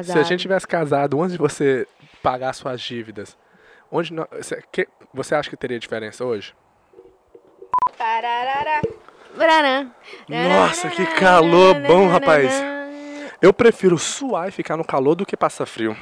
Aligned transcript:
Se 0.00 0.16
a 0.16 0.22
gente 0.22 0.40
tivesse 0.42 0.64
casado 0.64 1.20
antes 1.20 1.32
de 1.32 1.38
você 1.38 1.84
pagar 2.22 2.52
suas 2.52 2.80
dívidas, 2.80 3.36
onde 3.90 4.12
que- 4.70 4.86
você 5.12 5.34
acha 5.34 5.50
que 5.50 5.56
teria 5.56 5.76
diferença 5.76 6.24
hoje? 6.24 6.54
Nossa, 10.28 10.88
que 10.88 11.04
calor 11.18 11.74
bom, 11.80 12.06
rapaz. 12.06 12.52
Eu 13.42 13.52
prefiro 13.52 13.98
suar 13.98 14.46
e 14.48 14.52
ficar 14.52 14.76
no 14.76 14.84
calor 14.84 15.16
do 15.16 15.26
que 15.26 15.36
passar 15.36 15.66
frio. 15.66 15.96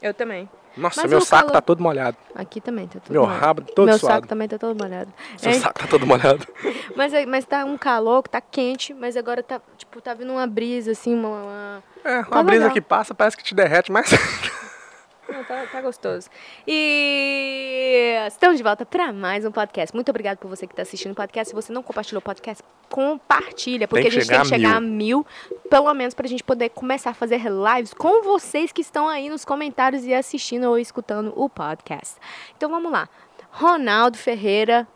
Eu 0.00 0.14
também. 0.14 0.48
Nossa, 0.76 1.02
Mas 1.02 1.10
meu 1.10 1.20
saco 1.20 1.42
calor- 1.42 1.52
tá 1.52 1.60
todo 1.60 1.80
molhado. 1.82 2.16
Aqui 2.34 2.60
também 2.60 2.86
tá 2.88 2.98
tudo 2.98 3.12
Meu 3.12 3.22
molhado. 3.22 3.40
rabo 3.40 3.62
todo 3.62 3.86
Meu 3.86 3.98
suado. 3.98 4.14
saco 4.16 4.26
também 4.28 4.48
tá 4.48 4.58
todo 4.58 4.76
molhado. 4.76 5.12
Seu 5.36 5.50
É, 5.52 5.54
saco 5.54 5.78
tá 5.78 5.86
todo 5.86 6.04
molhado. 6.06 6.44
mas, 6.96 7.14
é- 7.14 7.26
mas 7.26 7.44
tá 7.44 7.64
um 7.64 7.78
calor 7.78 8.22
que 8.24 8.30
tá 8.30 8.40
quente, 8.40 8.92
mas 8.92 9.16
agora 9.16 9.42
tá, 9.42 9.60
tipo, 9.78 10.00
tá 10.00 10.14
vindo 10.14 10.32
uma 10.32 10.46
brisa, 10.46 10.90
assim, 10.92 11.14
uma... 11.14 11.28
uma- 11.28 11.82
É, 12.04 12.16
uma 12.18 12.24
Tá 12.24 12.42
brisa 12.42 12.58
legal. 12.62 12.74
que 12.74 12.80
passa 12.80 13.14
parece 13.14 13.36
que 13.36 13.44
te 13.44 13.54
derrete, 13.54 13.92
mas. 13.92 14.10
Não, 15.28 15.42
tá, 15.44 15.66
tá 15.66 15.80
gostoso. 15.80 16.28
E 16.66 18.14
estamos 18.26 18.58
de 18.58 18.62
volta 18.62 18.84
para 18.84 19.12
mais 19.12 19.44
um 19.44 19.50
podcast. 19.50 19.94
Muito 19.94 20.08
obrigado 20.10 20.38
por 20.38 20.48
você 20.48 20.66
que 20.66 20.72
está 20.72 20.82
assistindo 20.82 21.12
o 21.12 21.14
podcast. 21.14 21.48
Se 21.48 21.54
você 21.54 21.72
não 21.72 21.82
compartilhou 21.82 22.18
o 22.18 22.22
podcast, 22.22 22.62
compartilha, 22.90 23.88
porque 23.88 24.08
a 24.08 24.10
gente 24.10 24.26
tem 24.26 24.40
que 24.40 24.46
chegar 24.46 24.70
a 24.70 24.72
chegar 24.72 24.76
a 24.76 24.80
mil, 24.80 25.26
pelo 25.70 25.92
menos 25.94 26.14
para 26.14 26.26
a 26.26 26.28
gente 26.28 26.44
poder 26.44 26.68
começar 26.70 27.10
a 27.10 27.14
fazer 27.14 27.40
lives 27.40 27.94
com 27.94 28.22
vocês 28.22 28.70
que 28.70 28.82
estão 28.82 29.08
aí 29.08 29.28
nos 29.28 29.44
comentários 29.44 30.04
e 30.04 30.12
assistindo 30.12 30.64
ou 30.64 30.78
escutando 30.78 31.32
o 31.34 31.48
podcast. 31.48 32.16
Então 32.56 32.68
vamos 32.68 32.92
lá. 32.92 33.08
Ronaldo 33.50 34.18
Ferreira, 34.18 34.86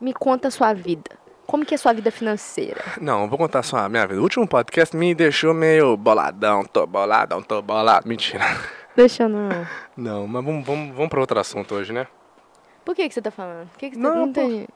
me 0.00 0.12
conta 0.12 0.48
a 0.48 0.50
sua 0.50 0.72
vida. 0.72 1.10
Como 1.46 1.64
que 1.64 1.74
é 1.74 1.76
a 1.76 1.78
sua 1.78 1.92
vida 1.92 2.10
financeira? 2.10 2.82
Não, 3.00 3.28
vou 3.28 3.36
contar 3.36 3.62
só 3.62 3.78
a 3.78 3.88
minha 3.88 4.06
vida. 4.06 4.20
O 4.20 4.22
último 4.22 4.46
podcast 4.46 4.96
me 4.96 5.14
deixou 5.14 5.52
meio 5.52 5.96
boladão, 5.96 6.64
tô 6.64 6.86
boladão, 6.86 7.42
tô 7.42 7.60
bolado. 7.60 8.08
Mentira. 8.08 8.44
Deixa 8.96 9.24
eu 9.24 9.28
não. 9.28 9.48
Não, 9.96 10.26
mas 10.26 10.44
vamos, 10.44 10.64
vamos, 10.66 10.94
vamos 10.94 11.08
para 11.08 11.20
outro 11.20 11.38
assunto 11.38 11.74
hoje, 11.74 11.92
né? 11.92 12.06
Por 12.84 12.94
que, 12.94 13.08
que 13.08 13.14
você 13.14 13.22
tá 13.22 13.30
falando? 13.30 13.68
Por 13.70 13.78
que, 13.78 13.90
que 13.90 13.96
você 13.96 14.02
Não, 14.02 14.14
não 14.26 14.32
pô. 14.32 14.40
tem. 14.40 14.66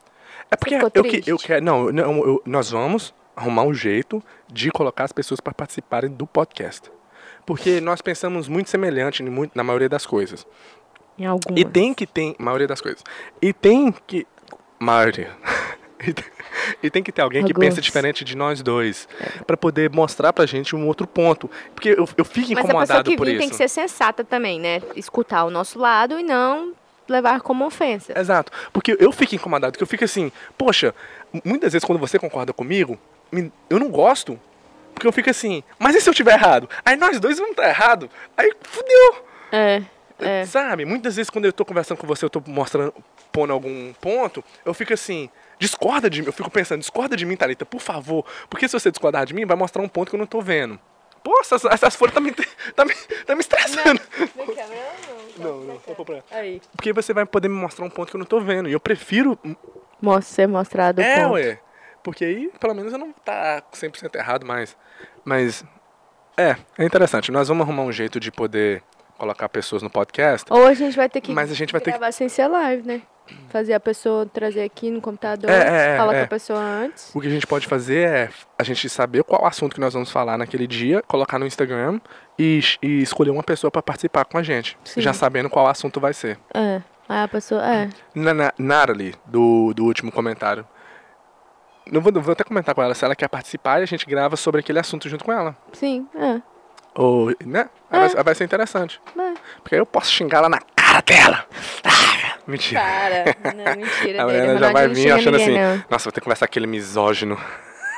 É 0.51 0.57
porque 0.57 0.75
eu, 0.75 1.05
que, 1.05 1.31
eu 1.31 1.39
quero. 1.39 1.65
Não, 1.65 1.93
não 1.93 2.25
eu- 2.27 2.43
nós 2.45 2.71
vamos 2.71 3.15
arrumar 3.37 3.63
um 3.63 3.75
jeito 3.75 4.23
de 4.53 4.71
colocar 4.71 5.05
as 5.05 5.13
pessoas 5.13 5.41
para 5.41 5.53
participarem 5.55 6.11
do 6.11 6.27
podcast. 6.27 6.91
Porque 7.47 7.81
nós 7.81 8.01
pensamos 8.03 8.49
muito 8.49 8.69
semelhante 8.71 9.23
em 9.23 9.29
muito- 9.31 9.53
na 9.55 9.63
maioria 9.63 9.89
das 9.89 10.05
coisas. 10.07 10.47
Em 11.19 11.27
alguma. 11.27 11.59
E 11.59 11.65
tem 11.65 11.93
que 11.95 12.07
ter. 12.07 12.35
Maioria 12.39 12.67
das 12.67 12.81
coisas. 12.81 13.03
E 13.41 13.53
tem 13.53 13.93
que. 14.07 14.27
Maioria. 14.79 15.31
E 16.83 16.91
tem- 16.91 17.03
que 17.03 17.13
ter 17.13 17.23
alguém 17.23 17.45
que 17.45 17.53
Alguns. 17.53 17.67
pensa 17.67 17.81
diferente 17.81 18.25
de 18.25 18.37
nós 18.37 18.63
dois. 18.63 19.09
Pra 19.47 19.57
poder 19.57 19.91
mostrar 19.91 20.33
pra 20.33 20.45
gente 20.47 20.75
um 20.75 20.87
outro 20.87 21.07
ponto. 21.07 21.51
Porque 21.75 21.91
eu, 21.91 22.09
eu 22.17 22.25
fico 22.25 22.49
Mas 22.49 22.51
a 22.51 22.55
pessoa 22.55 22.61
incomodado 22.63 23.11
que 23.11 23.17
por 23.17 23.29
isso. 23.29 23.39
tem 23.39 23.49
que 23.49 23.55
ser 23.57 23.69
sensata 23.69 24.25
também, 24.25 24.59
né? 24.61 24.83
Escutar 24.97 25.45
o 25.45 25.51
nosso 25.51 25.79
lado 25.79 26.19
e 26.19 26.23
não 26.23 26.73
levar 27.09 27.41
como 27.41 27.65
ofensa. 27.67 28.19
Exato. 28.19 28.53
Porque 28.73 28.97
eu 28.99 29.11
fico 29.13 29.35
incomodado, 29.35 29.73
porque 29.73 29.83
eu 29.83 29.87
fico 29.89 30.05
assim, 30.05 30.31
poxa, 30.57 30.95
muitas 31.45 31.73
vezes 31.73 31.85
quando 31.85 31.99
você 31.99 32.19
concorda 32.19 32.53
comigo, 32.53 32.99
eu 33.71 33.79
não 33.79 33.89
gosto. 33.91 34.39
Porque 34.95 35.07
eu 35.07 35.13
fico 35.13 35.31
assim, 35.31 35.63
mas 35.79 35.95
e 35.95 36.01
se 36.01 36.11
eu 36.11 36.15
tiver 36.15 36.33
errado? 36.35 36.69
Aí 36.85 36.97
nós 36.97 37.21
dois 37.21 37.39
vamos 37.39 37.53
estar 37.53 37.69
errado. 37.69 38.11
Aí 38.37 38.53
fudeu. 38.63 39.25
É, 39.53 39.83
é. 40.19 40.45
Sabe? 40.45 40.85
Muitas 40.85 41.17
vezes 41.17 41.31
quando 41.31 41.45
eu 41.45 41.53
tô 41.53 41.65
conversando 41.65 41.99
com 41.99 42.07
você, 42.07 42.25
eu 42.25 42.31
tô 42.31 42.43
mostrando, 42.47 42.93
pondo 43.31 43.53
algum 43.53 43.93
ponto, 44.01 44.43
eu 44.65 44.75
fico 44.75 44.93
assim, 44.93 45.31
discorda 45.59 46.09
de 46.11 46.21
mim. 46.21 46.27
Eu 46.27 46.33
fico 46.33 46.51
pensando, 46.51 46.81
discorda 46.81 47.17
de 47.17 47.25
mim, 47.27 47.37
Thalita, 47.37 47.65
por 47.67 47.81
favor. 47.81 48.25
Porque 48.49 48.69
se 48.69 48.79
você 48.79 48.91
discordar 48.91 49.27
de 49.27 49.35
mim, 49.35 49.45
vai 49.47 49.57
mostrar 49.57 49.83
um 49.83 49.89
ponto 49.89 50.11
que 50.11 50.15
eu 50.17 50.19
não 50.19 50.27
tô 50.27 50.41
vendo. 50.41 50.79
Pô, 51.23 51.37
essas, 51.41 51.65
essas 51.65 51.97
folhas 51.97 52.15
tá 52.15 52.21
me, 52.21 52.33
tá 52.75 52.85
me, 52.85 52.95
tá 53.27 53.35
me 53.35 53.41
estressando. 53.41 54.01
Não, 55.39 55.61
não, 55.61 55.81
só 55.81 55.95
pra... 56.05 56.23
Aí. 56.31 56.61
Porque 56.77 56.93
você 56.93 57.13
vai 57.13 57.27
poder 57.27 57.49
me 57.49 57.55
mostrar 57.57 57.85
um 57.85 57.91
ponto 57.91 58.11
que 58.11 58.17
eu 58.17 58.21
não 58.21 58.27
tô 58.27 58.41
vendo. 58.41 58.69
E 58.69 58.73
eu 58.73 58.81
prefiro 58.81 59.39
Mostra, 60.01 60.35
ser 60.35 60.47
mostrado 60.49 61.01
o 61.01 61.05
é, 61.05 61.21
ponto. 61.23 61.33
ué. 61.35 61.61
Porque 62.03 62.25
aí, 62.25 62.51
pelo 62.61 62.75
menos, 62.75 62.93
eu 62.93 62.99
não 62.99 63.13
tá 63.13 63.63
100% 63.73 64.15
errado 64.15 64.47
mais. 64.47 64.77
Mas, 65.25 65.65
é, 66.37 66.57
é 66.79 66.85
interessante. 66.85 67.31
Nós 67.33 67.49
vamos 67.49 67.65
arrumar 67.65 67.83
um 67.83 67.93
jeito 67.93 68.19
de 68.21 68.31
poder 68.31 68.83
colocar 69.19 69.49
pessoas 69.49 69.83
no 69.83 69.91
podcast. 69.91 70.51
Ou 70.53 70.65
a 70.67 70.75
gente 70.75 70.97
vai 70.97 71.09
ter 71.09 71.21
que 71.21 71.33
Mas 71.33 71.51
a 71.51 71.55
gente 71.55 71.73
vai 71.73 71.81
ter 71.81 71.91
que- 71.93 71.99
gravar 71.99 72.13
sem 72.13 72.29
ser 72.29 72.47
live, 72.47 72.87
né? 72.87 73.03
Fazer 73.49 73.75
a 73.75 73.81
pessoa 73.81 74.27
trazer 74.27 74.63
aqui 74.63 74.91
no 74.91 75.01
computador, 75.01 75.51
É, 75.51 75.95
é, 75.95 75.97
falar 75.97 76.15
é. 76.15 76.19
com 76.19 76.25
a 76.25 76.29
pessoa 76.29 76.61
antes. 76.61 77.11
O 77.15 77.21
que 77.21 77.27
a 77.27 77.31
gente 77.31 77.47
pode 77.47 77.67
fazer 77.67 78.09
é 78.09 78.31
a 78.59 78.63
gente 78.63 78.89
saber 78.89 79.25
qual 79.25 79.47
assunto 79.47 79.75
que 79.75 79.81
nós 79.81 79.95
vamos 79.95 80.11
falar 80.11 80.37
naquele 80.37 80.67
dia, 80.67 81.03
colocar 81.07 81.39
no 81.39 81.47
Instagram 81.47 82.01
e, 82.39 82.61
e 82.83 83.03
escolher 83.03 83.31
uma 83.31 83.43
pessoa 83.43 83.71
para 83.71 83.83
participar 83.83 84.25
com 84.25 84.39
a 84.39 84.43
gente. 84.43 84.79
Sim. 84.85 85.01
Já 85.01 85.13
sabendo 85.13 85.49
qual 85.49 85.67
assunto 85.67 86.01
vai 86.01 86.13
ser. 86.13 86.39
É. 86.55 86.83
Aí 87.09 87.23
a 87.23 87.29
pessoa. 87.29 87.63
É. 87.65 87.89
Na, 88.15 88.35
na, 88.35 88.53
Natalie, 88.59 89.15
do, 89.25 89.73
do 89.75 89.85
último 89.85 90.13
comentário. 90.13 90.67
Não 91.91 92.03
vou, 92.03 92.13
vou 92.13 92.33
até 92.33 92.45
comentar 92.45 92.75
com 92.75 92.83
ela 92.83 92.95
se 92.95 93.03
ela 93.05 93.17
quer 93.17 93.29
participar 93.29 93.81
e 93.81 93.85
a 93.85 93.87
gente 93.87 94.05
grava 94.05 94.37
sobre 94.37 94.61
aquele 94.61 94.79
assunto 94.79 95.09
junto 95.09 95.25
com 95.25 95.33
ela. 95.33 95.57
Sim, 95.73 96.07
é. 96.15 96.43
Ou, 96.95 97.33
né? 97.47 97.71
É. 97.91 97.99
vai, 97.99 98.25
vai 98.25 98.35
ser 98.35 98.45
interessante. 98.45 99.01
é. 99.19 99.35
Porque 99.63 99.75
aí 99.75 99.81
eu 99.81 99.87
posso 99.87 100.13
xingar 100.13 100.39
ela 100.39 100.49
na 100.51 100.61
cara 100.89 101.03
dela. 101.03 101.45
Ah, 101.85 102.39
mentira. 102.47 102.81
Para. 102.81 103.53
Não, 103.55 103.77
mentira. 103.77 104.23
A 104.23 104.27
dele. 104.27 104.39
Mariana 104.39 104.59
já 104.59 104.73
vai 104.73 104.89
vir 104.89 105.13
achando 105.13 105.39
ninguém, 105.39 105.59
assim, 105.59 105.77
não. 105.77 105.85
nossa, 105.91 106.05
vou 106.05 106.13
ter 106.13 106.21
que 106.21 106.25
conversar 106.25 106.47
com 106.47 106.51
aquele 106.51 106.67
misógino. 106.67 107.39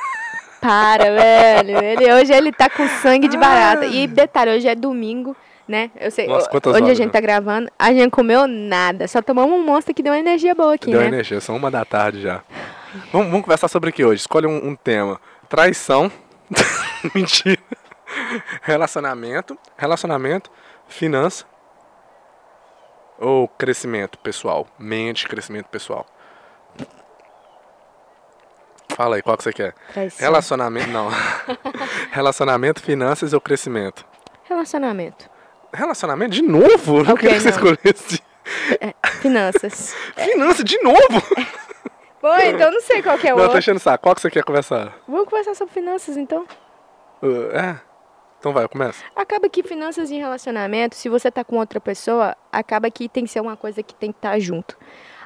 Para, 0.59 1.05
velho. 1.05 1.83
Ele, 1.83 2.13
hoje 2.13 2.31
ele 2.31 2.51
tá 2.51 2.69
com 2.69 2.87
sangue 3.01 3.27
de 3.27 3.35
barata. 3.35 3.85
E 3.85 4.05
detalhe, 4.05 4.51
hoje 4.51 4.67
é 4.67 4.75
domingo, 4.75 5.35
né? 5.67 5.89
Eu 5.99 6.11
sei, 6.11 6.27
Nossa, 6.27 6.47
onde 6.53 6.67
a 6.67 6.71
horas, 6.71 6.97
gente 6.97 7.07
né? 7.07 7.11
tá 7.11 7.19
gravando, 7.19 7.67
a 7.79 7.91
gente 7.91 8.11
comeu 8.11 8.47
nada. 8.47 9.07
Só 9.07 9.23
tomamos 9.23 9.51
um 9.51 9.65
monstro 9.65 9.91
que 9.91 10.03
deu 10.03 10.13
uma 10.13 10.19
energia 10.19 10.53
boa 10.53 10.75
aqui, 10.75 10.91
Deu 10.91 10.99
né? 10.99 11.07
energia, 11.07 11.41
são 11.41 11.55
uma 11.55 11.71
da 11.71 11.83
tarde 11.83 12.21
já. 12.21 12.43
Vamos, 13.11 13.29
vamos 13.29 13.41
conversar 13.41 13.69
sobre 13.69 13.89
o 13.89 13.93
que 13.93 14.05
hoje? 14.05 14.21
Escolhe 14.21 14.45
um, 14.45 14.67
um 14.67 14.75
tema. 14.75 15.19
Traição. 15.49 16.11
Mentira. 17.15 17.57
Relacionamento. 18.61 19.57
Relacionamento. 19.75 20.51
Finança. 20.87 21.45
Ou 23.21 23.47
crescimento 23.47 24.17
pessoal. 24.17 24.65
Mente, 24.79 25.27
crescimento 25.27 25.67
pessoal. 25.67 26.05
Fala 28.95 29.15
aí, 29.15 29.21
qual 29.21 29.37
que 29.37 29.43
você 29.43 29.53
quer? 29.53 29.73
Traição. 29.93 30.19
Relacionamento, 30.25 30.89
não. 30.89 31.07
Relacionamento, 32.11 32.81
finanças 32.81 33.31
ou 33.31 33.39
crescimento? 33.39 34.05
Relacionamento. 34.43 35.29
Relacionamento 35.73 36.31
de 36.31 36.41
novo? 36.41 36.97
Eu 36.99 37.03
não 37.05 37.13
Ok, 37.13 37.29
queria 37.29 37.35
que 37.35 37.41
você 37.41 37.49
não. 37.51 37.71
escolhesse. 37.73 38.23
É, 38.81 38.93
finanças. 39.21 39.95
Finança 40.17 40.63
de 40.63 40.77
novo? 40.81 41.23
Bom, 42.21 42.35
então 42.37 42.67
eu 42.67 42.71
não 42.71 42.81
sei 42.81 43.01
qual 43.01 43.17
que 43.17 43.27
é 43.27 43.33
o 43.33 43.37
Não, 43.37 43.43
eu 43.43 43.49
tô 43.49 43.55
outro. 43.55 43.59
enchendo 43.59 43.79
saco. 43.79 44.03
Qual 44.03 44.15
que 44.15 44.21
você 44.21 44.29
quer 44.31 44.43
conversar? 44.43 44.93
Vamos 45.07 45.25
conversar 45.29 45.55
sobre 45.55 45.73
finanças, 45.73 46.17
então. 46.17 46.45
Uh, 47.21 47.55
é? 47.55 47.79
Então 48.41 48.51
vai, 48.51 48.67
começa. 48.67 49.03
Acaba 49.15 49.47
que 49.47 49.61
finanças 49.61 50.09
em 50.09 50.17
relacionamento, 50.17 50.95
se 50.95 51.07
você 51.07 51.29
tá 51.29 51.43
com 51.43 51.57
outra 51.57 51.79
pessoa, 51.79 52.35
acaba 52.51 52.89
que 52.89 53.07
tem 53.07 53.23
que 53.23 53.29
ser 53.29 53.39
uma 53.39 53.55
coisa 53.55 53.83
que 53.83 53.93
tem 53.93 54.11
que 54.11 54.17
estar 54.17 54.39
junto. 54.39 54.75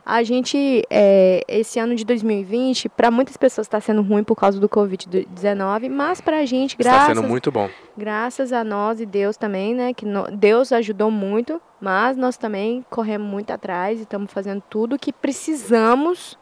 A 0.05 0.21
gente, 0.21 0.83
é, 0.89 1.41
esse 1.47 1.79
ano 1.79 1.95
de 1.95 2.03
2020, 2.05 2.89
para 2.89 3.09
muitas 3.09 3.37
pessoas 3.37 3.65
está 3.65 3.79
sendo 3.79 4.01
ruim 4.01 4.21
por 4.23 4.35
causa 4.35 4.59
do 4.59 4.67
Covid-19, 4.69 5.89
mas 5.89 6.19
para 6.19 6.39
a 6.39 6.45
gente, 6.45 6.75
Está 6.77 6.91
graças, 6.91 7.17
sendo 7.17 7.27
muito 7.27 7.49
bom. 7.53 7.69
graças 7.97 8.51
a 8.51 8.63
nós 8.65 8.99
e 8.99 9.05
Deus 9.05 9.37
também, 9.37 9.73
né? 9.73 9.93
Que 9.93 10.05
no- 10.05 10.29
Deus 10.29 10.71
ajudou 10.73 11.09
muito, 11.09 11.59
mas 11.79 12.17
nós 12.17 12.35
também 12.37 12.85
corremos 12.89 13.27
muito 13.27 13.49
atrás 13.51 13.97
e 13.97 14.03
estamos 14.03 14.31
fazendo 14.31 14.61
tudo 14.69 14.99
que 14.99 15.13
precisamos. 15.13 16.37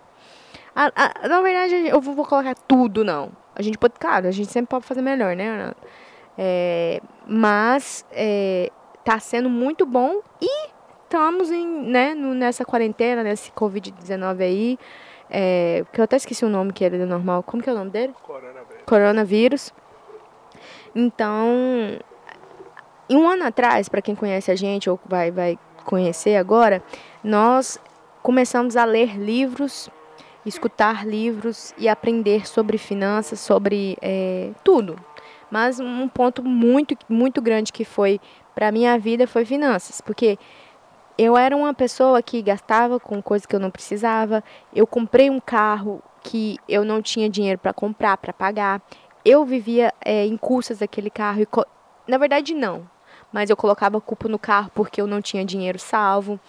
A- 0.75 0.91
a- 1.23 1.27
na 1.29 1.39
verdade, 1.39 1.75
eu 1.87 2.01
vou 2.01 2.15
vou 2.15 2.25
colocar 2.25 2.55
tudo, 2.55 3.03
não. 3.05 3.31
A 3.55 3.61
gente 3.61 3.77
pode, 3.77 3.93
claro, 3.99 4.27
a 4.27 4.31
gente 4.31 4.51
sempre 4.51 4.69
pode 4.71 4.85
fazer 4.85 5.01
melhor, 5.03 5.35
né, 5.35 5.43
Renato? 5.51 5.77
É, 6.37 7.01
mas 7.27 8.05
é, 8.11 8.71
tá 9.03 9.19
sendo 9.19 9.49
muito 9.49 9.85
bom 9.85 10.21
e 10.41 10.67
estamos 11.03 11.51
em, 11.51 11.67
né, 11.67 12.15
nessa 12.15 12.65
quarentena, 12.65 13.23
nesse 13.23 13.51
Covid-19 13.51 14.41
aí. 14.41 14.79
É, 15.29 15.83
que 15.91 15.99
eu 15.99 16.03
até 16.03 16.15
esqueci 16.15 16.45
o 16.45 16.49
nome 16.49 16.73
que 16.73 16.83
era 16.85 16.97
do 16.97 17.05
normal. 17.05 17.43
Como 17.43 17.61
que 17.61 17.69
é 17.69 17.73
o 17.73 17.77
nome 17.77 17.89
dele? 17.89 18.13
coronavírus. 18.85 19.73
Então, 20.95 21.47
em 23.09 23.17
um 23.17 23.27
ano 23.27 23.45
atrás, 23.45 23.89
para 23.89 24.01
quem 24.01 24.15
conhece 24.15 24.51
a 24.51 24.55
gente 24.55 24.89
ou 24.89 24.99
vai, 25.07 25.31
vai 25.31 25.57
conhecer 25.85 26.35
agora, 26.35 26.83
nós 27.23 27.79
começamos 28.21 28.77
a 28.77 28.85
ler 28.85 29.17
livros, 29.17 29.89
escutar 30.45 31.05
livros 31.05 31.73
e 31.77 31.89
aprender 31.89 32.47
sobre 32.47 32.77
finanças, 32.77 33.39
sobre 33.39 33.97
eh, 34.01 34.51
tudo. 34.63 34.95
Mas 35.53 35.79
um 35.79 36.07
ponto 36.07 36.43
muito, 36.43 36.97
muito 37.07 37.39
grande 37.39 37.71
que 37.71 37.85
foi 37.85 38.19
para 38.55 38.71
minha 38.71 38.97
vida 38.97 39.27
foi 39.27 39.45
finanças, 39.45 40.01
porque 40.01 40.39
eu 41.15 41.37
era 41.37 41.55
uma 41.55 41.75
pessoa 41.75 42.23
que 42.23 42.41
gastava 42.41 42.99
com 42.99 43.21
coisas 43.21 43.45
que 43.45 43.55
eu 43.55 43.59
não 43.59 43.69
precisava. 43.69 44.43
Eu 44.73 44.87
comprei 44.87 45.29
um 45.29 45.39
carro 45.39 46.01
que 46.23 46.57
eu 46.67 46.83
não 46.83 47.03
tinha 47.03 47.29
dinheiro 47.29 47.59
para 47.59 47.71
comprar, 47.71 48.17
para 48.17 48.33
pagar. 48.33 48.81
Eu 49.23 49.45
vivia 49.45 49.93
eh, 50.03 50.25
em 50.25 50.35
custas 50.37 50.79
daquele 50.79 51.11
carro. 51.11 51.41
E 51.43 51.47
Na 52.07 52.17
verdade, 52.17 52.55
não. 52.55 52.89
mas 53.31 53.51
eu 53.51 53.55
colocava 53.55 54.01
culpa 54.01 54.27
no 54.27 54.39
carro 54.39 54.71
porque 54.73 54.99
eu 54.99 55.05
não 55.05 55.21
tinha 55.21 55.45
dinheiro 55.45 55.77
salvo. 55.77 56.39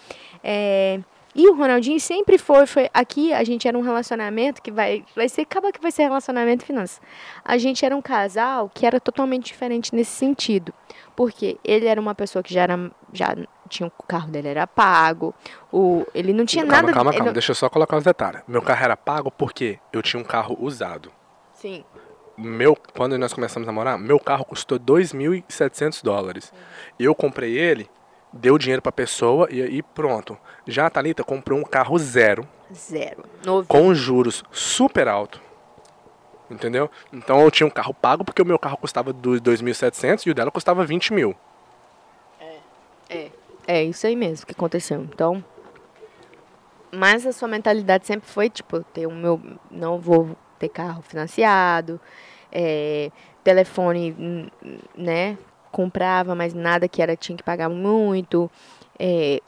É, 0.43 0.99
e 1.35 1.49
o 1.49 1.55
Ronaldinho 1.55 1.99
sempre 1.99 2.37
foi, 2.37 2.65
foi. 2.65 2.89
Aqui 2.93 3.33
a 3.33 3.43
gente 3.43 3.67
era 3.67 3.77
um 3.77 3.81
relacionamento 3.81 4.61
que 4.61 4.71
vai. 4.71 5.03
Vai 5.15 5.27
ser. 5.27 5.41
Acaba 5.41 5.71
que 5.71 5.81
vai 5.81 5.91
ser 5.91 6.03
relacionamento 6.03 6.63
e 6.63 6.67
finanças. 6.67 7.01
A 7.43 7.57
gente 7.57 7.85
era 7.85 7.93
um 7.95 8.01
casal 8.01 8.71
que 8.73 8.85
era 8.85 8.99
totalmente 9.01 9.45
diferente 9.47 9.93
nesse 9.93 10.11
sentido. 10.11 10.73
Porque 11.15 11.57
ele 11.63 11.85
era 11.87 11.99
uma 11.99 12.15
pessoa 12.15 12.41
que 12.41 12.53
já 12.53 12.61
era. 12.61 12.91
Já 13.11 13.35
tinha 13.67 13.87
o 13.87 14.03
carro 14.03 14.29
dele 14.29 14.47
era 14.47 14.65
pago. 14.65 15.33
O, 15.71 16.05
ele 16.13 16.31
não 16.31 16.45
tinha 16.45 16.63
calma, 16.65 16.81
nada. 16.83 16.93
Calma, 16.93 17.11
calma, 17.11 17.25
não- 17.25 17.33
deixa 17.33 17.51
eu 17.51 17.55
só 17.55 17.69
colocar 17.69 17.97
os 17.97 18.03
detalhes. 18.03 18.41
Meu 18.47 18.61
carro 18.61 18.85
era 18.85 18.95
pago 18.95 19.29
porque 19.29 19.77
eu 19.91 20.01
tinha 20.01 20.21
um 20.21 20.25
carro 20.25 20.57
usado. 20.59 21.11
Sim. 21.53 21.83
Meu, 22.37 22.77
quando 22.95 23.17
nós 23.17 23.33
começamos 23.33 23.67
a 23.67 23.71
namorar, 23.71 23.97
meu 23.97 24.19
carro 24.19 24.43
custou 24.45 24.77
2.700 24.79 26.03
dólares. 26.03 26.53
Eu 26.99 27.15
comprei 27.15 27.57
ele, 27.57 27.89
deu 28.35 28.57
dinheiro 28.57 28.81
pra 28.81 28.91
pessoa 28.91 29.47
e 29.49 29.61
aí 29.61 29.81
pronto. 29.81 30.37
Já 30.67 30.85
a 30.85 30.89
Thalita 30.89 31.23
comprou 31.23 31.57
um 31.57 31.63
carro 31.63 31.97
zero, 31.97 32.47
Zero. 32.73 33.23
Novo. 33.45 33.67
com 33.67 33.93
juros 33.93 34.43
super 34.51 35.07
alto. 35.07 35.41
Entendeu? 36.51 36.91
Então 37.11 37.41
eu 37.41 37.49
tinha 37.49 37.65
um 37.65 37.71
carro 37.71 37.93
pago 37.93 38.23
porque 38.23 38.41
o 38.41 38.45
meu 38.45 38.59
carro 38.59 38.77
custava 38.77 39.11
dos 39.11 39.41
2.700 39.41 40.27
e 40.27 40.29
o 40.29 40.33
dela 40.35 40.51
custava 40.51 40.85
20 40.85 41.13
mil. 41.13 41.35
É. 43.09 43.31
É 43.67 43.83
isso 43.83 44.05
aí 44.05 44.15
mesmo 44.15 44.45
que 44.45 44.51
aconteceu. 44.51 45.01
Então. 45.01 45.43
Mas 46.91 47.25
a 47.25 47.31
sua 47.31 47.47
mentalidade 47.47 48.05
sempre 48.05 48.29
foi, 48.29 48.49
tipo, 48.49 48.83
ter 48.83 49.07
o 49.07 49.11
meu. 49.11 49.41
Não 49.71 49.99
vou 49.99 50.37
ter 50.59 50.69
carro 50.69 51.01
financiado. 51.01 51.99
é, 52.51 53.11
telefone, 53.43 54.49
né? 54.95 55.37
Comprava, 55.75 56.33
mas 56.35 56.53
nada 56.53 56.87
que 56.87 57.01
era, 57.01 57.17
tinha 57.17 57.35
que 57.37 57.43
pagar 57.43 57.67
muito. 57.67 58.49
é, 58.97 59.41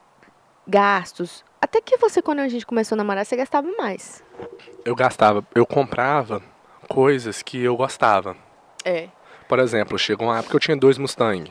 gastos. 0.68 1.41
Até 1.62 1.79
que 1.79 1.95
você, 1.95 2.21
quando 2.21 2.39
a 2.39 2.50
gente 2.50 2.65
começou 2.65 2.95
a 2.95 2.97
namorar, 2.97 3.25
você 3.25 3.38
gastava 3.38 3.65
mais. 3.77 4.21
Eu 4.83 4.94
gastava, 4.94 5.41
eu 5.56 5.65
comprava 5.65 6.41
coisas 6.89 7.41
que 7.41 7.63
eu 7.63 7.77
gostava. 7.77 8.35
É. 8.83 9.07
Por 9.47 9.57
exemplo, 9.59 9.97
chegou 9.97 10.27
uma 10.27 10.39
época 10.39 10.50
que 10.51 10.56
eu 10.57 10.59
tinha 10.59 10.75
dois 10.75 10.97
Mustang. 10.97 11.50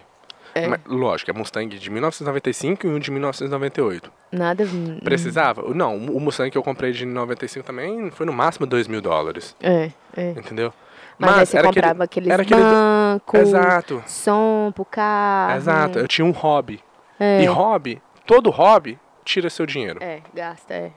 É. 0.54 0.66
Mas, 0.68 0.80
lógico, 0.84 1.30
é 1.30 1.34
Mustang 1.34 1.78
de 1.78 1.90
1995 1.90 2.86
e 2.86 2.90
um 2.90 2.98
de 2.98 3.10
1998. 3.10 4.12
Nada. 4.30 4.64
hum, 4.64 5.00
Precisava? 5.02 5.62
Não, 5.74 5.96
o 5.96 6.20
Mustang 6.20 6.50
que 6.50 6.58
eu 6.58 6.62
comprei 6.62 6.92
de 6.92 7.06
95 7.06 7.64
também 7.66 8.10
foi 8.10 8.26
no 8.26 8.32
máximo 8.32 8.66
2 8.66 8.88
mil 8.88 9.00
dólares. 9.00 9.56
É, 9.62 9.90
é. 10.14 10.30
Entendeu? 10.32 10.70
Mas, 11.18 11.38
aí 11.38 11.46
você 11.46 11.62
comprava 11.62 12.04
aqueles 12.04 12.30
aquele- 12.30 12.60
bancos, 12.60 13.40
Exato, 13.40 14.02
som 14.06 14.70
pro 14.74 14.84
carro. 14.84 15.56
exato. 15.56 15.98
Eu 15.98 16.06
tinha 16.08 16.24
um 16.24 16.30
hobby. 16.30 16.82
É. 17.18 17.42
E 17.42 17.46
hobby, 17.46 18.02
todo 18.26 18.50
hobby 18.50 18.98
tira 19.24 19.48
seu 19.48 19.64
dinheiro. 19.64 19.98
É, 20.02 20.20
gasta, 20.34 20.74
é. 20.74 20.90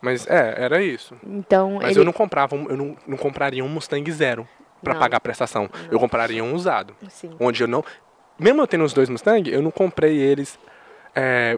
Mas 0.00 0.26
é, 0.26 0.54
era 0.58 0.82
isso. 0.82 1.14
Então, 1.26 1.78
Mas 1.80 1.90
ele... 1.92 2.00
eu 2.00 2.04
não 2.04 2.12
comprava, 2.12 2.56
eu 2.56 2.76
não, 2.76 2.96
não 3.06 3.16
compraria 3.16 3.64
um 3.64 3.68
Mustang 3.68 4.10
zero 4.10 4.46
pra 4.82 4.94
Não. 4.94 5.00
pagar 5.00 5.18
a 5.18 5.20
prestação. 5.20 5.68
Eu 5.90 5.98
compraria 5.98 6.42
um 6.42 6.54
usado. 6.54 6.94
Sim. 7.08 7.30
Onde 7.38 7.62
eu 7.62 7.68
não. 7.68 7.84
Mesmo 8.38 8.60
eu 8.62 8.66
tendo 8.66 8.84
os 8.84 8.92
dois 8.92 9.08
Mustang, 9.08 9.48
eu 9.52 9.62
não 9.62 9.70
comprei 9.70 10.16
eles 10.18 10.58
é, 11.14 11.56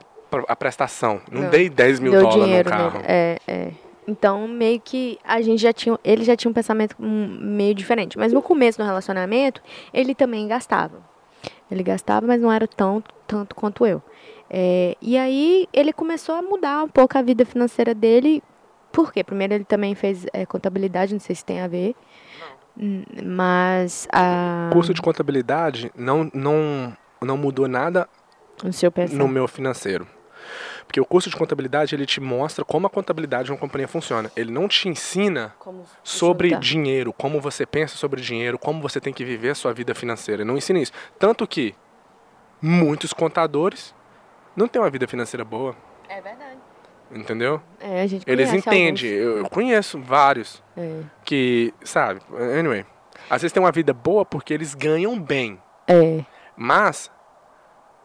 a 0.49 0.57
prestação. 0.57 1.21
Não, 1.31 1.43
Não. 1.43 1.51
dei 1.51 1.71
10 1.71 2.01
mil 2.01 2.13
Deu 2.13 2.21
dólares 2.21 2.41
no 2.41 2.47
dinheiro 2.47 2.69
carro. 2.71 2.99
nele. 2.99 3.05
É, 3.09 3.39
é. 3.49 3.71
Então, 4.07 4.47
meio 4.47 4.81
que 4.81 5.19
a 5.25 5.41
gente 5.41 5.61
já 5.61 5.73
tinha. 5.73 5.99
Ele 6.05 6.25
já 6.25 6.37
tinha 6.37 6.51
um 6.51 6.55
pensamento 6.55 6.95
hum, 7.01 7.39
meio 7.41 7.75
diferente. 7.75 8.19
Mas 8.19 8.33
no 8.33 8.43
começo 8.43 8.79
do 8.79 8.85
relacionamento, 8.85 9.63
ele 9.93 10.15
também 10.15 10.47
gastava. 10.47 11.03
Ele 11.71 11.83
gastava, 11.83 12.27
mas 12.27 12.41
não 12.41 12.53
era 12.53 12.69
tão, 12.69 13.03
tanto 13.27 13.55
quanto 13.55 13.87
eu. 13.87 14.03
É, 14.51 14.97
e 15.01 15.17
aí 15.17 15.67
ele 15.73 15.93
começou 15.93 16.35
a 16.35 16.43
mudar 16.43 16.85
um 16.85 16.89
pouco 16.89 17.17
a 17.17 17.23
vida 17.23 17.45
financeira 17.45 17.95
dele. 17.95 18.43
Por 18.93 19.13
quê? 19.13 19.25
Primeiro 19.25 19.55
ele 19.55 19.65
também 19.65 19.95
fez 19.95 20.27
é, 20.33 20.45
contabilidade, 20.47 21.13
não 21.13 21.21
sei 21.21 21.35
se 21.35 21.45
tem 21.45 21.61
a 21.61 21.67
ver. 21.67 21.95
Mas 23.25 24.07
a, 24.13 24.69
O 24.71 24.75
curso 24.75 24.93
de 24.93 25.01
contabilidade 25.01 25.91
não, 25.97 26.31
não, 26.35 26.97
não 27.23 27.37
mudou 27.37 27.69
nada 27.69 28.09
o 28.65 28.73
seu 28.73 28.91
pensamento. 28.93 29.19
no 29.23 29.29
meu 29.29 29.49
financeiro. 29.49 30.07
Porque 30.87 31.01
o 31.01 31.05
curso 31.05 31.29
de 31.31 31.37
contabilidade, 31.37 31.95
ele 31.95 32.07
te 32.07 32.21
mostra 32.21 32.65
como 32.65 32.87
a 32.87 32.91
contabilidade 32.91 33.47
de 33.47 33.53
uma 33.53 33.59
companhia 33.59 33.89
funciona. 33.89 34.31
Ele 34.37 34.53
não 34.53 34.69
te 34.69 34.89
ensina 34.89 35.55
sobre 36.03 36.49
juntar. 36.51 36.61
dinheiro, 36.61 37.13
como 37.13 37.41
você 37.41 37.67
pensa 37.67 37.97
sobre 37.97 38.21
dinheiro, 38.21 38.59
como 38.59 38.81
você 38.81 39.01
tem 39.01 39.13
que 39.13 39.25
viver 39.25 39.51
a 39.51 39.55
sua 39.55 39.73
vida 39.73 39.95
financeira. 39.95 40.43
Ele 40.43 40.49
não 40.51 40.57
ensina 40.57 40.79
isso. 40.79 40.93
Tanto 41.19 41.47
que 41.47 41.75
muitos 42.63 43.13
contadores 43.13 43.95
não 44.57 44.69
têm 44.69 44.81
uma 44.81 44.91
vida 44.91 45.07
financeira 45.09 45.45
boa, 45.45 45.75
É 46.09 46.21
verdade. 46.21 46.59
entendeu? 47.13 47.61
É, 47.81 48.03
a 48.03 48.07
gente 48.07 48.25
Eles 48.31 48.53
entendem. 48.53 49.11
Eu, 49.11 49.39
eu 49.39 49.49
conheço 49.51 50.01
vários. 50.01 50.63
É. 50.77 51.01
que, 51.25 51.73
sabe, 51.83 52.21
anyway. 52.59 52.85
Às 53.31 53.43
vezes 53.43 53.53
tem 53.53 53.63
uma 53.63 53.73
vida 53.73 53.93
boa 53.93 54.25
porque 54.25 54.53
eles 54.53 54.75
ganham 54.75 55.19
bem. 55.19 55.61
É. 55.89 56.25
Mas 56.57 57.11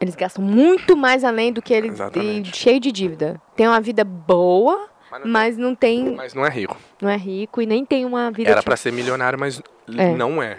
Eles 0.00 0.14
gastam 0.16 0.42
muito 0.42 0.96
mais 0.96 1.22
além 1.24 1.52
do 1.52 1.60
que 1.60 1.74
eles. 1.74 1.92
Exatamente. 1.92 2.56
cheio 2.56 2.80
de 2.80 2.90
dívida. 2.90 3.40
Tem 3.54 3.68
uma 3.68 3.80
vida 3.80 4.02
boa, 4.02 4.88
Mas 5.10 5.20
não- 5.22 5.30
mas 5.30 5.56
não 5.58 5.74
tem. 5.74 6.14
mas 6.16 6.32
não 6.34 6.44
é 6.46 6.48
rico. 6.48 6.76
Não 7.02 7.08
é 7.10 7.16
rico 7.16 7.60
e 7.60 7.66
nem 7.66 7.84
tem 7.84 8.04
uma 8.06 8.30
vida. 8.30 8.50
Era 8.50 8.60
tipo, 8.60 8.70
pra 8.70 8.76
ser 8.76 8.92
milionário, 8.92 9.38
mas 9.38 9.60
É. 9.96 10.14
não 10.14 10.42
é. 10.42 10.58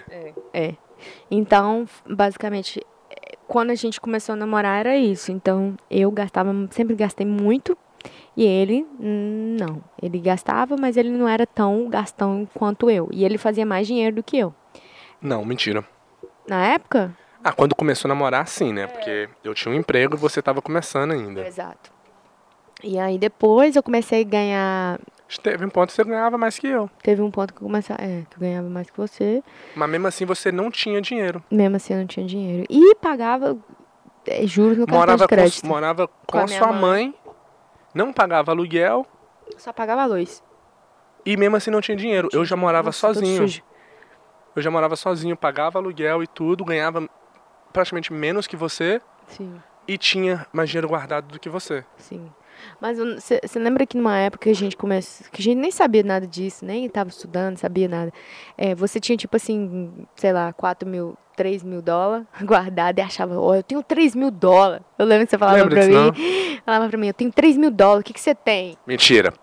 É. 0.53 0.75
Então, 1.31 1.87
basicamente, 2.07 2.79
é, 3.09 3.35
quando 3.47 3.71
a 3.71 3.75
gente 3.75 3.99
começou 3.99 4.33
a 4.33 4.35
namorar 4.35 4.79
era 4.81 4.95
isso. 4.97 5.31
Então, 5.31 5.75
eu 5.89 6.11
gastava, 6.11 6.53
sempre 6.69 6.95
gastei 6.95 7.25
muito. 7.25 7.75
E 8.37 8.43
ele, 8.45 8.85
hum, 8.99 9.57
não. 9.59 9.81
Ele 10.01 10.19
gastava, 10.19 10.75
mas 10.77 10.97
ele 10.97 11.09
não 11.09 11.27
era 11.27 11.45
tão 11.45 11.89
gastão 11.89 12.47
quanto 12.53 12.89
eu. 12.89 13.09
E 13.11 13.25
ele 13.25 13.37
fazia 13.37 13.65
mais 13.65 13.85
dinheiro 13.87 14.15
do 14.17 14.23
que 14.23 14.37
eu. 14.37 14.53
Não, 15.21 15.43
mentira. 15.45 15.83
Na 16.47 16.65
época? 16.65 17.15
Ah, 17.43 17.51
quando 17.51 17.75
começou 17.75 18.07
a 18.07 18.13
namorar, 18.13 18.47
sim, 18.47 18.71
né? 18.71 18.87
Porque 18.87 19.29
eu 19.43 19.53
tinha 19.53 19.73
um 19.73 19.77
emprego 19.77 20.15
e 20.15 20.19
você 20.19 20.41
tava 20.41 20.61
começando 20.61 21.11
ainda. 21.11 21.45
Exato. 21.45 21.91
E 22.83 22.99
aí 22.99 23.17
depois 23.17 23.75
eu 23.75 23.83
comecei 23.83 24.21
a 24.21 24.23
ganhar. 24.23 24.99
Teve 25.41 25.65
um 25.65 25.69
ponto 25.69 25.89
que 25.89 25.95
você 25.95 26.03
ganhava 26.03 26.37
mais 26.37 26.59
que 26.59 26.67
eu. 26.67 26.89
Teve 27.01 27.21
um 27.21 27.31
ponto 27.31 27.53
que 27.53 27.61
eu 27.61 27.67
comecei. 27.67 27.95
É, 27.97 28.23
que 28.29 28.35
eu 28.35 28.39
ganhava 28.39 28.69
mais 28.69 28.89
que 28.89 28.97
você. 28.97 29.43
Mas 29.75 29.89
mesmo 29.89 30.07
assim 30.07 30.25
você 30.25 30.51
não 30.51 30.69
tinha 30.69 31.01
dinheiro. 31.01 31.43
Mesmo 31.49 31.75
assim 31.77 31.93
eu 31.93 31.99
não 31.99 32.07
tinha 32.07 32.25
dinheiro. 32.25 32.65
E 32.69 32.95
pagava 32.95 33.57
é, 34.27 34.45
juros 34.45 34.77
no 34.77 34.85
cartão 34.85 34.99
Morava 34.99 35.23
de 35.23 35.27
crédito. 35.27 35.61
com, 35.61 35.67
morava 35.67 36.07
com, 36.07 36.13
Com 36.27 36.37
a 36.39 36.47
sua 36.47 36.67
mãe. 36.73 36.79
mãe, 37.07 37.15
não 37.93 38.11
pagava 38.13 38.51
aluguel 38.51 39.05
Só 39.57 39.71
pagava 39.73 40.05
luz. 40.05 40.43
e 41.25 41.35
mesmo 41.37 41.55
assim 41.55 41.71
não 41.71 41.81
tinha 41.81 41.95
dinheiro. 41.97 42.29
Eu 42.33 42.43
já 42.45 42.55
morava 42.55 42.87
Nossa, 42.87 43.13
sozinho. 43.13 43.47
Eu 44.55 44.61
já 44.61 44.69
morava 44.69 44.95
sozinho, 44.95 45.35
pagava 45.37 45.79
aluguel 45.79 46.21
e 46.23 46.27
tudo, 46.27 46.65
ganhava 46.65 47.07
praticamente 47.71 48.11
menos 48.13 48.47
que 48.47 48.55
você 48.55 49.01
Sim, 49.27 49.55
e 49.87 49.97
tinha 49.97 50.45
mais 50.53 50.69
dinheiro 50.69 50.87
guardado 50.87 51.31
do 51.31 51.39
que 51.39 51.49
você. 51.49 51.83
sim. 51.97 52.29
Mas 52.79 52.99
você 52.99 53.57
lembra 53.57 53.87
que 53.87 53.97
numa 53.97 54.17
época 54.19 54.43
que 54.43 54.49
a 54.51 54.55
gente 54.55 54.77
começou. 54.77 55.25
Que 55.31 55.41
a 55.41 55.43
gente 55.43 55.57
nem 55.57 55.71
sabia 55.71 56.03
nada 56.03 56.27
disso, 56.27 56.63
nem 56.63 56.85
estava 56.85 57.09
estudando, 57.09 57.57
sabia 57.57 57.87
nada. 57.87 58.13
É, 58.55 58.75
você 58.75 58.99
tinha 58.99 59.17
tipo 59.17 59.35
assim, 59.35 59.91
sei 60.15 60.31
lá, 60.31 60.53
4 60.53 60.87
mil, 60.87 61.17
3 61.35 61.63
mil 61.63 61.81
dólares 61.81 62.27
guardado 62.43 62.99
e 62.99 63.01
achava, 63.01 63.39
ó, 63.39 63.55
eu 63.55 63.63
tenho 63.63 63.81
3 63.81 64.15
mil 64.15 64.29
dólares. 64.29 64.85
Eu 64.99 65.07
lembro 65.07 65.25
que 65.25 65.31
você 65.31 65.39
falava 65.39 65.57
Lembra 65.57 65.75
pra 65.75 65.87
mim. 65.87 66.61
Falava 66.63 66.89
pra 66.89 66.97
mim, 66.99 67.07
eu 67.07 67.13
tenho 67.15 67.31
3 67.31 67.57
mil 67.57 67.71
dólares, 67.71 68.01
o 68.01 68.03
que, 68.03 68.13
que 68.13 68.21
você 68.21 68.35
tem? 68.35 68.77
Mentira. 68.85 69.33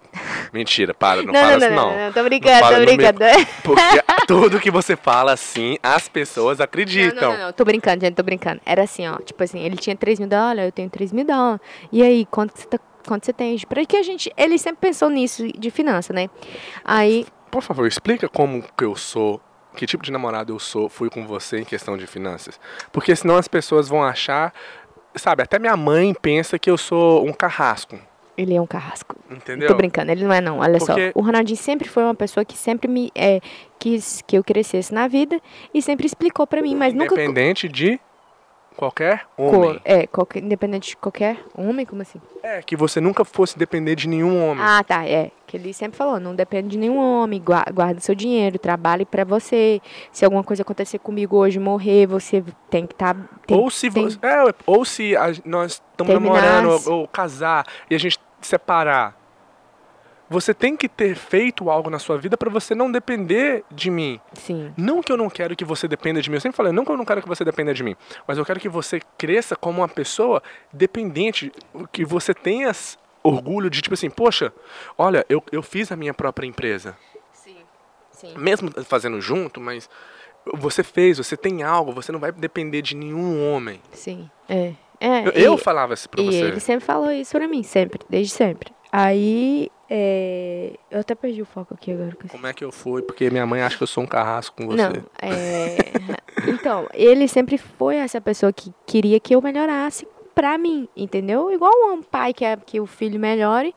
Mentira, 0.52 0.94
para, 0.94 1.22
não, 1.22 1.32
não, 1.32 1.40
fala 1.40 1.50
não, 1.50 1.56
assim 1.66 1.74
não, 1.74 1.90
não. 1.90 1.98
não, 2.06 2.12
tô 2.12 2.22
brincando, 2.24 2.58
fala 2.58 2.78
tô 2.78 2.84
brincando. 2.84 3.18
Porque 3.62 4.02
tudo 4.26 4.60
que 4.60 4.70
você 4.70 4.96
fala 4.96 5.32
assim, 5.32 5.76
as 5.82 6.08
pessoas 6.08 6.58
Não, 6.58 6.64
acreditam. 6.64 7.30
não, 7.30 7.38
não, 7.38 7.46
não, 7.46 7.52
tô 7.52 7.64
brincando, 7.64 8.04
gente, 8.04 8.14
tô 8.14 8.22
brincando. 8.22 8.60
Era 8.64 8.82
assim, 8.82 9.06
ó, 9.06 9.16
tipo 9.18 9.42
assim, 9.42 9.60
ele 9.60 9.76
tinha 9.76 9.94
3 9.94 10.18
mil 10.20 10.28
dólares, 10.28 10.64
eu 10.64 10.72
tenho 10.72 10.88
3 10.90 11.12
mil 11.12 11.24
dólares. 11.24 11.60
E 11.92 12.02
aí, 12.02 12.26
quanto 12.30 12.58
você, 12.58 12.66
tá, 12.66 12.78
quanto 13.06 13.26
você 13.26 13.32
tem? 13.32 13.58
Pra 13.68 13.84
que 13.84 13.96
a 13.96 14.02
gente, 14.02 14.32
ele 14.36 14.58
sempre 14.58 14.88
pensou 14.88 15.10
nisso, 15.10 15.46
de 15.46 15.70
finança, 15.70 16.12
né? 16.12 16.28
Aí, 16.84 17.26
Por 17.50 17.62
favor, 17.62 17.86
explica 17.86 18.28
como 18.28 18.62
que 18.76 18.84
eu 18.84 18.94
sou, 18.96 19.40
que 19.76 19.86
tipo 19.86 20.02
de 20.02 20.10
namorado 20.12 20.52
eu 20.52 20.58
sou, 20.58 20.88
fui 20.88 21.08
com 21.10 21.26
você 21.26 21.58
em 21.58 21.64
questão 21.64 21.96
de 21.96 22.06
finanças. 22.06 22.58
Porque 22.92 23.14
senão 23.14 23.36
as 23.36 23.48
pessoas 23.48 23.88
vão 23.88 24.02
achar, 24.02 24.52
sabe, 25.14 25.42
até 25.42 25.58
minha 25.58 25.76
mãe 25.76 26.14
pensa 26.14 26.58
que 26.58 26.70
eu 26.70 26.76
sou 26.76 27.26
um 27.26 27.32
carrasco, 27.32 27.98
ele 28.38 28.54
é 28.54 28.60
um 28.60 28.66
carrasco. 28.66 29.16
entendeu? 29.30 29.68
Tô 29.68 29.74
brincando, 29.74 30.10
ele 30.12 30.24
não 30.24 30.32
é 30.32 30.40
não, 30.40 30.58
olha 30.60 30.78
Porque- 30.78 31.12
só. 31.12 31.18
O 31.18 31.22
Ronaldinho 31.22 31.56
sempre 31.58 31.88
foi 31.88 32.02
uma 32.04 32.14
pessoa 32.14 32.44
que 32.44 32.56
sempre 32.56 32.88
me 32.88 33.10
é, 33.14 33.40
quis 33.78 34.22
que 34.26 34.38
eu 34.38 34.44
crescesse 34.44 34.94
na 34.94 35.06
vida 35.08 35.40
e 35.74 35.82
sempre 35.82 36.06
explicou 36.06 36.46
pra 36.46 36.62
mim, 36.62 36.74
mas 36.74 36.94
nunca... 36.94 37.14
Independente 37.14 37.68
de 37.68 38.00
qualquer 38.76 39.26
homem. 39.36 39.80
É, 39.84 40.06
qualquer, 40.06 40.40
independente 40.42 40.90
de 40.90 40.96
qualquer 40.96 41.36
homem, 41.54 41.84
como 41.84 42.00
assim? 42.02 42.20
É, 42.42 42.62
que 42.62 42.76
você 42.76 43.00
nunca 43.00 43.24
fosse 43.24 43.58
depender 43.58 43.96
de 43.96 44.08
nenhum 44.08 44.48
homem. 44.48 44.62
Ah, 44.64 44.82
tá, 44.84 45.04
é. 45.04 45.32
Que 45.46 45.56
ele 45.56 45.72
sempre 45.72 45.96
falou, 45.98 46.20
não 46.20 46.34
depende 46.34 46.68
de 46.68 46.78
nenhum 46.78 46.96
homem, 46.98 47.40
gua- 47.42 47.64
guarda 47.74 48.00
seu 48.00 48.14
dinheiro, 48.14 48.56
trabalhe 48.58 49.04
pra 49.04 49.24
você. 49.24 49.80
Se 50.12 50.24
alguma 50.24 50.44
coisa 50.44 50.62
acontecer 50.62 50.98
comigo 51.00 51.36
hoje, 51.36 51.58
morrer, 51.58 52.06
você 52.06 52.44
tem 52.70 52.86
que 52.86 52.94
estar. 52.94 53.16
ou 53.50 53.68
se 53.70 53.90
tem- 53.90 54.06
é, 54.22 54.54
ou 54.64 54.84
se 54.84 55.16
a- 55.16 55.32
nós 55.44 55.82
estamos 55.90 56.14
namorando 56.14 56.68
ou, 56.86 57.00
ou 57.00 57.08
casar 57.08 57.66
e 57.90 57.94
a 57.94 57.98
gente 57.98 58.18
separar. 58.40 59.16
Você 60.30 60.52
tem 60.52 60.76
que 60.76 60.88
ter 60.88 61.14
feito 61.14 61.70
algo 61.70 61.88
na 61.88 61.98
sua 61.98 62.18
vida 62.18 62.36
pra 62.36 62.50
você 62.50 62.74
não 62.74 62.92
depender 62.92 63.64
de 63.70 63.90
mim. 63.90 64.20
Sim. 64.34 64.74
Não 64.76 65.02
que 65.02 65.10
eu 65.10 65.16
não 65.16 65.30
quero 65.30 65.56
que 65.56 65.64
você 65.64 65.88
dependa 65.88 66.20
de 66.20 66.28
mim. 66.28 66.36
Eu 66.36 66.40
sempre 66.42 66.56
falei, 66.56 66.70
não 66.70 66.84
que 66.84 66.90
eu 66.90 66.96
não 66.98 67.04
quero 67.04 67.22
que 67.22 67.28
você 67.28 67.44
dependa 67.44 67.72
de 67.72 67.82
mim. 67.82 67.96
Mas 68.26 68.36
eu 68.36 68.44
quero 68.44 68.60
que 68.60 68.68
você 68.68 69.00
cresça 69.16 69.56
como 69.56 69.80
uma 69.80 69.88
pessoa 69.88 70.42
dependente. 70.70 71.50
Que 71.90 72.04
você 72.04 72.34
tenha 72.34 72.70
orgulho 73.22 73.70
de, 73.70 73.80
tipo 73.80 73.94
assim, 73.94 74.10
poxa, 74.10 74.52
olha, 74.98 75.24
eu, 75.30 75.42
eu 75.50 75.62
fiz 75.62 75.90
a 75.90 75.96
minha 75.96 76.12
própria 76.12 76.46
empresa. 76.46 76.94
Sim. 77.32 77.56
Sim. 78.10 78.34
Mesmo 78.36 78.70
fazendo 78.84 79.20
junto, 79.22 79.58
mas 79.60 79.88
você 80.54 80.82
fez, 80.82 81.16
você 81.16 81.38
tem 81.38 81.62
algo, 81.62 81.92
você 81.92 82.12
não 82.12 82.20
vai 82.20 82.32
depender 82.32 82.82
de 82.82 82.94
nenhum 82.94 83.50
homem. 83.50 83.80
Sim. 83.92 84.30
É. 84.48 84.74
é 85.00 85.28
Eu, 85.28 85.32
e- 85.34 85.44
eu 85.44 85.58
falava 85.58 85.94
isso 85.94 86.08
pra 86.08 86.22
E 86.22 86.26
você. 86.26 86.40
ele 86.44 86.60
sempre 86.60 86.84
falou 86.84 87.10
isso 87.10 87.32
pra 87.36 87.46
mim, 87.48 87.62
sempre, 87.62 88.00
desde 88.08 88.32
sempre. 88.32 88.72
Aí, 88.90 89.70
é... 89.90 90.72
eu 90.90 91.00
até 91.00 91.14
perdi 91.14 91.42
o 91.42 91.46
foco 91.46 91.74
aqui 91.74 91.92
agora. 91.92 92.16
Como 92.30 92.46
é 92.46 92.52
que 92.54 92.64
eu 92.64 92.72
fui? 92.72 93.02
Porque 93.02 93.28
minha 93.30 93.44
mãe 93.46 93.60
acha 93.60 93.76
que 93.76 93.82
eu 93.82 93.86
sou 93.86 94.02
um 94.02 94.06
carrasco 94.06 94.56
com 94.56 94.66
você. 94.66 94.82
Não, 94.82 94.92
é... 95.20 95.76
então, 96.48 96.88
ele 96.94 97.28
sempre 97.28 97.58
foi 97.58 97.96
essa 97.96 98.20
pessoa 98.20 98.52
que 98.52 98.72
queria 98.86 99.20
que 99.20 99.34
eu 99.34 99.42
melhorasse 99.42 100.08
pra 100.34 100.56
mim, 100.56 100.88
entendeu? 100.96 101.52
Igual 101.52 101.72
um 101.92 102.02
pai 102.02 102.32
quer 102.32 102.58
que 102.64 102.80
o 102.80 102.86
filho 102.86 103.20
melhore, 103.20 103.74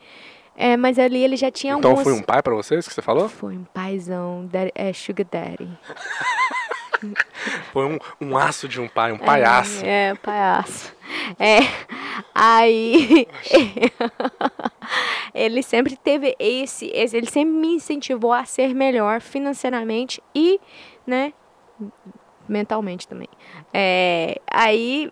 é, 0.55 0.77
mas 0.77 0.97
ali 0.99 1.23
ele 1.23 1.35
já 1.35 1.49
tinha 1.51 1.73
então 1.73 1.91
algumas... 1.91 2.07
foi 2.07 2.17
um 2.17 2.23
pai 2.23 2.41
pra 2.41 2.53
vocês 2.53 2.87
que 2.87 2.93
você 2.93 3.01
falou? 3.01 3.27
Foi 3.27 3.55
um 3.57 3.63
paizão, 3.65 4.45
daddy- 4.45 4.71
é, 4.75 4.93
sugar 4.93 5.25
daddy. 5.29 5.67
Foi 7.71 7.85
um, 7.85 7.97
um 8.19 8.37
aço 8.37 8.67
de 8.67 8.79
um 8.79 8.87
pai, 8.87 9.11
um 9.11 9.17
palhaço. 9.17 9.83
É, 9.85 10.09
é 10.09 10.15
palhaço. 10.15 10.95
É, 11.39 11.59
aí 12.33 13.27
ele 15.33 15.61
sempre 15.61 15.97
teve 15.97 16.35
esse, 16.39 16.87
esse, 16.93 17.17
ele 17.17 17.29
sempre 17.29 17.53
me 17.53 17.75
incentivou 17.75 18.31
a 18.31 18.45
ser 18.45 18.73
melhor 18.73 19.21
financeiramente 19.21 20.21
e, 20.33 20.59
né, 21.05 21.33
mentalmente 22.47 23.07
também. 23.07 23.27
É, 23.73 24.39
aí 24.49 25.11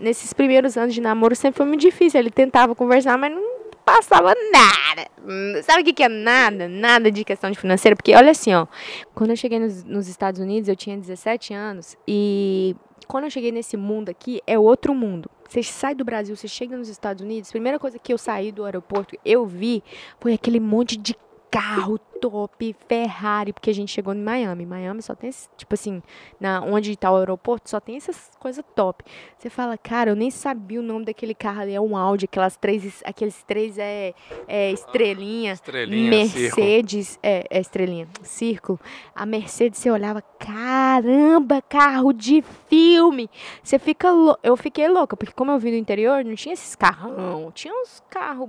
nesses 0.00 0.32
primeiros 0.32 0.76
anos 0.76 0.94
de 0.94 1.00
namoro 1.00 1.34
sempre 1.34 1.58
foi 1.58 1.66
muito 1.66 1.80
difícil. 1.80 2.20
Ele 2.20 2.30
tentava 2.30 2.74
conversar, 2.74 3.16
mas 3.16 3.32
não 3.32 3.53
passava 3.84 4.34
nada. 4.52 5.08
Hum, 5.26 5.60
Sabe 5.62 5.82
o 5.82 5.84
que, 5.84 5.92
que 5.92 6.02
é 6.02 6.08
nada? 6.08 6.68
Nada 6.68 7.10
de 7.10 7.24
questão 7.24 7.50
de 7.50 7.58
financeira. 7.58 7.94
Porque 7.96 8.14
olha 8.14 8.30
assim, 8.30 8.54
ó. 8.54 8.66
Quando 9.14 9.30
eu 9.30 9.36
cheguei 9.36 9.58
nos, 9.58 9.84
nos 9.84 10.08
Estados 10.08 10.40
Unidos, 10.40 10.68
eu 10.68 10.76
tinha 10.76 10.96
17 10.96 11.52
anos. 11.54 11.96
E 12.06 12.74
quando 13.06 13.24
eu 13.24 13.30
cheguei 13.30 13.52
nesse 13.52 13.76
mundo 13.76 14.08
aqui, 14.08 14.40
é 14.46 14.58
outro 14.58 14.94
mundo. 14.94 15.30
Você 15.48 15.62
sai 15.62 15.94
do 15.94 16.04
Brasil, 16.04 16.34
você 16.34 16.48
chega 16.48 16.76
nos 16.76 16.88
Estados 16.88 17.22
Unidos, 17.22 17.50
a 17.50 17.52
primeira 17.52 17.78
coisa 17.78 17.98
que 17.98 18.12
eu 18.12 18.18
saí 18.18 18.50
do 18.50 18.64
aeroporto, 18.64 19.16
eu 19.24 19.46
vi, 19.46 19.84
foi 20.18 20.32
aquele 20.32 20.58
monte 20.58 20.96
de 20.96 21.14
carro 21.50 22.00
top, 22.24 22.74
Ferrari, 22.88 23.52
porque 23.52 23.68
a 23.68 23.74
gente 23.74 23.92
chegou 23.92 24.14
em 24.14 24.22
Miami. 24.22 24.64
Miami 24.64 25.02
só 25.02 25.14
tem, 25.14 25.28
esse, 25.28 25.46
tipo 25.58 25.74
assim, 25.74 26.02
na, 26.40 26.62
onde 26.62 26.96
tá 26.96 27.12
o 27.12 27.16
aeroporto, 27.16 27.68
só 27.68 27.78
tem 27.78 27.96
essas 27.96 28.30
coisas 28.40 28.64
top. 28.74 29.04
Você 29.36 29.50
fala, 29.50 29.76
cara, 29.76 30.10
eu 30.10 30.16
nem 30.16 30.30
sabia 30.30 30.80
o 30.80 30.82
nome 30.82 31.04
daquele 31.04 31.34
carro 31.34 31.60
ali, 31.60 31.74
é 31.74 31.80
um 31.80 31.94
Audi, 31.94 32.24
aquelas 32.24 32.56
três, 32.56 33.02
aqueles 33.04 33.42
três 33.42 33.78
é, 33.78 34.14
é 34.48 34.72
estrelinha. 34.72 35.52
Estrelinha, 35.52 36.10
Mercedes, 36.10 37.18
é, 37.22 37.44
é 37.50 37.60
estrelinha, 37.60 38.08
círculo. 38.22 38.80
A 39.14 39.26
Mercedes, 39.26 39.78
você 39.80 39.90
olhava, 39.90 40.22
caramba, 40.38 41.60
carro 41.60 42.10
de 42.14 42.42
filme. 42.70 43.28
Você 43.62 43.78
fica 43.78 44.08
Eu 44.42 44.56
fiquei 44.56 44.88
louca, 44.88 45.14
porque 45.14 45.34
como 45.34 45.50
eu 45.50 45.58
vim 45.58 45.72
do 45.72 45.76
interior, 45.76 46.24
não 46.24 46.34
tinha 46.34 46.54
esses 46.54 46.74
carrão. 46.74 47.52
Tinha 47.54 47.74
uns 47.74 48.02
carros, 48.08 48.48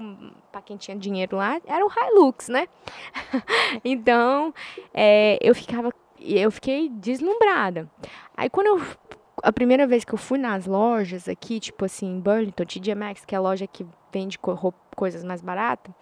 pra 0.49 0.61
quem 0.61 0.77
tinha 0.77 0.95
dinheiro 0.95 1.35
lá, 1.35 1.59
era 1.65 1.85
o 1.85 1.89
Hilux, 1.89 2.47
né? 2.47 2.69
então, 3.83 4.53
é, 4.93 5.37
eu 5.41 5.53
ficava. 5.53 5.91
Eu 6.19 6.51
fiquei 6.51 6.89
deslumbrada. 6.89 7.89
Aí 8.35 8.49
quando 8.49 8.67
eu. 8.67 8.81
A 9.43 9.51
primeira 9.51 9.85
vez 9.85 10.03
que 10.03 10.13
eu 10.13 10.17
fui 10.17 10.39
nas 10.39 10.65
lojas 10.65 11.27
aqui, 11.27 11.59
tipo 11.59 11.85
assim, 11.85 12.07
em 12.07 12.19
Burlington, 12.19 12.65
TJ 12.65 12.95
Maxx, 12.95 13.25
que 13.25 13.35
é 13.35 13.37
a 13.37 13.41
loja 13.41 13.67
que 13.67 13.85
vende 14.11 14.39
coisas 14.95 15.23
mais 15.23 15.41
baratas, 15.41 15.93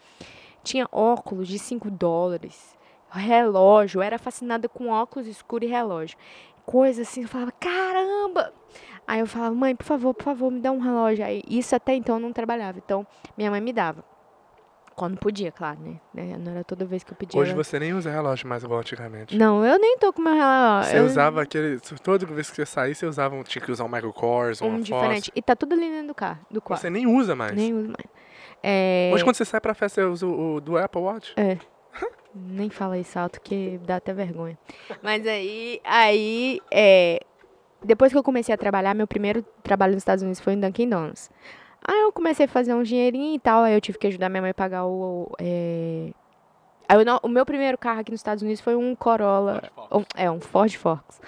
tinha 0.64 0.88
óculos 0.92 1.48
de 1.48 1.58
5 1.58 1.90
dólares, 1.90 2.78
relógio, 3.10 4.00
eu 4.00 4.02
era 4.04 4.18
fascinada 4.18 4.70
com 4.70 4.90
óculos 4.90 5.28
escuros 5.28 5.68
e 5.68 5.72
relógio. 5.72 6.18
Coisa 6.66 7.02
assim, 7.02 7.24
eu 7.24 7.28
falava, 7.28 7.52
caramba! 7.54 8.54
Aí 9.06 9.20
eu 9.20 9.28
falava, 9.28 9.54
mãe, 9.54 9.76
por 9.76 9.84
favor, 9.84 10.14
por 10.14 10.24
favor, 10.24 10.52
me 10.52 10.62
dá 10.62 10.72
um 10.72 10.80
relógio. 10.80 11.26
Aí, 11.26 11.44
isso 11.48 11.76
até 11.76 11.94
então 11.94 12.16
eu 12.16 12.22
não 12.22 12.32
trabalhava, 12.32 12.78
então 12.78 13.06
minha 13.38 13.52
mãe 13.52 13.60
me 13.60 13.74
dava. 13.74 14.06
Quando 14.96 15.18
podia, 15.18 15.52
claro, 15.52 15.80
né? 15.82 16.00
Né, 16.14 16.38
Não 16.38 16.52
era 16.52 16.64
toda 16.64 16.86
vez 16.86 17.04
que 17.04 17.12
eu 17.12 17.18
pedia. 17.18 17.40
Hoje 17.40 17.52
ela- 17.52 17.64
você 17.64 17.80
nem 17.80 17.94
usa 17.94 18.12
relógio 18.12 18.48
mais 18.48 18.64
igual 18.64 18.80
antigamente. 18.80 19.36
Não, 19.38 19.66
eu 19.66 19.80
nem 19.80 19.98
tô 19.98 20.14
com 20.14 20.22
meu 20.22 20.34
relógio. 20.34 20.92
Você 20.92 21.00
eu- 21.00 21.06
usava 21.06 21.42
aquele. 21.42 21.80
Toda 22.04 22.26
vez 22.28 22.50
que 22.50 22.56
você 22.58 22.66
saía, 22.66 22.94
você 22.94 23.06
usava. 23.06 23.36
um- 23.36 23.44
Tinha 23.44 23.64
que 23.64 23.72
usar 23.72 23.84
um 23.86 23.90
Michael 23.90 24.14
Kors, 24.14 24.62
um 24.62 24.80
diferente. 24.80 25.32
E 25.36 25.42
tá 25.42 25.56
tudo 25.56 25.74
ali 25.74 25.90
dentro 25.90 26.08
do 26.08 26.16
carro, 26.16 26.40
do 26.52 26.62
quarto. 26.62 26.82
Você 26.82 26.90
nem 26.90 27.08
usa 27.08 27.36
mais. 27.36 27.54
Nem 27.54 27.74
uso 27.74 27.88
mais. 27.88 28.06
É, 28.62 29.12
Hoje, 29.14 29.24
quando 29.24 29.36
você 29.36 29.46
sai 29.46 29.60
pra 29.60 29.74
festa, 29.74 30.02
você 30.02 30.08
usa 30.08 30.28
o, 30.28 30.56
o 30.56 30.62
do 30.62 30.78
Apple 30.78 31.02
Watch? 31.02 31.34
É. 31.36 31.58
Nem 32.36 32.70
fala 32.70 32.98
isso 32.98 33.18
alto 33.20 33.40
que 33.42 33.80
dá 33.86 33.98
até 33.98 34.14
vergonha. 34.14 34.58
Mas 35.02 35.26
aí, 35.28 35.80
aí, 35.84 36.60
é, 36.72 37.20
depois 37.84 38.12
que 38.12 38.18
eu 38.18 38.24
comecei 38.24 38.54
a 38.54 38.58
trabalhar, 38.58 38.94
meu 38.94 39.06
primeiro 39.08 39.44
trabalho 39.62 39.94
nos 39.94 40.02
Estados 40.02 40.22
Unidos 40.24 40.40
foi 40.40 40.54
em 40.54 40.60
Dunkin' 40.60 40.90
Donuts. 40.90 41.30
Aí 41.86 42.02
eu 42.02 42.12
comecei 42.12 42.46
a 42.46 42.50
fazer 42.50 42.74
um 42.74 42.84
dinheirinho 42.84 43.36
e 43.36 43.40
tal, 43.40 43.64
aí 43.64 43.74
eu 43.74 43.82
tive 43.82 43.98
que 43.98 44.08
ajudar 44.08 44.30
minha 44.30 44.42
mãe 44.42 44.52
a 44.52 44.54
pagar 44.54 44.86
o... 44.86 45.24
o, 45.30 45.32
é, 45.40 46.12
aí 46.88 47.04
não- 47.06 47.20
o 47.24 47.28
meu 47.28 47.46
primeiro 47.46 47.78
carro 47.78 48.00
aqui 48.00 48.12
nos 48.12 48.20
Estados 48.22 48.42
Unidos 48.42 48.62
foi 48.62 48.76
um 48.76 48.96
Corolla, 48.96 49.64
um- 49.92 50.06
é, 50.16 50.32
um 50.32 50.40
Ford 50.40 50.74
Focus. 50.76 51.20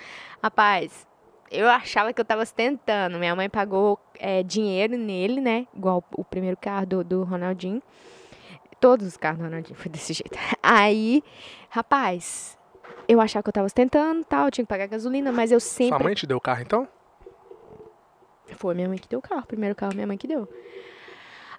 Rapaz, 0.41 1.05
eu 1.51 1.67
achava 1.69 2.13
que 2.13 2.21
eu 2.21 2.25
tava 2.25 2.45
tentando. 2.45 3.17
Minha 3.19 3.35
mãe 3.35 3.49
pagou 3.49 3.99
é, 4.17 4.43
dinheiro 4.43 4.97
nele, 4.97 5.41
né? 5.41 5.67
Igual 5.75 6.03
o 6.15 6.23
primeiro 6.23 6.55
carro 6.57 6.85
do, 6.85 7.03
do 7.03 7.23
Ronaldinho. 7.23 7.81
Todos 8.79 9.07
os 9.07 9.17
carros 9.17 9.39
do 9.39 9.43
Ronaldinho 9.45 9.75
foi 9.75 9.91
desse 9.91 10.13
jeito. 10.13 10.37
Aí, 10.61 11.23
rapaz, 11.69 12.57
eu 13.07 13.19
achava 13.19 13.43
que 13.43 13.49
eu 13.49 13.53
tava 13.53 13.69
tentando 13.69 14.23
tal, 14.23 14.45
eu 14.45 14.51
tinha 14.51 14.65
que 14.65 14.69
pagar 14.69 14.87
gasolina, 14.87 15.31
mas 15.31 15.51
eu 15.51 15.59
Sua 15.59 15.67
sempre. 15.73 16.03
mãe 16.03 16.13
te 16.13 16.25
deu 16.27 16.37
o 16.37 16.41
carro, 16.41 16.61
então? 16.61 16.87
Foi 18.53 18.73
minha 18.75 18.87
mãe 18.87 18.97
que 18.97 19.07
deu 19.07 19.19
o 19.19 19.21
carro, 19.21 19.41
o 19.41 19.47
primeiro 19.47 19.75
carro 19.75 19.93
minha 19.95 20.07
mãe 20.07 20.17
que 20.17 20.27
deu. 20.27 20.47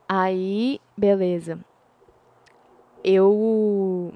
Aí, 0.09 0.81
beleza. 0.97 1.59
Eu 3.02 4.12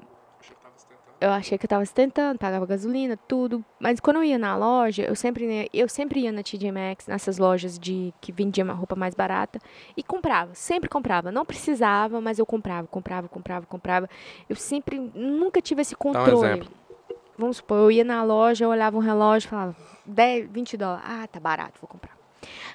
eu 1.19 1.29
achei 1.29 1.55
que 1.55 1.65
eu 1.65 1.69
tava 1.69 1.85
tentando, 1.85 2.39
pagava 2.39 2.65
gasolina, 2.65 3.15
tudo. 3.15 3.63
Mas 3.79 3.99
quando 3.99 4.17
eu 4.17 4.23
ia 4.23 4.39
na 4.39 4.57
loja, 4.57 5.03
eu 5.03 5.15
sempre, 5.15 5.45
ia- 5.45 5.69
eu 5.71 5.87
sempre 5.87 6.21
ia 6.21 6.31
na 6.31 6.41
TJ 6.41 6.71
Maxx, 6.71 7.05
nessas 7.07 7.37
lojas 7.37 7.77
de 7.77 8.11
que 8.19 8.31
vendia 8.31 8.63
uma 8.63 8.73
roupa 8.73 8.95
mais 8.95 9.13
barata, 9.13 9.59
e 9.95 10.01
comprava, 10.01 10.55
sempre 10.55 10.89
comprava. 10.89 11.31
Não 11.31 11.45
precisava, 11.45 12.19
mas 12.19 12.39
eu 12.39 12.45
comprava, 12.45 12.87
comprava, 12.87 13.27
comprava, 13.27 13.67
comprava. 13.67 14.09
Eu 14.49 14.55
sempre, 14.55 14.97
nunca 15.13 15.61
tive 15.61 15.83
esse 15.83 15.93
um 15.93 15.97
controle. 15.97 16.53
exemplo. 16.53 16.71
Vamos 17.37 17.57
supor, 17.57 17.77
eu 17.77 17.91
ia 17.91 18.03
na 18.03 18.23
loja, 18.23 18.65
eu 18.65 18.69
olhava 18.69 18.97
um 18.97 18.99
relógio 18.99 19.47
e 19.47 19.49
falava, 19.51 19.75
10, 20.03 20.49
20 20.49 20.75
dólares. 20.75 21.05
Ah, 21.07 21.27
tá 21.27 21.39
barato, 21.39 21.79
vou 21.79 21.87
comprar. 21.87 22.17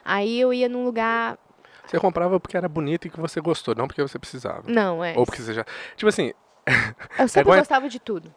Aí 0.05 0.41
eu 0.41 0.53
ia 0.53 0.69
num 0.69 0.85
lugar. 0.85 1.39
Você 1.87 1.99
comprava 2.01 2.41
porque 2.41 2.57
era 2.57 2.69
bonito 2.69 3.07
e 3.07 3.11
que 3.11 3.21
você 3.21 3.41
gostou, 3.41 3.75
não 3.75 3.87
porque 3.87 4.03
você 4.03 4.19
precisava. 4.19 4.63
Não, 4.67 5.05
é. 5.05 5.15
Ou 5.17 5.25
porque 5.25 5.41
você 5.43 5.55
já. 5.55 5.65
Tipo 5.97 6.09
assim, 6.09 6.33
Eu 7.19 7.29
sempre 7.29 7.43
igual- 7.43 7.59
gostava 7.59 7.89
de 7.89 8.01
tudo. 8.01 8.35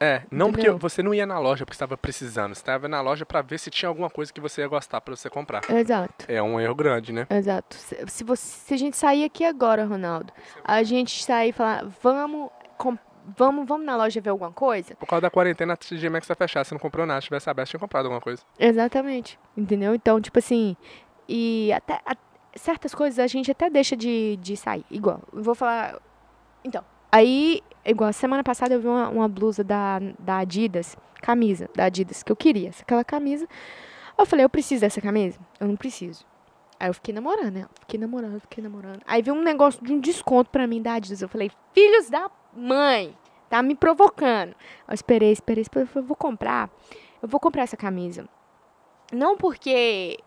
é, 0.00 0.22
não 0.30 0.48
Entendeu? 0.48 0.72
porque 0.74 0.82
você 0.82 1.02
não 1.02 1.14
ia 1.14 1.24
na 1.26 1.38
loja 1.38 1.64
porque 1.64 1.74
estava 1.76 1.96
precisando, 1.96 2.54
você 2.54 2.60
estava 2.60 2.88
na 2.88 3.00
loja 3.00 3.24
pra 3.24 3.40
ver 3.42 3.58
se 3.58 3.70
tinha 3.70 3.88
alguma 3.88 4.10
coisa 4.10 4.32
que 4.32 4.40
você 4.40 4.60
ia 4.62 4.68
gostar 4.68 5.00
pra 5.00 5.14
você 5.14 5.30
comprar. 5.30 5.62
Exato. 5.70 6.24
É 6.28 6.42
um 6.42 6.58
erro 6.60 6.74
grande, 6.74 7.12
né? 7.12 7.26
Exato. 7.30 7.76
Se, 7.76 8.04
se 8.08 8.24
você, 8.24 8.42
se 8.66 8.74
a 8.74 8.76
gente 8.76 8.96
sair 8.96 9.24
aqui 9.24 9.44
agora, 9.44 9.84
Ronaldo, 9.84 10.32
a 10.64 10.82
gente 10.82 11.22
sair 11.24 11.50
e 11.50 11.52
falar, 11.52 11.84
vamos, 12.02 12.50
vamos, 13.36 13.66
vamos 13.66 13.86
na 13.86 13.96
loja 13.96 14.20
ver 14.20 14.30
alguma 14.30 14.52
coisa? 14.52 14.94
Por 14.96 15.06
causa 15.06 15.22
da 15.22 15.30
quarentena, 15.30 15.74
a 15.74 16.10
Maxx 16.10 16.26
tá 16.28 16.34
fechada, 16.34 16.64
você 16.64 16.74
não 16.74 16.80
comprou 16.80 17.04
nada. 17.06 17.20
Se 17.20 17.26
tivesse 17.26 17.48
aberto, 17.50 17.70
tinha 17.70 17.80
comprado 17.80 18.06
alguma 18.06 18.20
coisa. 18.20 18.42
Exatamente. 18.58 19.38
Entendeu? 19.56 19.94
Então, 19.94 20.20
tipo 20.20 20.38
assim, 20.38 20.76
e 21.28 21.72
até 21.72 22.00
a- 22.06 22.16
certas 22.54 22.94
coisas 22.94 23.18
a 23.18 23.26
gente 23.26 23.50
até 23.50 23.68
deixa 23.70 23.96
de, 23.96 24.36
de 24.40 24.56
sair. 24.56 24.84
Igual, 24.90 25.20
vou 25.32 25.54
falar. 25.54 25.98
Então, 26.64 26.84
aí, 27.12 27.62
igual, 27.84 28.12
semana 28.12 28.42
passada 28.42 28.74
eu 28.74 28.80
vi 28.80 28.86
uma, 28.88 29.08
uma 29.08 29.28
blusa 29.28 29.62
da, 29.62 30.00
da 30.18 30.38
Adidas, 30.38 30.96
camisa 31.20 31.68
da 31.74 31.84
Adidas, 31.84 32.22
que 32.22 32.32
eu 32.32 32.36
queria, 32.36 32.70
aquela 32.80 33.04
camisa. 33.04 33.46
Eu 34.16 34.26
falei, 34.26 34.44
eu 34.44 34.48
preciso 34.50 34.80
dessa 34.80 35.00
camisa? 35.00 35.38
Eu 35.60 35.68
não 35.68 35.76
preciso. 35.76 36.24
Aí 36.80 36.88
eu 36.88 36.94
fiquei 36.94 37.12
namorando, 37.14 37.52
né? 37.54 37.66
Fiquei 37.80 37.98
namorando, 37.98 38.40
fiquei 38.40 38.62
namorando. 38.62 39.00
Aí 39.06 39.20
veio 39.22 39.36
um 39.36 39.42
negócio 39.42 39.84
de 39.84 39.92
um 39.92 39.98
desconto 40.00 40.50
pra 40.50 40.66
mim 40.66 40.80
da 40.82 40.94
Adidas. 40.94 41.20
Eu 41.22 41.28
falei, 41.28 41.50
filhos 41.72 42.08
da 42.10 42.30
mãe, 42.58 43.16
tá 43.48 43.62
me 43.62 43.74
provocando. 43.74 44.54
Eu 44.86 44.94
esperei, 44.94 45.32
esperei, 45.32 45.62
esperei. 45.62 45.88
Eu 45.94 46.02
vou 46.02 46.16
comprar. 46.16 46.70
Eu 47.22 47.28
vou 47.28 47.40
comprar 47.40 47.62
essa 47.62 47.76
camisa. 47.76 48.28
Não 49.12 49.36
porque 49.36 50.18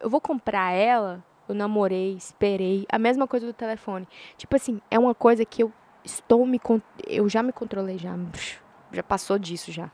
eu 0.00 0.08
vou 0.08 0.20
comprar 0.20 0.72
ela, 0.72 1.24
eu 1.48 1.54
namorei, 1.54 2.14
esperei. 2.14 2.86
A 2.88 2.98
mesma 2.98 3.26
coisa 3.26 3.46
do 3.46 3.52
telefone. 3.52 4.06
Tipo 4.36 4.56
assim, 4.56 4.80
é 4.90 4.98
uma 4.98 5.14
coisa 5.14 5.44
que 5.44 5.62
eu 5.62 5.72
estou 6.04 6.46
me. 6.46 6.60
Eu 7.06 7.28
já 7.28 7.42
me 7.42 7.52
controlei, 7.52 7.98
já. 7.98 8.16
Já 8.92 9.02
passou 9.02 9.38
disso 9.38 9.72
já. 9.72 9.90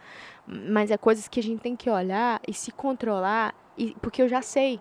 Mas 0.46 0.90
é 0.90 0.99
coisas 0.99 1.28
que 1.28 1.40
a 1.40 1.42
gente 1.42 1.60
tem 1.60 1.76
que 1.76 1.88
olhar 1.88 2.40
e 2.46 2.52
se 2.52 2.70
controlar, 2.70 3.54
e, 3.78 3.96
porque 4.00 4.20
eu 4.20 4.28
já 4.28 4.42
sei. 4.42 4.80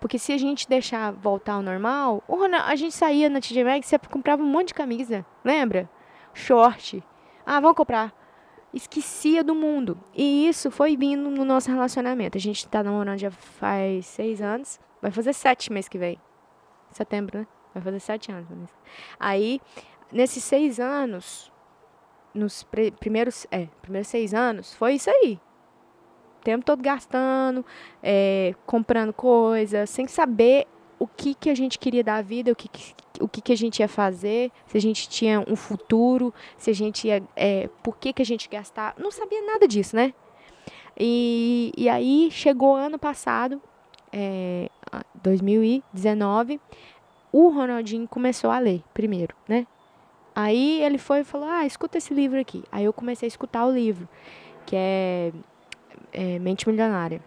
Porque 0.00 0.18
se 0.18 0.32
a 0.32 0.38
gente 0.38 0.68
deixar 0.68 1.12
voltar 1.12 1.54
ao 1.54 1.62
normal, 1.62 2.22
a 2.64 2.76
gente 2.76 2.94
saía 2.94 3.28
na 3.28 3.40
TJ 3.40 3.64
Maxx 3.64 3.92
e 3.92 3.98
comprava 3.98 4.42
um 4.42 4.46
monte 4.46 4.68
de 4.68 4.74
camisa, 4.74 5.26
lembra? 5.44 5.90
Short. 6.32 7.02
Ah, 7.44 7.60
vamos 7.60 7.76
comprar. 7.76 8.14
Esquecia 8.72 9.42
do 9.42 9.54
mundo. 9.54 9.98
E 10.14 10.46
isso 10.48 10.70
foi 10.70 10.96
vindo 10.96 11.30
no 11.30 11.44
nosso 11.44 11.70
relacionamento. 11.70 12.38
A 12.38 12.40
gente 12.40 12.68
tá 12.68 12.82
namorando 12.82 13.18
já 13.18 13.30
faz 13.30 14.06
seis 14.06 14.40
anos. 14.40 14.78
Vai 15.02 15.10
fazer 15.10 15.32
sete 15.32 15.72
mês 15.72 15.88
que 15.88 15.98
vem. 15.98 16.18
Setembro, 16.90 17.40
né? 17.40 17.46
Vai 17.74 17.82
fazer 17.82 18.00
sete 18.00 18.30
anos. 18.30 18.70
Aí, 19.18 19.60
nesses 20.12 20.44
seis 20.44 20.78
anos, 20.78 21.52
nos 22.32 22.66
primeiros, 23.00 23.46
é, 23.50 23.68
primeiros 23.82 24.08
seis 24.08 24.34
anos, 24.34 24.74
foi 24.74 24.94
isso 24.94 25.10
aí 25.10 25.40
tempo 26.42 26.64
todo 26.64 26.82
gastando, 26.82 27.64
é, 28.02 28.54
comprando 28.66 29.12
coisas, 29.12 29.90
sem 29.90 30.06
saber 30.06 30.66
o 30.98 31.06
que, 31.06 31.34
que 31.34 31.50
a 31.50 31.54
gente 31.54 31.78
queria 31.78 32.02
da 32.02 32.20
vida, 32.20 32.52
o 32.52 32.56
que, 32.56 32.68
que 32.68 32.94
o 33.20 33.28
que, 33.28 33.40
que 33.40 33.52
a 33.52 33.56
gente 33.56 33.80
ia 33.80 33.88
fazer, 33.88 34.50
se 34.66 34.76
a 34.76 34.80
gente 34.80 35.08
tinha 35.08 35.40
um 35.40 35.56
futuro, 35.56 36.32
se 36.56 36.70
a 36.70 36.74
gente 36.74 37.08
ia. 37.08 37.22
É, 37.34 37.68
por 37.82 37.96
que, 37.96 38.12
que 38.12 38.22
a 38.22 38.24
gente 38.24 38.48
gastar. 38.48 38.94
Não 38.98 39.10
sabia 39.10 39.44
nada 39.44 39.66
disso, 39.66 39.96
né? 39.96 40.14
E, 40.98 41.72
e 41.76 41.88
aí 41.88 42.28
chegou 42.30 42.74
ano 42.74 42.98
passado, 42.98 43.60
é, 44.12 44.68
2019, 45.22 46.60
o 47.32 47.48
Ronaldinho 47.48 48.08
começou 48.08 48.50
a 48.50 48.58
ler 48.58 48.82
primeiro, 48.92 49.34
né? 49.48 49.66
Aí 50.34 50.82
ele 50.82 50.98
foi 50.98 51.20
e 51.20 51.24
falou: 51.24 51.48
Ah, 51.48 51.66
escuta 51.66 51.98
esse 51.98 52.14
livro 52.14 52.40
aqui. 52.40 52.64
Aí 52.70 52.84
eu 52.84 52.92
comecei 52.92 53.26
a 53.26 53.28
escutar 53.28 53.66
o 53.66 53.72
livro, 53.72 54.08
que 54.66 54.74
é 54.76 55.32
é, 56.12 56.38
Mente 56.38 56.68
Milionária. 56.68 57.20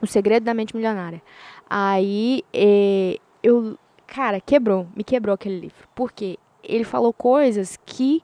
O 0.00 0.06
Segredo 0.06 0.44
da 0.44 0.54
Mente 0.54 0.74
Milionária. 0.74 1.22
Aí 1.68 2.42
é, 2.52 3.18
eu. 3.42 3.78
Cara, 4.06 4.40
quebrou, 4.40 4.86
me 4.94 5.02
quebrou 5.02 5.34
aquele 5.34 5.58
livro. 5.58 5.88
Porque 5.94 6.38
ele 6.62 6.84
falou 6.84 7.12
coisas 7.12 7.78
que 7.84 8.22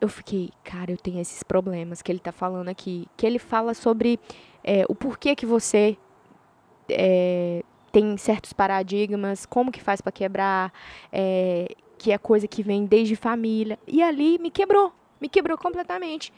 eu 0.00 0.08
fiquei, 0.08 0.50
cara, 0.62 0.90
eu 0.90 0.96
tenho 0.96 1.20
esses 1.20 1.42
problemas 1.42 2.02
que 2.02 2.12
ele 2.12 2.18
tá 2.18 2.32
falando 2.32 2.68
aqui. 2.68 3.06
Que 3.16 3.26
ele 3.26 3.38
fala 3.38 3.74
sobre 3.74 4.18
é, 4.62 4.84
o 4.88 4.94
porquê 4.94 5.34
que 5.34 5.46
você 5.46 5.96
é, 6.88 7.62
tem 7.92 8.16
certos 8.16 8.52
paradigmas, 8.52 9.46
como 9.46 9.72
que 9.72 9.80
faz 9.80 10.00
para 10.00 10.12
quebrar, 10.12 10.72
é, 11.12 11.74
que 11.98 12.12
é 12.12 12.18
coisa 12.18 12.46
que 12.46 12.62
vem 12.62 12.84
desde 12.84 13.16
família. 13.16 13.78
E 13.86 14.02
ali 14.02 14.38
me 14.38 14.50
quebrou, 14.50 14.92
me 15.20 15.28
quebrou 15.28 15.56
completamente. 15.56 16.32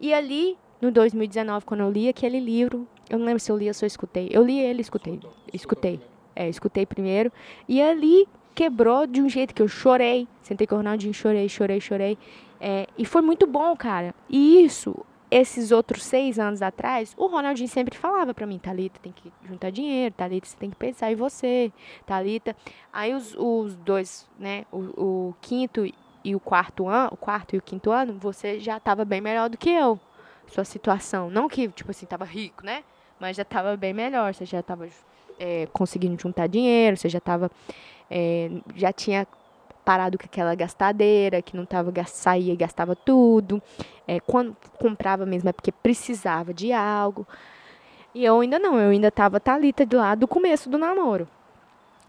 E 0.00 0.12
ali 0.12 0.58
no 0.80 0.90
2019, 0.90 1.64
quando 1.64 1.80
eu 1.80 1.90
li 1.90 2.08
aquele 2.08 2.38
livro, 2.38 2.86
eu 3.08 3.18
não 3.18 3.26
lembro 3.26 3.40
se 3.40 3.50
eu 3.50 3.56
li 3.56 3.68
ou 3.68 3.74
se 3.74 3.84
eu 3.84 3.86
escutei. 3.86 4.28
Eu 4.30 4.44
li 4.44 4.58
ele, 4.58 4.80
escutei. 4.80 5.20
Escutei. 5.52 6.00
É, 6.34 6.48
escutei 6.48 6.84
primeiro. 6.84 7.32
E 7.68 7.80
ali 7.80 8.28
quebrou 8.54 9.06
de 9.06 9.22
um 9.22 9.28
jeito 9.28 9.54
que 9.54 9.62
eu 9.62 9.68
chorei. 9.68 10.28
Sentei 10.42 10.66
com 10.66 10.74
o 10.74 10.78
Ronaldinho, 10.78 11.14
chorei, 11.14 11.48
chorei, 11.48 11.80
chorei. 11.80 12.18
É, 12.60 12.86
e 12.98 13.04
foi 13.04 13.22
muito 13.22 13.46
bom, 13.46 13.74
cara. 13.76 14.14
E 14.28 14.64
isso, 14.64 14.94
esses 15.30 15.72
outros 15.72 16.02
seis 16.04 16.38
anos 16.38 16.60
atrás, 16.60 17.14
o 17.16 17.26
Ronaldinho 17.26 17.68
sempre 17.68 17.96
falava 17.96 18.34
para 18.34 18.46
mim, 18.46 18.58
Thalita, 18.58 18.98
tem 19.00 19.12
que 19.12 19.32
juntar 19.44 19.70
dinheiro, 19.70 20.14
Thalita, 20.14 20.46
você 20.46 20.56
tem 20.56 20.70
que 20.70 20.76
pensar 20.76 21.10
em 21.10 21.14
você, 21.14 21.72
Thalita. 22.04 22.56
Aí 22.92 23.14
os, 23.14 23.34
os 23.38 23.76
dois, 23.76 24.28
né, 24.38 24.64
o, 24.72 24.78
o 24.78 25.34
quinto 25.40 25.86
e 26.24 26.34
o 26.34 26.40
quarto 26.40 26.88
ano, 26.88 27.10
o 27.12 27.16
quarto 27.16 27.54
e 27.54 27.58
o 27.58 27.62
quinto 27.62 27.90
ano, 27.90 28.14
você 28.14 28.58
já 28.58 28.78
estava 28.78 29.04
bem 29.04 29.20
melhor 29.20 29.48
do 29.48 29.56
que 29.56 29.70
eu 29.70 30.00
sua 30.48 30.64
situação. 30.64 31.30
Não 31.30 31.48
que, 31.48 31.68
tipo 31.68 31.90
assim, 31.90 32.06
tava 32.06 32.24
rico, 32.24 32.64
né? 32.64 32.82
Mas 33.18 33.36
já 33.36 33.44
tava 33.44 33.76
bem 33.76 33.92
melhor. 33.92 34.34
Você 34.34 34.44
já 34.44 34.62
tava 34.62 34.88
é, 35.38 35.66
conseguindo 35.72 36.20
juntar 36.20 36.46
dinheiro, 36.46 36.96
você 36.96 37.08
já 37.08 37.20
tava. 37.20 37.50
É, 38.10 38.50
já 38.74 38.92
tinha 38.92 39.26
parado 39.84 40.18
com 40.18 40.24
aquela 40.24 40.54
gastadeira, 40.54 41.40
que 41.40 41.56
não 41.56 41.64
tava, 41.64 41.92
saía 42.06 42.52
e 42.52 42.56
gastava 42.56 42.96
tudo. 42.96 43.62
É, 44.06 44.18
quando 44.20 44.56
comprava 44.78 45.24
mesmo 45.24 45.48
é 45.48 45.52
porque 45.52 45.70
precisava 45.70 46.52
de 46.52 46.72
algo. 46.72 47.26
E 48.14 48.24
eu 48.24 48.40
ainda 48.40 48.58
não, 48.58 48.78
eu 48.78 48.90
ainda 48.90 49.10
tava 49.10 49.38
talita 49.38 49.84
do 49.84 49.98
do 50.18 50.26
começo 50.26 50.68
do 50.68 50.78
namoro. 50.78 51.28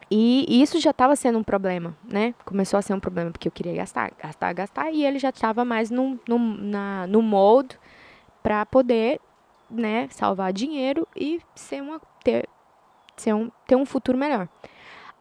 E 0.10 0.62
isso 0.62 0.80
já 0.80 0.91
estava 0.91 1.15
sendo 1.15 1.38
um 1.38 1.43
problema, 1.43 1.95
né? 2.04 2.34
Começou 2.45 2.78
a 2.78 2.82
ser 2.82 2.93
um 2.93 3.00
problema 3.00 3.30
porque 3.30 3.47
eu 3.47 3.52
queria 3.52 3.73
gastar, 3.76 4.12
gastar, 4.17 4.54
gastar, 4.54 4.91
e 4.91 5.04
ele 5.04 5.19
já 5.19 5.30
estava 5.30 5.65
mais 5.65 5.91
no, 5.91 6.17
no, 6.28 6.39
na, 6.39 7.06
no 7.08 7.21
molde 7.21 7.78
para 8.47 8.65
poder, 8.65 9.19
né, 9.69 10.07
salvar 10.10 10.53
dinheiro 10.53 11.05
e 11.13 11.41
ser 11.53 11.81
uma 11.81 11.99
ter, 12.23 12.47
ser 13.17 13.33
um, 13.33 13.51
ter 13.67 13.75
um 13.75 13.86
futuro 13.86 14.17
melhor. 14.17 14.47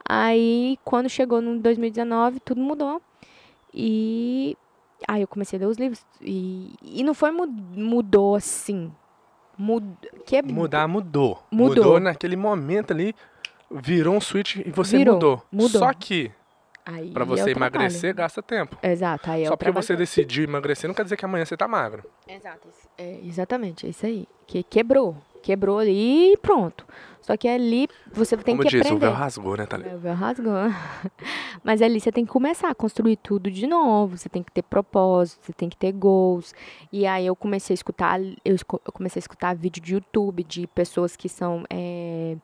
Aí, 0.08 0.78
quando 0.84 1.08
chegou 1.08 1.42
no 1.42 1.58
2019, 1.58 2.38
tudo 2.38 2.60
mudou. 2.60 3.02
E 3.74 4.56
aí 5.08 5.22
eu 5.22 5.26
comecei 5.26 5.58
a 5.58 5.60
ler 5.60 5.66
os 5.66 5.76
livros. 5.76 6.06
E, 6.22 6.72
e 6.80 7.02
não 7.02 7.14
foi 7.14 7.32
mudou 7.32 8.36
assim. 8.36 8.92
Mud, 9.58 9.84
que 10.24 10.36
é, 10.36 10.42
Mudar 10.42 10.86
mudou. 10.86 11.42
mudou. 11.50 11.74
Mudou 11.74 11.98
naquele 11.98 12.36
momento 12.36 12.92
ali. 12.92 13.12
Virou 13.68 14.14
um 14.14 14.20
switch 14.20 14.58
e 14.64 14.70
você 14.70 14.98
virou, 14.98 15.14
mudou. 15.14 15.42
mudou. 15.50 15.80
Só 15.80 15.92
que 15.92 16.30
para 17.12 17.24
você 17.24 17.50
emagrecer, 17.50 18.14
gasta 18.14 18.42
tempo. 18.42 18.76
Exato. 18.82 19.30
Aí 19.30 19.46
Só 19.46 19.56
porque 19.56 19.72
você 19.72 19.96
decidiu 19.96 20.44
emagrecer 20.44 20.88
não 20.88 20.94
quer 20.94 21.04
dizer 21.04 21.16
que 21.16 21.24
amanhã 21.24 21.44
você 21.44 21.56
tá 21.56 21.66
magro. 21.66 22.04
Exato. 22.28 22.68
É, 22.96 23.20
exatamente, 23.24 23.86
é 23.86 23.90
isso 23.90 24.06
aí. 24.06 24.26
Que 24.46 24.62
quebrou. 24.62 25.16
Quebrou 25.42 25.78
ali 25.78 26.32
e 26.32 26.36
pronto. 26.36 26.84
Só 27.20 27.36
que 27.36 27.48
ali 27.48 27.88
você 28.12 28.36
tem 28.36 28.56
Como 28.56 28.62
que 28.62 28.68
diz, 28.68 28.80
aprender. 28.82 28.96
o 28.96 29.00
véu 29.00 29.12
rasgou, 29.12 29.56
né, 29.56 29.66
Thalita? 29.66 29.90
É, 29.90 29.94
o 29.94 29.98
véu 29.98 30.14
rasgou. 30.14 30.52
Mas 31.62 31.82
ali 31.82 32.00
você 32.00 32.12
tem 32.12 32.24
que 32.24 32.30
começar 32.30 32.70
a 32.70 32.74
construir 32.74 33.16
tudo 33.16 33.50
de 33.50 33.66
novo. 33.66 34.16
Você 34.16 34.28
tem 34.28 34.42
que 34.42 34.52
ter 34.52 34.62
propósito, 34.62 35.44
você 35.44 35.52
tem 35.52 35.68
que 35.68 35.76
ter 35.76 35.92
goals. 35.92 36.54
E 36.92 37.04
aí 37.06 37.26
eu 37.26 37.34
comecei 37.34 37.74
a 37.74 37.76
escutar, 37.76 38.20
eu, 38.44 38.56
comecei 38.92 39.18
a 39.18 39.22
escutar 39.22 39.54
vídeo 39.56 39.82
de 39.82 39.94
YouTube 39.94 40.44
de 40.44 40.66
pessoas 40.68 41.16
que 41.16 41.28
são 41.28 41.64
é, 41.68 42.36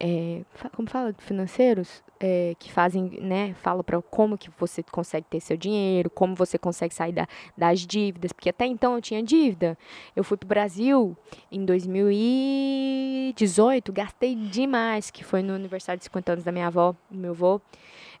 é, 0.00 0.42
como 0.74 0.88
fala, 0.88 1.14
financeiros, 1.18 2.02
é, 2.18 2.56
que 2.58 2.72
fazem, 2.72 3.20
né, 3.20 3.52
falam 3.54 3.84
para 3.84 4.00
como 4.00 4.38
que 4.38 4.48
você 4.58 4.82
consegue 4.82 5.26
ter 5.28 5.40
seu 5.40 5.58
dinheiro, 5.58 6.08
como 6.08 6.34
você 6.34 6.56
consegue 6.56 6.94
sair 6.94 7.12
da, 7.12 7.28
das 7.56 7.80
dívidas, 7.80 8.32
porque 8.32 8.48
até 8.48 8.64
então 8.64 8.94
eu 8.94 9.02
tinha 9.02 9.22
dívida. 9.22 9.76
Eu 10.16 10.24
fui 10.24 10.38
pro 10.38 10.48
Brasil 10.48 11.14
em 11.52 11.66
2018, 11.66 13.92
gastei 13.92 14.34
demais, 14.34 15.10
que 15.10 15.22
foi 15.22 15.42
no 15.42 15.52
aniversário 15.52 15.98
de 15.98 16.04
50 16.04 16.32
anos 16.32 16.44
da 16.44 16.52
minha 16.52 16.68
avó, 16.68 16.94
do 17.10 17.18
meu 17.18 17.32
avô, 17.32 17.60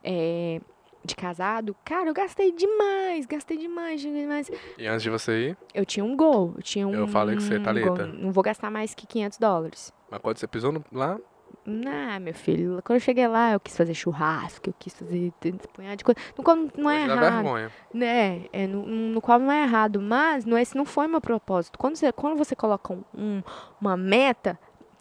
é, 0.04 0.60
de 1.02 1.16
casado. 1.16 1.74
Cara, 1.82 2.10
eu 2.10 2.14
gastei 2.14 2.52
demais, 2.52 3.24
gastei 3.24 3.56
demais, 3.56 4.02
demais. 4.02 4.50
E 4.76 4.86
antes 4.86 5.02
de 5.02 5.08
você 5.08 5.48
ir? 5.48 5.56
Eu 5.74 5.86
tinha 5.86 6.04
um 6.04 6.14
gol, 6.14 6.52
eu 6.56 6.62
tinha 6.62 6.86
um 6.86 6.92
Eu 6.92 7.08
falei 7.08 7.36
que 7.36 7.42
você, 7.42 7.58
tá 7.58 7.72
Um 7.72 8.06
não 8.06 8.32
vou 8.32 8.42
gastar 8.42 8.70
mais 8.70 8.94
que 8.94 9.06
500 9.06 9.38
dólares. 9.38 9.94
Mas 10.10 10.20
quando 10.20 10.36
você 10.36 10.46
pisou 10.46 10.72
no, 10.72 10.84
lá, 10.92 11.18
ah, 11.66 12.18
meu 12.18 12.34
filho, 12.34 12.80
quando 12.84 12.96
eu 12.96 13.00
cheguei 13.00 13.28
lá, 13.28 13.52
eu 13.52 13.60
quis 13.60 13.76
fazer 13.76 13.94
churrasco, 13.94 14.70
eu 14.70 14.74
quis 14.78 14.94
fazer 14.94 15.32
punhado 15.72 15.96
de 15.96 16.04
coisa. 16.04 16.20
No 16.36 16.42
qual 16.42 16.56
não 16.76 16.90
é 16.90 17.04
errado. 17.04 17.20
vergonha. 17.20 17.70
Né? 17.92 18.46
É, 18.52 18.66
no, 18.66 18.86
no 18.86 19.20
qual 19.20 19.38
não 19.38 19.52
é 19.52 19.62
errado. 19.62 20.00
Mas 20.00 20.44
não, 20.44 20.58
esse 20.58 20.76
não 20.76 20.84
foi 20.84 21.06
meu 21.06 21.20
propósito. 21.20 21.78
Quando 21.78 21.96
você, 21.96 22.10
quando 22.12 22.36
você 22.36 22.56
coloca 22.56 22.94
um, 23.14 23.42
uma 23.80 23.96
meta, 23.96 24.58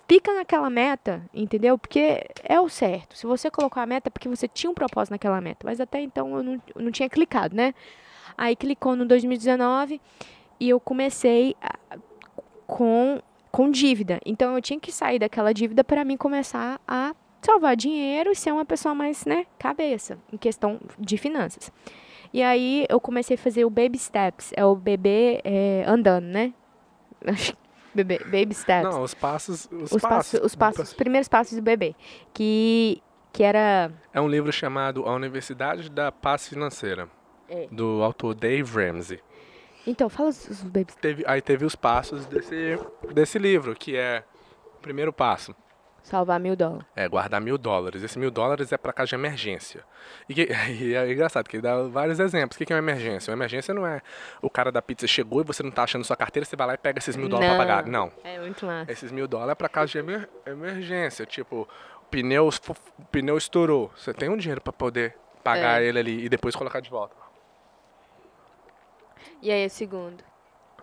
fica 0.08 0.34
naquela 0.34 0.70
meta, 0.70 1.24
entendeu? 1.34 1.78
Porque 1.78 2.26
é 2.44 2.60
o 2.60 2.68
certo. 2.68 3.18
Se 3.18 3.26
você 3.26 3.50
colocou 3.50 3.82
a 3.82 3.86
meta, 3.86 4.10
é 4.10 4.12
porque 4.12 4.28
você 4.28 4.48
tinha 4.48 4.70
um 4.70 4.74
propósito 4.74 5.12
naquela 5.12 5.40
meta. 5.40 5.66
Mas 5.66 5.80
até 5.80 6.02
então 6.02 6.36
eu 6.36 6.44
não, 6.44 6.62
eu 6.76 6.82
não 6.82 6.92
tinha 6.92 7.10
clicado, 7.10 7.56
né? 7.56 7.74
Aí 8.38 8.56
clicou 8.56 8.96
no 8.96 9.06
2019 9.06 10.02
e 10.60 10.70
eu 10.70 10.80
comecei 10.80 11.56
a, 11.62 11.98
com 12.68 13.22
com 13.52 13.70
dívida. 13.70 14.20
Então 14.26 14.56
eu 14.56 14.62
tinha 14.62 14.80
que 14.80 14.92
sair 14.92 15.20
daquela 15.20 15.54
dívida 15.54 15.84
para 15.84 16.04
mim 16.06 16.18
começar 16.18 16.80
a 16.88 17.16
salvar 17.42 17.76
dinheiro 17.76 18.32
e 18.32 18.36
ser 18.36 18.52
uma 18.52 18.66
pessoa 18.66 18.94
mais, 18.94 19.26
né, 19.26 19.46
cabeça 19.58 20.18
em 20.32 20.38
questão 20.38 20.80
de 21.00 21.18
finanças. 21.18 21.72
E 22.34 22.44
aí 22.44 22.86
eu 22.90 23.00
comecei 23.00 23.36
a 23.36 23.38
fazer 23.38 23.66
o 23.66 23.70
baby 23.70 23.98
steps, 23.98 24.52
é 24.56 24.64
o 24.64 24.76
bebê 24.76 25.42
é, 25.44 25.84
andando, 25.88 26.26
né? 26.26 26.54
Bebê, 27.92 28.20
baby 28.20 28.54
steps. 28.54 28.84
Não, 28.84 29.02
os 29.02 29.16
passos. 29.16 29.68
Os, 29.72 29.92
os 29.92 30.02
passos, 30.02 30.40
os 30.44 30.56
passos, 30.56 30.90
os 30.90 30.94
primeiros 30.94 31.28
passos 31.28 31.56
do 31.58 31.62
bebê. 31.62 31.96
Que, 32.32 33.02
que 33.34 33.42
era. 33.44 33.92
É 34.14 34.22
um 34.22 34.28
livro 34.28 34.52
chamado 34.54 35.06
A 35.08 35.14
Universidade 35.16 35.90
da 35.90 36.12
Paz 36.12 36.48
Financeira, 36.48 37.10
É. 37.50 37.68
do 37.72 38.04
autor 38.04 38.36
Dave 38.36 38.72
Ramsey. 38.72 39.20
Então, 39.90 40.10
fala 40.10 40.30
os, 40.30 40.48
os 40.50 40.64
baby 40.64 40.94
Teve, 41.02 41.24
aí 41.28 41.42
teve 41.42 41.66
os 41.66 41.76
passos 41.76 42.26
desse, 42.26 42.78
desse 43.14 43.40
livro, 43.40 43.74
que 43.76 43.96
é 43.98 44.24
o 44.76 44.80
primeiro 44.82 45.12
passo. 45.12 45.56
Salvar 46.02 46.40
mil 46.40 46.56
dólares. 46.56 46.86
É 46.96 47.08
guardar 47.08 47.42
mil 47.42 47.58
dólares. 47.58 48.02
Esse 48.02 48.18
mil 48.18 48.32
dólares 48.32 48.72
é 48.72 48.78
para 48.78 48.94
caso 48.94 49.10
de 49.10 49.16
emergência. 49.16 49.84
E, 50.30 50.34
que- 50.34 50.48
e 50.82 50.96
é 50.96 51.12
engraçado, 51.12 51.48
que 51.48 51.58
ele 51.58 51.64
dá 51.64 51.84
vários 51.84 52.20
exemplos. 52.20 52.56
O 52.56 52.58
que 52.58 52.66
que 52.66 52.74
é 52.74 52.76
uma 52.76 52.82
emergência? 52.82 53.30
Uma 53.32 53.38
emergência 53.38 53.74
não 53.74 53.86
é 53.86 54.02
o 54.42 54.50
cara 54.50 54.72
da 54.72 54.82
pizza 54.82 55.06
chegou 55.08 55.42
e 55.42 55.44
você 55.44 55.62
não 55.62 55.72
tá 55.72 55.84
achando 55.84 56.04
sua 56.06 56.16
carteira, 56.16 56.46
você 56.46 56.56
vai 56.56 56.68
lá 56.68 56.74
e 56.74 56.78
pega 56.78 57.00
esses 57.00 57.16
mil 57.16 57.28
dólares 57.28 57.50
pra 57.56 57.58
pagar. 57.60 57.86
Não. 57.86 58.12
É 58.24 58.40
muito 58.40 58.66
massa. 58.66 58.92
Esses 58.92 59.12
mil 59.12 59.28
dólares 59.28 59.52
é 59.52 59.56
pra 59.56 59.68
caso 59.70 59.92
de 59.92 59.98
emer- 59.98 60.30
emergência. 60.46 61.26
Tipo, 61.26 61.68
o 62.02 62.06
pneu, 62.10 62.48
o 62.48 63.06
pneu 63.12 63.38
estourou. 63.38 63.92
Você 63.96 64.14
tem 64.14 64.30
um 64.30 64.38
dinheiro 64.38 64.62
pra 64.62 64.72
poder 64.74 65.16
pagar 65.44 65.82
É. 65.82 65.86
ele 65.86 66.00
ali 66.00 66.26
e 66.26 66.30
depois 66.30 66.56
colocar 66.56 66.80
de 66.80 66.90
volta. 66.90 67.16
E 69.42 69.52
aí, 69.52 69.66
o 69.66 69.70
segundo? 69.70 70.24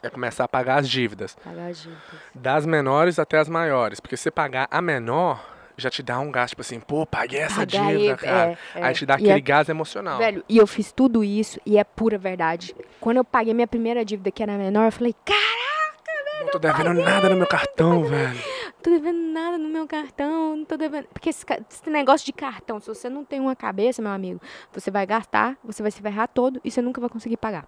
É 0.03 0.11
começar 0.11 0.45
a 0.45 0.49
pagar 0.49 0.77
as 0.81 0.89
dívidas. 0.89 1.37
Pagar 1.43 1.69
as 1.71 1.79
dívidas. 1.83 2.03
Das 2.35 2.67
menores 2.67 3.19
até 3.19 3.39
as 3.39 3.49
maiores. 3.49 3.99
Porque 3.99 4.17
se 4.17 4.25
você 4.25 4.31
pagar 4.31 4.69
a 4.71 4.81
menor, 4.83 5.43
já 5.77 5.89
te 5.91 6.03
dá 6.03 6.19
um 6.19 6.31
gasto, 6.31 6.51
tipo 6.51 6.61
assim, 6.63 6.79
pô, 6.81 7.07
paguei 7.07 7.41
essa 7.41 7.67
Pagar 7.67 7.93
dívida, 7.93 8.13
aí, 8.13 8.17
cara. 8.19 8.59
é, 8.75 8.79
é. 8.81 8.83
Aí 8.85 8.95
te 8.95 9.07
dá 9.07 9.15
aquele 9.15 9.31
é- 9.33 9.41
gás 9.41 9.69
emocional. 9.69 10.19
Velho, 10.19 10.45
e 10.49 10.59
eu 10.59 10.67
fiz 10.67 10.93
tudo 10.93 11.25
isso 11.25 11.59
e 11.67 11.79
é 11.79 11.85
pura 11.85 12.19
verdade. 12.19 12.75
Quando 13.01 13.17
eu 13.17 13.25
paguei 13.25 13.55
minha 13.55 13.67
primeira 13.67 14.05
dívida, 14.05 14.31
que 14.31 14.43
era 14.43 14.53
menor, 14.59 14.85
eu 14.87 14.93
falei, 14.93 15.15
cara, 15.25 16.45
Não 16.45 16.51
tô 16.51 16.59
devendo 16.59 16.93
nada 17.03 17.29
no 17.31 17.37
meu 17.37 17.47
cartão, 17.49 18.05
velho. 18.05 18.35
não 18.67 18.83
tô 18.83 18.91
devendo 18.91 19.19
nada 19.33 19.57
no 19.59 19.69
meu 19.69 19.87
cartão, 19.87 20.57
não 20.57 20.65
tô 20.67 20.77
devendo. 20.77 21.07
Porque 21.13 21.31
esse, 21.31 21.45
esse 21.71 21.89
negócio 21.91 22.25
de 22.27 22.33
cartão, 22.35 22.79
se 22.81 22.87
você 22.87 23.09
não 23.09 23.25
tem 23.25 23.41
uma 23.41 23.57
cabeça, 23.57 24.03
meu 24.03 24.13
amigo, 24.13 24.41
você 24.73 24.91
vai 24.91 25.07
gastar, 25.07 25.57
você 25.65 25.83
vai 25.83 25.91
se 25.91 26.01
ferrar 26.03 26.29
todo 26.29 26.61
e 26.63 26.71
você 26.71 26.83
nunca 26.83 27.01
vai 27.01 27.09
conseguir 27.11 27.39
pagar. 27.39 27.67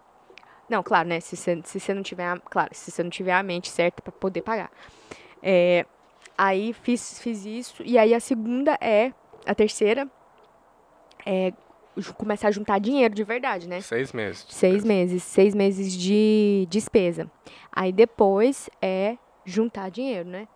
Não, 0.69 0.83
claro, 0.83 1.09
né? 1.09 1.21
Se 1.21 1.37
você, 1.37 1.61
se 1.65 1.81
você 1.81 1.95
não 1.95 2.03
tiver, 2.03 2.27
a- 2.27 2.39
claro, 2.39 2.71
se 2.73 2.91
você 2.91 3.03
não 3.03 3.11
tiver 3.11 3.33
a 3.33 3.43
mente 3.43 3.71
certa 3.71 4.03
pra 4.03 4.13
poder 4.13 4.43
pagar. 4.43 4.71
É, 5.43 5.87
aí 6.37 6.73
fiz, 6.73 7.19
fiz 7.21 7.45
isso 7.47 7.83
e 7.85 7.97
aí 7.97 8.13
a 8.15 8.21
segunda 8.21 8.77
é, 8.81 9.13
a 9.47 9.55
terceira 9.55 10.09
é 11.25 11.53
começar 12.17 12.49
a 12.49 12.51
juntar 12.51 12.79
dinheiro 12.79 13.15
de 13.15 13.25
verdade, 13.25 13.69
né? 13.69 13.81
Seis 13.81 14.13
meses. 14.13 14.47
Seis 14.49 14.85
meses, 14.85 15.23
seis 15.23 15.55
meses 15.55 15.93
de 15.93 16.67
despesa. 16.71 17.31
Aí 17.73 17.93
depois 17.93 18.69
é 18.81 19.17
juntar 19.45 19.91
dinheiro, 19.91 20.29
né? 20.29 20.47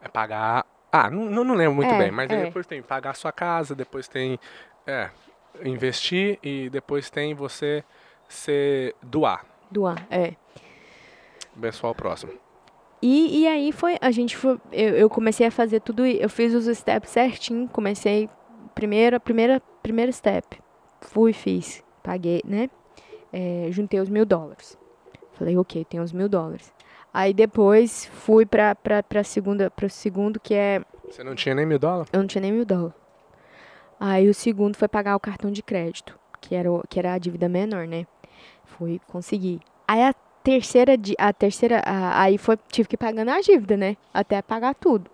É 0.00 0.08
pagar. 0.08 0.64
Ah, 0.92 1.10
não, 1.10 1.44
não, 1.44 1.54
lembro 1.54 1.74
muito 1.74 1.92
É, 1.94 1.98
bem, 1.98 2.10
mas 2.10 2.30
aí 2.30 2.38
é. 2.38 2.44
depois 2.46 2.66
tem 2.66 2.82
pagar 2.82 3.10
a 3.10 3.14
sua 3.14 3.32
casa, 3.32 3.74
depois 3.74 4.06
tem. 4.08 4.38
É. 4.86 5.10
Investir 5.64 6.38
e 6.42 6.70
depois 6.70 7.10
tem 7.10 7.34
você 7.34 7.84
se 8.30 8.94
doar. 9.02 9.44
Doar, 9.70 10.06
é. 10.10 10.34
Abençoar 11.56 11.92
o 11.92 11.94
próximo. 11.94 12.32
E, 13.02 13.42
e 13.42 13.48
aí 13.48 13.72
foi, 13.72 13.96
a 14.00 14.10
gente 14.10 14.36
foi, 14.36 14.58
eu, 14.72 14.94
eu 14.96 15.08
comecei 15.10 15.46
a 15.46 15.50
fazer 15.50 15.80
tudo, 15.80 16.04
eu 16.04 16.28
fiz 16.28 16.52
os 16.54 16.66
steps 16.76 17.10
certinho, 17.10 17.66
comecei, 17.68 18.28
primeira, 18.74 19.18
primeira, 19.18 19.60
primeiro 19.82 20.12
step, 20.12 20.58
fui, 21.00 21.32
fiz, 21.32 21.82
paguei, 22.02 22.42
né, 22.44 22.68
É, 23.32 23.68
juntei 23.70 24.00
os 24.00 24.10
mil 24.10 24.26
dólares, 24.26 24.76
falei, 25.32 25.56
ok, 25.56 25.82
tem 25.86 25.98
os 25.98 26.12
mil 26.12 26.28
dólares, 26.28 26.70
aí 27.12 27.32
depois 27.32 28.04
fui 28.04 28.44
pra, 28.44 28.74
pra, 28.74 29.02
pra 29.02 29.24
segunda, 29.24 29.70
pro 29.70 29.88
segundo, 29.88 30.38
que 30.38 30.52
é, 30.52 30.82
Você 31.08 31.24
não 31.24 31.34
tinha 31.34 31.54
nem 31.54 31.64
mil 31.64 31.78
dólares? 31.78 32.10
eu 32.12 32.20
não 32.20 32.26
tinha 32.26 32.42
nem 32.42 32.52
mil 32.52 32.66
dólares, 32.66 32.94
aí 33.98 34.28
o 34.28 34.34
segundo 34.34 34.76
foi 34.76 34.88
pagar 34.88 35.16
o 35.16 35.20
cartão 35.20 35.50
de 35.50 35.62
crédito, 35.62 36.18
que 36.38 36.54
era, 36.54 36.70
o- 36.70 36.82
que 36.86 36.98
era 36.98 37.14
a 37.14 37.18
dívida 37.18 37.48
menor, 37.48 37.86
né, 37.86 38.04
fui 38.80 38.98
conseguir, 39.06 39.60
aí 39.86 40.02
a 40.02 40.14
terceira, 40.42 40.92
a 41.18 41.32
terceira, 41.34 41.82
a- 41.84 42.22
aí 42.22 42.38
foi, 42.38 42.58
tive 42.72 42.88
que 42.88 42.94
ir 42.94 42.98
pagando 42.98 43.30
a 43.30 43.40
dívida, 43.42 43.76
né? 43.76 43.94
Até 44.12 44.40
pagar 44.40 44.74
tudo. 44.74 45.10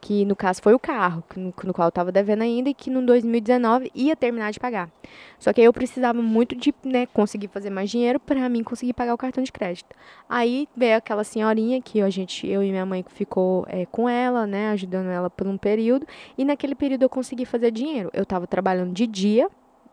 Que 0.00 0.24
no 0.24 0.34
caso 0.36 0.60
foi 0.60 0.74
o 0.74 0.78
carro, 0.78 1.22
no, 1.36 1.54
no 1.64 1.72
qual 1.72 1.88
eu 1.88 1.92
tava 1.92 2.10
devendo 2.12 2.42
ainda 2.42 2.68
e 2.68 2.74
que 2.74 2.90
no 2.90 3.04
2019 3.04 3.90
ia 3.94 4.14
terminar 4.16 4.50
de 4.52 4.58
pagar. 4.60 4.90
Só 5.38 5.52
que 5.52 5.60
aí 5.60 5.66
eu 5.66 5.72
precisava 5.72 6.20
muito 6.20 6.54
de, 6.56 6.74
né, 6.84 7.06
conseguir 7.06 7.48
fazer 7.48 7.70
mais 7.70 7.90
dinheiro 7.90 8.18
para 8.20 8.48
mim 8.48 8.62
conseguir 8.62 8.92
pagar 8.92 9.14
o 9.14 9.18
cartão 9.18 9.42
de 9.42 9.52
crédito. 9.52 9.94
Aí 10.28 10.68
veio 10.76 10.96
aquela 10.96 11.22
senhorinha 11.24 11.80
que 11.80 12.02
a 12.02 12.10
gente, 12.10 12.46
eu 12.46 12.62
e 12.62 12.70
minha 12.70 12.86
mãe 12.86 13.04
ficou 13.08 13.64
é, 13.68 13.86
com 13.86 14.08
ela, 14.08 14.46
né, 14.46 14.70
ajudando 14.70 15.08
ela 15.08 15.30
por 15.30 15.46
um 15.46 15.56
período, 15.56 16.06
e 16.36 16.44
naquele 16.44 16.74
período 16.74 17.02
eu 17.04 17.08
consegui 17.08 17.44
fazer 17.44 17.70
dinheiro. 17.70 18.10
Eu 18.12 18.26
tava 18.26 18.46
trabalhando 18.46 18.92
de 18.92 19.06
dia, 19.06 19.48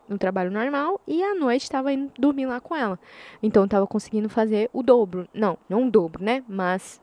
no 0.08 0.18
trabalho 0.18 0.50
normal, 0.50 1.00
e 1.06 1.22
à 1.22 1.34
noite 1.34 1.62
estava 1.62 1.92
indo 1.92 2.12
dormir 2.18 2.46
lá 2.46 2.60
com 2.60 2.74
ela. 2.76 2.98
Então 3.42 3.62
eu 3.62 3.68
tava 3.68 3.86
conseguindo 3.86 4.28
fazer 4.28 4.68
o 4.72 4.82
dobro. 4.82 5.28
Não, 5.32 5.58
não 5.68 5.86
o 5.86 5.90
dobro, 5.90 6.22
né? 6.22 6.44
Mas 6.48 7.00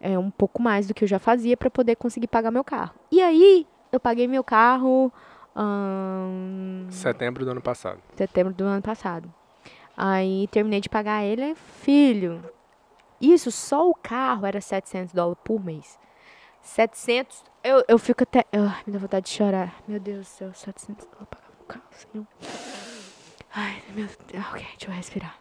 é 0.00 0.18
um 0.18 0.30
pouco 0.30 0.62
mais 0.62 0.86
do 0.86 0.94
que 0.94 1.04
eu 1.04 1.08
já 1.08 1.18
fazia 1.18 1.56
para 1.56 1.70
poder 1.70 1.96
conseguir 1.96 2.26
pagar 2.26 2.50
meu 2.50 2.64
carro. 2.64 2.94
E 3.10 3.20
aí 3.20 3.66
eu 3.90 3.98
paguei 3.98 4.28
meu 4.28 4.44
carro 4.44 5.12
ahn, 5.56 6.86
Setembro 6.90 7.44
do 7.44 7.50
ano 7.52 7.62
passado. 7.62 8.00
setembro 8.16 8.52
do 8.52 8.64
ano 8.64 8.82
passado. 8.82 9.32
Aí 9.96 10.48
terminei 10.48 10.80
de 10.80 10.88
pagar 10.88 11.24
ele, 11.24 11.54
filho. 11.54 12.42
Isso 13.20 13.50
só 13.50 13.88
o 13.88 13.94
carro 13.94 14.44
era 14.44 14.60
700 14.60 15.14
dólares 15.14 15.38
por 15.44 15.64
mês. 15.64 15.98
700, 16.60 17.44
eu, 17.62 17.84
eu 17.86 17.98
fico 17.98 18.22
até, 18.22 18.44
me 18.86 18.92
dá 18.92 18.98
vontade 18.98 19.26
de 19.26 19.32
chorar. 19.32 19.74
Meu 19.86 20.00
Deus 20.00 20.20
do 20.20 20.24
céu, 20.24 20.52
700 20.52 21.06
dólares 21.06 21.43
carro, 21.64 21.84
senhor. 21.92 22.26
Ai, 23.54 23.82
meu 23.94 24.06
Deus, 24.32 24.44
ok, 24.50 24.66
deixa 24.78 24.86
eu 24.86 24.92
respirar. 24.92 25.38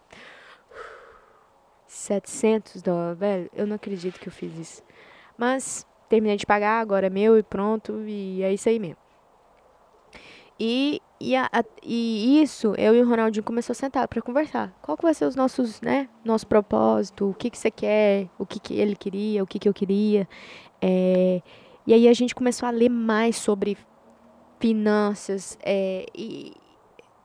700 1.88 2.82
dólares, 2.82 3.20
velho, 3.20 3.50
eu 3.54 3.68
não 3.68 3.76
acredito 3.76 4.20
que 4.20 4.28
eu 4.28 4.32
fiz 4.32 4.58
isso. 4.58 4.84
Mas 5.38 5.86
terminei 6.10 6.38
de 6.38 6.46
pagar, 6.46 6.80
agora 6.80 7.08
é 7.08 7.10
meu 7.10 7.38
e 7.38 7.44
pronto, 7.44 8.02
e 8.08 8.42
é 8.44 8.54
isso 8.54 8.68
aí 8.70 8.80
mesmo. 8.80 8.98
E, 10.60 11.02
e, 11.20 11.36
a- 11.36 11.50
a- 11.52 11.64
e 11.84 12.42
isso, 12.42 12.74
eu 12.78 12.96
e 12.96 13.02
o 13.02 13.10
Ronaldinho 13.10 13.44
começou 13.44 13.74
a 13.74 13.76
sentar 13.76 14.08
para 14.08 14.22
conversar. 14.22 14.72
Qual 14.82 14.96
que 14.96 15.04
vai 15.04 15.14
ser 15.14 15.26
os 15.26 15.36
nossos, 15.36 15.82
né, 15.82 16.08
nosso 16.24 16.46
propósito, 16.48 17.30
o 17.30 17.34
que 17.34 17.50
que 17.50 17.58
você 17.58 17.72
quer, 17.72 18.28
o 18.38 18.46
que 18.46 18.60
que 18.60 18.74
ele 18.76 18.96
queria, 18.96 19.44
o 19.44 19.48
que 19.48 19.58
que 19.60 19.68
eu 19.68 19.74
queria. 19.74 20.28
É, 20.82 21.42
e 21.88 21.94
aí 21.94 22.08
a 22.08 22.14
gente 22.14 22.36
começou 22.36 22.68
a 22.68 22.72
ler 22.72 22.90
mais 22.90 23.36
sobre 23.36 23.78
finanças 24.64 25.58
é, 25.62 26.06
e, 26.16 26.54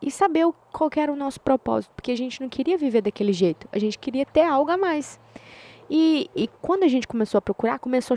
e 0.02 0.10
saber 0.10 0.44
o- 0.44 0.52
qual 0.72 0.90
era 0.96 1.12
o 1.12 1.14
nosso 1.14 1.40
propósito, 1.40 1.92
porque 1.94 2.10
a 2.10 2.16
gente 2.16 2.40
não 2.40 2.48
queria 2.48 2.76
viver 2.76 3.00
daquele 3.00 3.32
jeito, 3.32 3.68
a 3.70 3.78
gente 3.78 3.96
queria 3.96 4.26
ter 4.26 4.42
algo 4.42 4.68
a 4.72 4.76
mais. 4.76 5.20
E, 5.88 6.28
e 6.34 6.48
quando 6.60 6.82
a 6.82 6.88
gente 6.88 7.06
começou 7.06 7.38
a 7.38 7.40
procurar, 7.40 7.78
começou 7.78 8.16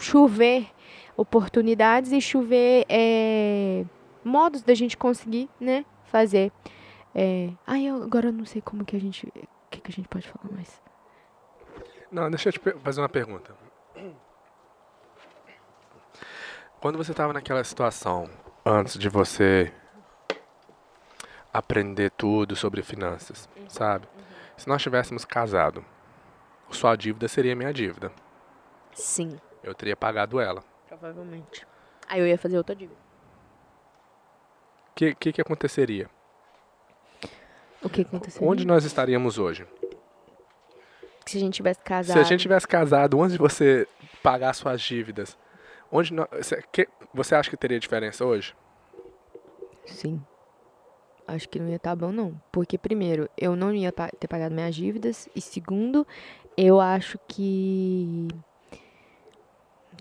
chover 0.00 0.68
oportunidades 1.16 2.12
e 2.12 2.20
chover 2.20 2.86
é, 2.88 3.84
modos 4.24 4.62
da 4.62 4.72
gente 4.72 4.96
conseguir, 4.96 5.48
né, 5.58 5.84
fazer. 6.04 6.52
É, 7.12 7.50
eu, 7.84 8.04
agora 8.04 8.28
eu 8.28 8.32
não 8.32 8.44
sei 8.44 8.62
como 8.62 8.84
que 8.84 8.94
a 8.94 9.00
gente, 9.00 9.26
o 9.26 9.68
que, 9.68 9.80
que 9.80 9.90
a 9.90 9.94
gente 9.94 10.06
pode 10.06 10.28
falar 10.28 10.48
mais. 10.54 10.80
Não, 12.08 12.30
deixa 12.30 12.50
eu 12.50 12.52
te 12.52 12.60
fazer 12.84 13.00
uma 13.00 13.08
pergunta. 13.08 13.52
Quando 16.80 16.96
você 16.96 17.10
estava 17.10 17.32
naquela 17.32 17.62
situação, 17.64 18.30
antes 18.64 18.98
de 18.98 19.08
você 19.08 19.72
aprender 21.52 22.10
tudo 22.10 22.54
sobre 22.54 22.82
finanças, 22.82 23.48
sabe? 23.68 24.06
Se 24.56 24.68
nós 24.68 24.82
tivéssemos 24.82 25.24
casado, 25.24 25.84
sua 26.70 26.94
dívida 26.96 27.26
seria 27.28 27.56
minha 27.56 27.72
dívida. 27.72 28.12
Sim, 28.92 29.38
Eu 29.62 29.74
teria 29.74 29.96
pagado 29.96 30.40
ela. 30.40 30.62
provavelmente. 30.88 31.66
Aí 32.08 32.20
eu 32.20 32.26
ia 32.26 32.38
fazer 32.38 32.56
outra 32.56 32.74
dívida. 32.74 32.98
O 34.90 34.94
que, 34.94 35.14
que, 35.14 35.32
que 35.32 35.40
aconteceria? 35.40 36.08
O 37.82 37.88
que 37.88 38.02
aconteceu? 38.02 38.46
Onde 38.46 38.66
nós 38.66 38.84
estaríamos 38.84 39.38
hoje? 39.38 39.66
Se 41.24 41.36
a 41.36 41.40
gente 41.40 41.54
tivesse 41.54 41.80
casado. 41.80 42.16
Se 42.16 42.20
a 42.20 42.24
gente 42.24 42.40
tivesse 42.40 42.66
casado 42.66 43.20
antes 43.22 43.32
de 43.32 43.38
você 43.38 43.86
pagar 44.22 44.52
suas 44.54 44.80
dívidas, 44.82 45.38
onde 45.90 46.12
nós, 46.12 46.28
você, 46.32 46.62
que- 46.72 46.88
você 47.12 47.34
acha 47.34 47.50
que 47.50 47.56
teria 47.56 47.78
diferença 47.80 48.24
hoje? 48.24 48.54
Sim. 49.86 50.22
Acho 51.26 51.48
que 51.48 51.58
não 51.60 51.68
ia 51.68 51.76
estar 51.76 51.94
bom, 51.94 52.10
não. 52.10 52.34
Porque, 52.50 52.76
primeiro, 52.76 53.28
eu 53.36 53.54
não 53.54 53.72
ia 53.72 53.92
ter 53.92 54.26
pagado 54.26 54.54
minhas 54.54 54.74
dívidas. 54.74 55.28
E, 55.34 55.40
segundo, 55.40 56.06
eu 56.56 56.80
acho 56.80 57.18
que. 57.28 58.26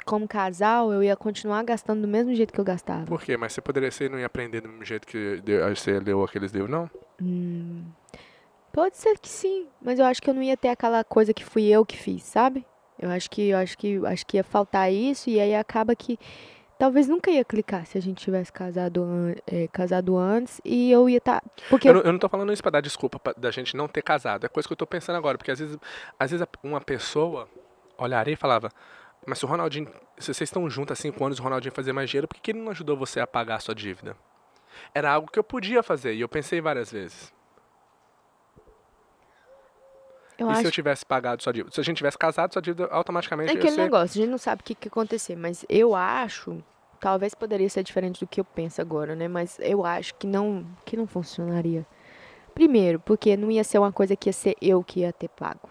Como 0.06 0.28
casal, 0.28 0.92
eu 0.92 1.04
ia 1.04 1.16
continuar 1.16 1.64
gastando 1.64 2.02
do 2.02 2.08
mesmo 2.08 2.34
jeito 2.34 2.52
que 2.54 2.60
eu 2.60 2.64
gastava. 2.66 3.06
Por 3.06 3.22
quê? 3.22 3.38
Mas 3.38 3.54
você 3.54 3.62
poderia 3.62 3.92
ser 3.92 4.10
não 4.10 4.18
ia 4.20 4.26
aprender 4.26 4.62
do 4.62 4.70
mesmo 4.70 4.86
jeito 4.86 5.06
que 5.08 5.42
você 5.76 6.00
leu 6.00 6.24
aqueles 6.24 6.52
livros, 6.52 6.72
não? 6.72 6.90
Hum, 7.22 7.86
pode 8.72 8.98
ser 8.98 9.20
que 9.20 9.28
sim, 9.30 9.68
mas 9.82 10.00
eu 10.00 10.06
acho 10.06 10.22
que 10.22 10.30
eu 10.30 10.34
não 10.34 10.42
ia 10.42 10.56
ter 10.58 10.70
aquela 10.70 11.04
coisa 11.04 11.34
que 11.34 11.44
fui 11.44 11.66
eu 11.68 11.86
que 11.86 11.98
fiz, 11.98 12.24
sabe? 12.24 12.66
Eu 13.00 13.10
acho 13.10 13.30
que 13.30 13.50
eu 13.50 13.58
acho 13.58 13.78
que 13.78 14.00
acho 14.06 14.26
que 14.26 14.38
ia 14.38 14.44
faltar 14.44 14.92
isso 14.92 15.30
e 15.30 15.40
aí 15.40 15.56
acaba 15.56 15.96
que 15.96 16.20
talvez 16.78 17.08
nunca 17.08 17.30
ia 17.32 17.44
clicar 17.44 17.86
se 17.86 17.98
a 17.98 18.02
gente 18.02 18.24
tivesse 18.24 18.52
casado, 18.54 19.06
é, 19.48 19.68
casado 19.70 20.18
antes 20.18 20.62
e 20.66 20.92
eu 20.92 21.10
ia 21.10 21.18
estar 21.18 21.42
porque 21.70 21.90
Eu 21.90 21.94
não, 21.96 22.02
eu 22.02 22.12
não 22.14 22.20
tô 22.20 22.28
falando 22.30 22.52
isso 22.54 22.62
pra 22.62 22.72
dar 22.72 22.82
desculpa 22.82 23.18
pra- 23.20 23.34
da 23.38 23.52
gente 23.52 23.76
não 23.76 23.88
ter 23.88 24.02
casado. 24.02 24.46
É 24.46 24.50
coisa 24.50 24.68
que 24.68 24.74
eu 24.74 24.78
tô 24.78 24.86
pensando 24.88 25.16
agora. 25.16 25.38
Porque 25.38 25.52
às 25.52 25.60
vezes, 25.60 25.78
às 26.20 26.32
vezes 26.32 26.46
uma 26.64 26.82
pessoa 26.82 27.48
olharia 27.98 28.34
e 28.34 28.38
falava: 28.38 28.70
Mas 29.26 29.40
se 29.40 29.46
o 29.46 29.48
Ronaldinho. 29.48 29.88
Se 30.18 30.34
vocês 30.34 30.48
estão 30.48 30.70
juntos 30.70 30.92
há 30.94 31.02
cinco 31.02 31.24
anos, 31.26 31.40
o 31.40 31.44
Ronaldinho 31.44 31.74
fazia 31.74 31.94
mais 31.94 32.10
dinheiro, 32.10 32.28
por 32.28 32.36
que, 32.36 32.42
que 32.42 32.52
ele 32.52 32.60
não 32.60 32.72
ajudou 32.72 32.98
você 32.98 33.20
a 33.22 33.28
pagar 33.28 33.56
a 33.56 33.60
sua 33.60 33.74
dívida? 33.76 34.16
Era 34.94 35.12
algo 35.12 35.30
que 35.32 35.40
eu 35.40 35.44
podia 35.44 35.82
fazer 35.84 36.14
e 36.14 36.22
eu 36.22 36.28
pensei 36.30 36.60
várias 36.62 36.92
vezes. 36.92 37.34
Eu 40.44 40.48
e 40.48 40.52
acho 40.52 40.62
se 40.62 40.68
eu 40.68 40.72
tivesse 40.72 41.06
pagado 41.06 41.42
sua 41.44 41.54
dívida? 41.54 41.74
Se 41.74 41.80
a 41.80 41.84
gente 41.84 41.98
tivesse 41.98 42.18
casado, 42.18 42.54
sua 42.54 42.62
dívida 42.62 42.86
automaticamente 42.92 43.52
É 43.52 43.56
aquele 43.56 43.72
ser. 43.76 43.82
negócio, 43.82 44.20
a 44.20 44.22
gente 44.24 44.32
não 44.32 44.38
sabe 44.38 44.62
o 44.62 44.64
que, 44.64 44.76
que 44.76 44.88
ia 44.88 44.90
acontecer, 44.90 45.36
mas 45.36 45.66
eu 45.70 45.96
acho, 45.96 46.64
talvez 47.00 47.34
poderia 47.34 47.70
ser 47.70 47.84
diferente 47.84 48.20
do 48.20 48.28
que 48.28 48.40
eu 48.40 48.46
penso 48.46 48.82
agora, 48.82 49.16
né? 49.16 49.28
Mas 49.28 49.58
eu 49.60 49.86
acho 49.86 50.16
que 50.16 50.28
não, 50.28 50.66
que 50.86 50.98
não 50.98 51.08
funcionaria. 51.08 51.86
Primeiro, 52.54 53.00
porque 53.00 53.38
não 53.38 53.50
ia 53.50 53.64
ser 53.64 53.80
uma 53.80 53.92
coisa 53.92 54.16
que 54.16 54.30
ia 54.30 54.34
ser 54.34 54.56
eu 54.62 54.84
que 54.84 55.02
ia 55.02 55.14
ter 55.14 55.30
pago. 55.30 55.70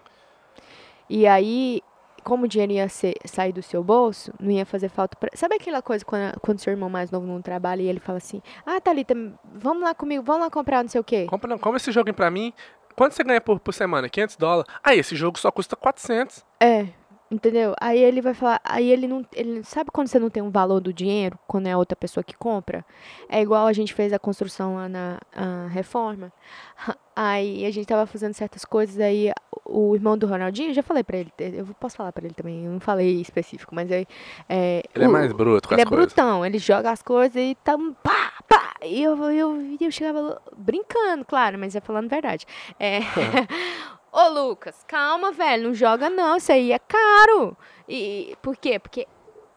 E 1.09 1.27
aí, 1.27 1.81
como 2.23 2.45
o 2.45 2.47
dinheiro 2.47 2.73
ia 2.73 2.89
ser, 2.89 3.15
sair 3.25 3.51
do 3.51 3.61
seu 3.61 3.83
bolso, 3.83 4.31
não 4.39 4.51
ia 4.51 4.65
fazer 4.65 4.89
falta 4.89 5.17
pra... 5.17 5.29
Sabe 5.33 5.55
aquela 5.55 5.81
coisa 5.81 6.03
quando, 6.05 6.39
quando 6.39 6.59
seu 6.59 6.71
irmão 6.71 6.89
mais 6.89 7.11
novo 7.11 7.25
não 7.25 7.41
trabalha 7.41 7.81
e 7.81 7.87
ele 7.87 7.99
fala 7.99 8.17
assim, 8.17 8.41
ah, 8.65 8.79
Thalita, 8.79 9.15
vamos 9.53 9.83
lá 9.83 9.93
comigo, 9.93 10.23
vamos 10.23 10.41
lá 10.43 10.49
comprar 10.49 10.83
não 10.83 10.89
sei 10.89 11.01
o 11.01 11.03
quê. 11.03 11.25
Compra, 11.27 11.49
não, 11.49 11.57
compra 11.57 11.77
esse 11.77 11.91
joguinho 11.91 12.15
pra 12.15 12.29
mim. 12.29 12.53
Quanto 12.99 13.13
você 13.13 13.23
ganha 13.23 13.39
por, 13.39 13.61
por 13.61 13.73
semana? 13.73 14.09
500 14.09 14.35
dólares. 14.35 14.73
Ah, 14.83 14.93
esse 14.93 15.15
jogo 15.15 15.39
só 15.39 15.49
custa 15.49 15.73
400. 15.73 16.43
É, 16.59 16.87
entendeu? 17.31 17.73
Aí 17.79 17.99
ele 17.99 18.21
vai 18.21 18.33
falar, 18.33 18.59
aí 18.63 18.89
ele 18.91 19.07
não, 19.07 19.25
ele 19.35 19.63
sabe 19.63 19.91
quando 19.91 20.07
você 20.07 20.17
não 20.19 20.29
tem 20.29 20.41
um 20.41 20.49
valor 20.49 20.79
do 20.79 20.91
dinheiro, 20.93 21.37
quando 21.47 21.67
é 21.67 21.71
a 21.73 21.77
outra 21.77 21.95
pessoa 21.95 22.23
que 22.23 22.35
compra? 22.35 22.83
É 23.29 23.41
igual 23.41 23.67
a 23.67 23.73
gente 23.73 23.93
fez 23.93 24.11
a 24.13 24.19
construção 24.19 24.75
lá 24.75 24.89
na 24.89 25.19
a 25.35 25.67
reforma. 25.67 26.31
Aí 27.21 27.65
a 27.65 27.71
gente 27.71 27.85
tava 27.85 28.05
fazendo 28.05 28.33
certas 28.33 28.63
coisas, 28.63 28.97
aí 28.97 29.29
o 29.65 29.93
irmão 29.93 30.17
do 30.17 30.25
Ronaldinho, 30.25 30.69
eu 30.69 30.73
já 30.73 30.81
falei 30.81 31.03
pra 31.03 31.17
ele, 31.17 31.29
eu 31.37 31.65
posso 31.77 31.97
falar 31.97 32.13
pra 32.13 32.23
ele 32.23 32.33
também, 32.33 32.63
eu 32.63 32.71
não 32.71 32.79
falei 32.79 33.19
específico, 33.19 33.75
mas 33.75 33.91
aí 33.91 34.07
é, 34.47 34.81
Ele 34.95 35.03
é 35.03 35.07
o- 35.09 35.11
mais 35.11 35.33
bruto 35.33 35.67
com 35.67 35.75
ele 35.75 35.81
é 35.81 35.85
coisas. 35.85 36.05
brutão, 36.13 36.45
ele 36.45 36.57
joga 36.57 36.91
as 36.91 37.01
coisas 37.01 37.35
e 37.35 37.55
tá 37.61 37.77
pá, 38.01 38.31
pá. 38.47 38.71
E 38.85 39.03
eu, 39.03 39.17
eu, 39.31 39.57
eu 39.81 39.91
chegava 39.91 40.41
brincando, 40.55 41.25
claro, 41.25 41.59
mas 41.59 41.75
é 41.75 41.81
falando 41.81 42.07
verdade. 42.09 42.45
É. 42.79 42.99
Ô, 44.11 44.27
Lucas, 44.29 44.83
calma, 44.87 45.31
velho, 45.31 45.65
não 45.65 45.73
joga 45.73 46.09
não, 46.09 46.37
isso 46.37 46.51
aí 46.51 46.71
é 46.71 46.79
caro. 46.79 47.55
E 47.87 48.35
por 48.41 48.57
quê? 48.57 48.79
Porque 48.79 49.07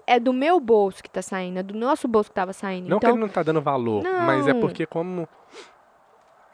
é 0.07 0.19
do 0.21 0.33
meu 0.33 0.61
bolso 0.61 1.03
que 1.03 1.09
tá 1.11 1.23
saindo, 1.23 1.59
é 1.59 1.63
do 1.63 1.75
nosso 1.75 2.07
bolso 2.07 2.29
que 2.31 2.35
tava 2.35 2.53
saindo. 2.53 2.89
Não 2.89 2.99
que 2.99 3.07
então, 3.07 3.17
ele 3.17 3.21
não 3.21 3.29
tá 3.29 3.43
dando 3.43 3.63
valor, 3.63 4.03
mas 4.03 4.47
é 4.47 4.53
Não. 4.53 4.61
porque 4.61 4.85
como 4.85 5.27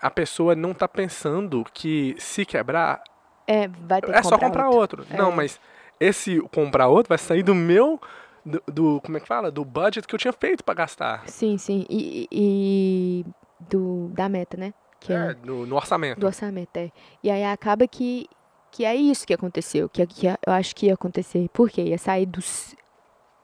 a 0.00 0.10
pessoa 0.10 0.54
não 0.54 0.72
tá 0.72 0.86
pensando 0.86 1.64
que 1.72 2.14
se 2.18 2.44
quebrar 2.46 3.02
é, 3.46 3.66
vai 3.66 4.00
ter 4.00 4.12
que 4.12 4.18
é 4.18 4.22
só 4.22 4.38
comprar 4.38 4.68
outro. 4.70 5.04
Não, 5.10 5.32
É. 5.32 5.34
mas 5.34 5.60
esse 5.98 6.40
comprar 6.54 6.86
outro 6.88 7.08
vai 7.08 7.18
sair 7.18 7.42
do 7.42 7.54
meu 7.54 8.00
do, 8.44 8.62
do- 8.66 9.00
como 9.04 9.16
é 9.16 9.20
que 9.20 9.26
fala? 9.26 9.50
Do 9.50 9.64
budget 9.64 10.06
que 10.06 10.14
eu 10.14 10.18
tinha 10.18 10.32
feito 10.32 10.62
pra 10.62 10.74
gastar. 10.74 11.26
Sim, 11.28 11.58
sim. 11.58 11.84
E, 11.90 12.22
e- 12.22 12.28
e 12.30 13.26
do, 13.68 14.08
da 14.14 14.28
meta, 14.28 14.56
né? 14.56 14.72
Que 15.00 15.12
é, 15.12 15.16
É, 15.16 15.36
no, 15.44 15.64
no 15.66 15.76
orçamento. 15.76 16.18
do 16.18 16.26
orçamento, 16.26 16.76
é. 16.76 16.90
E 17.22 17.30
aí 17.30 17.44
acaba 17.44 17.86
que, 17.86 18.26
que 18.70 18.84
é 18.84 18.94
isso 18.94 19.26
que 19.26 19.32
aconteceu, 19.34 19.88
que, 19.88 20.06
que 20.06 20.26
eu 20.26 20.52
acho 20.52 20.74
que 20.74 20.86
ia 20.86 20.94
acontecer. 20.94 21.48
Porque 21.52 21.80
ia 21.82 21.98
sair 21.98 22.26
dos. 22.26 22.74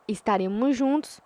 Estaríamos 0.07 0.77
juntos, 0.77 1.21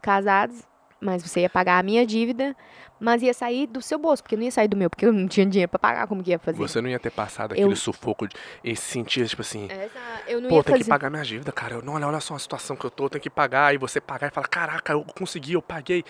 casados, 0.00 0.62
mas 1.00 1.22
você 1.22 1.40
ia 1.40 1.50
pagar 1.50 1.78
a 1.78 1.82
minha 1.82 2.06
dívida, 2.06 2.56
mas 2.98 3.20
ia 3.22 3.34
sair 3.34 3.66
do 3.66 3.82
seu 3.82 3.98
bolso, 3.98 4.22
porque 4.22 4.36
não 4.36 4.44
ia 4.44 4.50
sair 4.52 4.68
do 4.68 4.76
meu, 4.76 4.88
porque 4.88 5.04
eu 5.04 5.12
não 5.12 5.26
tinha 5.28 5.44
dinheiro 5.44 5.68
pra 5.68 5.78
pagar, 5.78 6.06
como 6.06 6.22
que 6.22 6.30
ia 6.30 6.38
fazer? 6.38 6.56
Você 6.56 6.80
não 6.80 6.88
ia 6.88 6.98
ter 6.98 7.10
passado 7.10 7.52
Eu- 7.54 7.66
aquele 7.66 7.76
sufoco 7.76 8.26
de, 8.28 8.34
e 8.64 8.74
sentir, 8.76 9.26
tipo 9.28 9.42
assim, 9.42 9.66
Essa, 9.68 9.98
eu 10.28 10.40
não 10.40 10.48
pô, 10.48 10.56
ia 10.58 10.64
tem 10.64 10.72
fazer. 10.74 10.84
que 10.84 10.88
pagar 10.88 11.10
minha 11.10 11.24
dívida, 11.24 11.52
cara. 11.52 11.74
Eu, 11.74 11.82
não, 11.82 11.94
olha, 11.94 12.06
olha 12.06 12.20
só 12.20 12.34
a 12.36 12.38
situação 12.38 12.74
que 12.76 12.84
eu 12.86 12.90
tô, 12.90 13.10
tem 13.10 13.20
que 13.20 13.28
pagar. 13.28 13.74
E 13.74 13.78
você 13.78 14.00
pagar 14.00 14.28
e 14.28 14.30
falar, 14.30 14.48
caraca, 14.48 14.92
eu 14.94 15.04
consegui, 15.04 15.52
eu 15.54 15.60
paguei. 15.60 16.04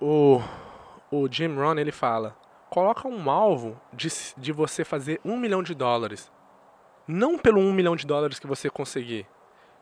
O, 0.00 0.40
o 1.22 1.28
Jim 1.30 1.54
Rohn, 1.54 1.78
ele 1.78 1.92
fala, 1.92 2.36
coloca 2.68 3.06
um 3.06 3.30
alvo 3.30 3.80
de, 3.92 4.08
de 4.36 4.52
você 4.52 4.84
fazer 4.84 5.20
um 5.24 5.36
milhão 5.36 5.62
de 5.62 5.74
dólares. 5.74 6.30
Não 7.06 7.38
pelo 7.38 7.60
um 7.60 7.72
milhão 7.72 7.94
de 7.94 8.06
dólares 8.06 8.38
que 8.38 8.46
você 8.46 8.68
conseguir, 8.68 9.26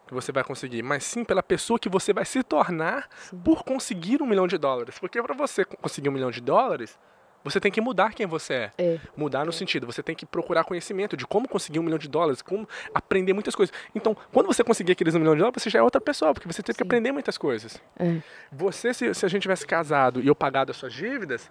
que 0.07 0.12
você 0.12 0.33
vai 0.33 0.45
conseguir, 0.45 0.83
mas 0.83 1.05
sim 1.05 1.25
pela 1.25 1.42
pessoa 1.42 1.79
que 1.79 1.88
você 1.88 2.12
vai 2.12 2.25
se 2.25 2.42
tornar 2.42 3.09
por 3.45 3.64
conseguir 3.64 4.21
um 4.21 4.27
milhão 4.27 4.47
de 4.47 4.59
dólares. 4.59 4.99
Porque 4.99 5.23
para 5.23 5.35
você 5.35 5.64
conseguir 5.64 6.09
um 6.09 6.12
milhão 6.12 6.31
de 6.31 6.40
dólares, 6.40 6.99
você 7.44 7.61
tem 7.61 7.70
que 7.70 7.81
mudar 7.81 8.14
quem 8.14 8.26
você 8.26 8.55
é. 8.55 8.72
É. 8.78 9.00
Mudar 9.16 9.44
no 9.44 9.52
sentido, 9.52 9.87
você 9.87 10.02
tem 10.02 10.14
que 10.14 10.24
procurar 10.24 10.64
conhecimento 10.64 11.16
de 11.16 11.26
como 11.26 11.48
conseguir 11.48 11.78
um 11.78 11.83
milhão 11.83 11.98
de 11.98 12.09
dólares, 12.09 12.42
como 12.42 12.68
aprender 12.94 13.33
muitas 13.33 13.55
coisas. 13.55 13.74
Então, 13.94 14.16
quando 14.33 14.46
você 14.46 14.62
conseguir 14.62 14.92
aqueles 14.92 15.14
um 15.14 15.18
milhão 15.18 15.35
de 15.35 15.40
dólares, 15.40 15.62
você 15.62 15.70
já 15.70 15.78
é 15.78 15.83
outra 15.83 16.00
pessoa, 16.00 16.33
porque 16.33 16.50
você 16.50 16.62
teve 16.62 16.76
que 16.76 16.85
Sim. 16.85 16.88
aprender 16.88 17.12
muitas 17.12 17.37
coisas. 17.37 17.81
É. 17.98 18.20
Você, 18.50 18.94
se, 18.94 19.12
se 19.14 19.26
a 19.26 19.28
gente 19.28 19.42
tivesse 19.42 19.66
casado 19.66 20.20
e 20.20 20.26
eu 20.26 20.35
pagado 20.35 20.70
as 20.70 20.76
suas 20.76 20.92
dívidas, 20.92 21.50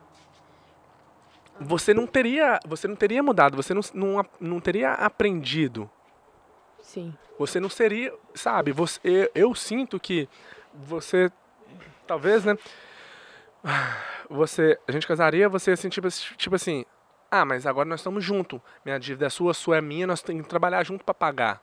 você 1.59 1.93
não 1.93 2.07
teria, 2.07 2.59
você 2.65 2.87
não 2.87 2.95
teria 2.95 3.21
mudado, 3.21 3.55
você 3.55 3.73
não, 3.73 3.81
não, 3.93 4.25
não 4.39 4.59
teria 4.59 4.93
aprendido. 4.93 5.89
Sim. 6.81 7.13
Você 7.37 7.59
não 7.59 7.69
seria, 7.69 8.13
sabe? 8.33 8.71
Você, 8.71 8.99
eu, 9.03 9.31
eu 9.35 9.55
sinto 9.55 9.99
que 9.99 10.27
você, 10.73 11.31
talvez, 12.07 12.45
né? 12.45 12.57
Você, 14.29 14.79
a 14.87 14.91
gente 14.91 15.05
casaria, 15.05 15.49
você 15.49 15.71
assim, 15.71 15.89
tipo, 15.89 16.07
tipo 16.37 16.55
assim, 16.55 16.85
ah, 17.29 17.45
mas 17.45 17.65
agora 17.65 17.87
nós 17.87 17.99
estamos 17.99 18.23
juntos. 18.23 18.59
Minha 18.83 18.97
dívida 18.97 19.25
é 19.25 19.29
sua, 19.29 19.53
sua 19.53 19.77
é 19.77 19.81
minha, 19.81 20.07
nós 20.07 20.21
temos 20.21 20.43
que 20.43 20.49
trabalhar 20.49 20.83
junto 20.83 21.03
para 21.03 21.13
pagar. 21.13 21.61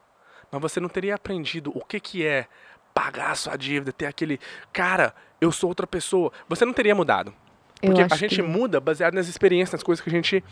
Mas 0.50 0.60
você 0.60 0.80
não 0.80 0.88
teria 0.88 1.14
aprendido 1.14 1.70
o 1.74 1.84
que 1.84 1.98
que 2.00 2.26
é 2.26 2.46
pagar 2.94 3.30
a 3.30 3.34
sua 3.34 3.56
dívida, 3.56 3.92
ter 3.92 4.06
aquele, 4.06 4.40
cara, 4.72 5.14
eu 5.40 5.52
sou 5.52 5.68
outra 5.68 5.86
pessoa. 5.86 6.32
Você 6.48 6.64
não 6.64 6.72
teria 6.72 6.94
mudado. 6.94 7.34
Porque 7.80 8.02
a 8.02 8.08
gente 8.16 8.36
que 8.36 8.42
muda 8.42 8.80
baseado 8.80 9.14
nas 9.14 9.28
experiências, 9.28 9.72
nas 9.72 9.82
coisas 9.82 10.02
que 10.02 10.08
a 10.08 10.12
gente 10.12 10.42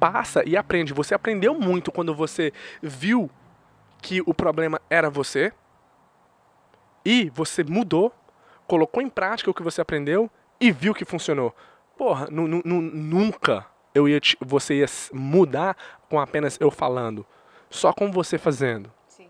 passa 0.00 0.42
e 0.48 0.56
aprende. 0.56 0.92
Você 0.92 1.14
aprendeu 1.14 1.54
muito 1.54 1.92
quando 1.92 2.14
você 2.14 2.52
viu 2.80 3.30
que 4.00 4.22
o 4.24 4.32
problema 4.32 4.80
era 4.88 5.10
você 5.10 5.52
e 7.04 7.30
você 7.30 7.62
mudou, 7.62 8.12
colocou 8.66 9.02
em 9.02 9.08
prática 9.08 9.50
o 9.50 9.54
que 9.54 9.62
você 9.62 9.80
aprendeu 9.80 10.30
e 10.60 10.70
viu 10.72 10.94
que 10.94 11.04
funcionou. 11.04 11.54
Porra, 11.96 12.28
nu- 12.30 12.48
nu- 12.48 12.62
nu- 12.64 12.80
nunca 12.80 13.66
eu 13.94 14.08
ia 14.08 14.18
te- 14.20 14.36
você 14.40 14.74
ia 14.76 14.86
mudar 15.12 15.76
com 16.08 16.18
apenas 16.18 16.56
eu 16.60 16.70
falando, 16.70 17.26
só 17.70 17.92
com 17.92 18.10
você 18.10 18.38
fazendo. 18.38 18.90
Sim. 19.06 19.28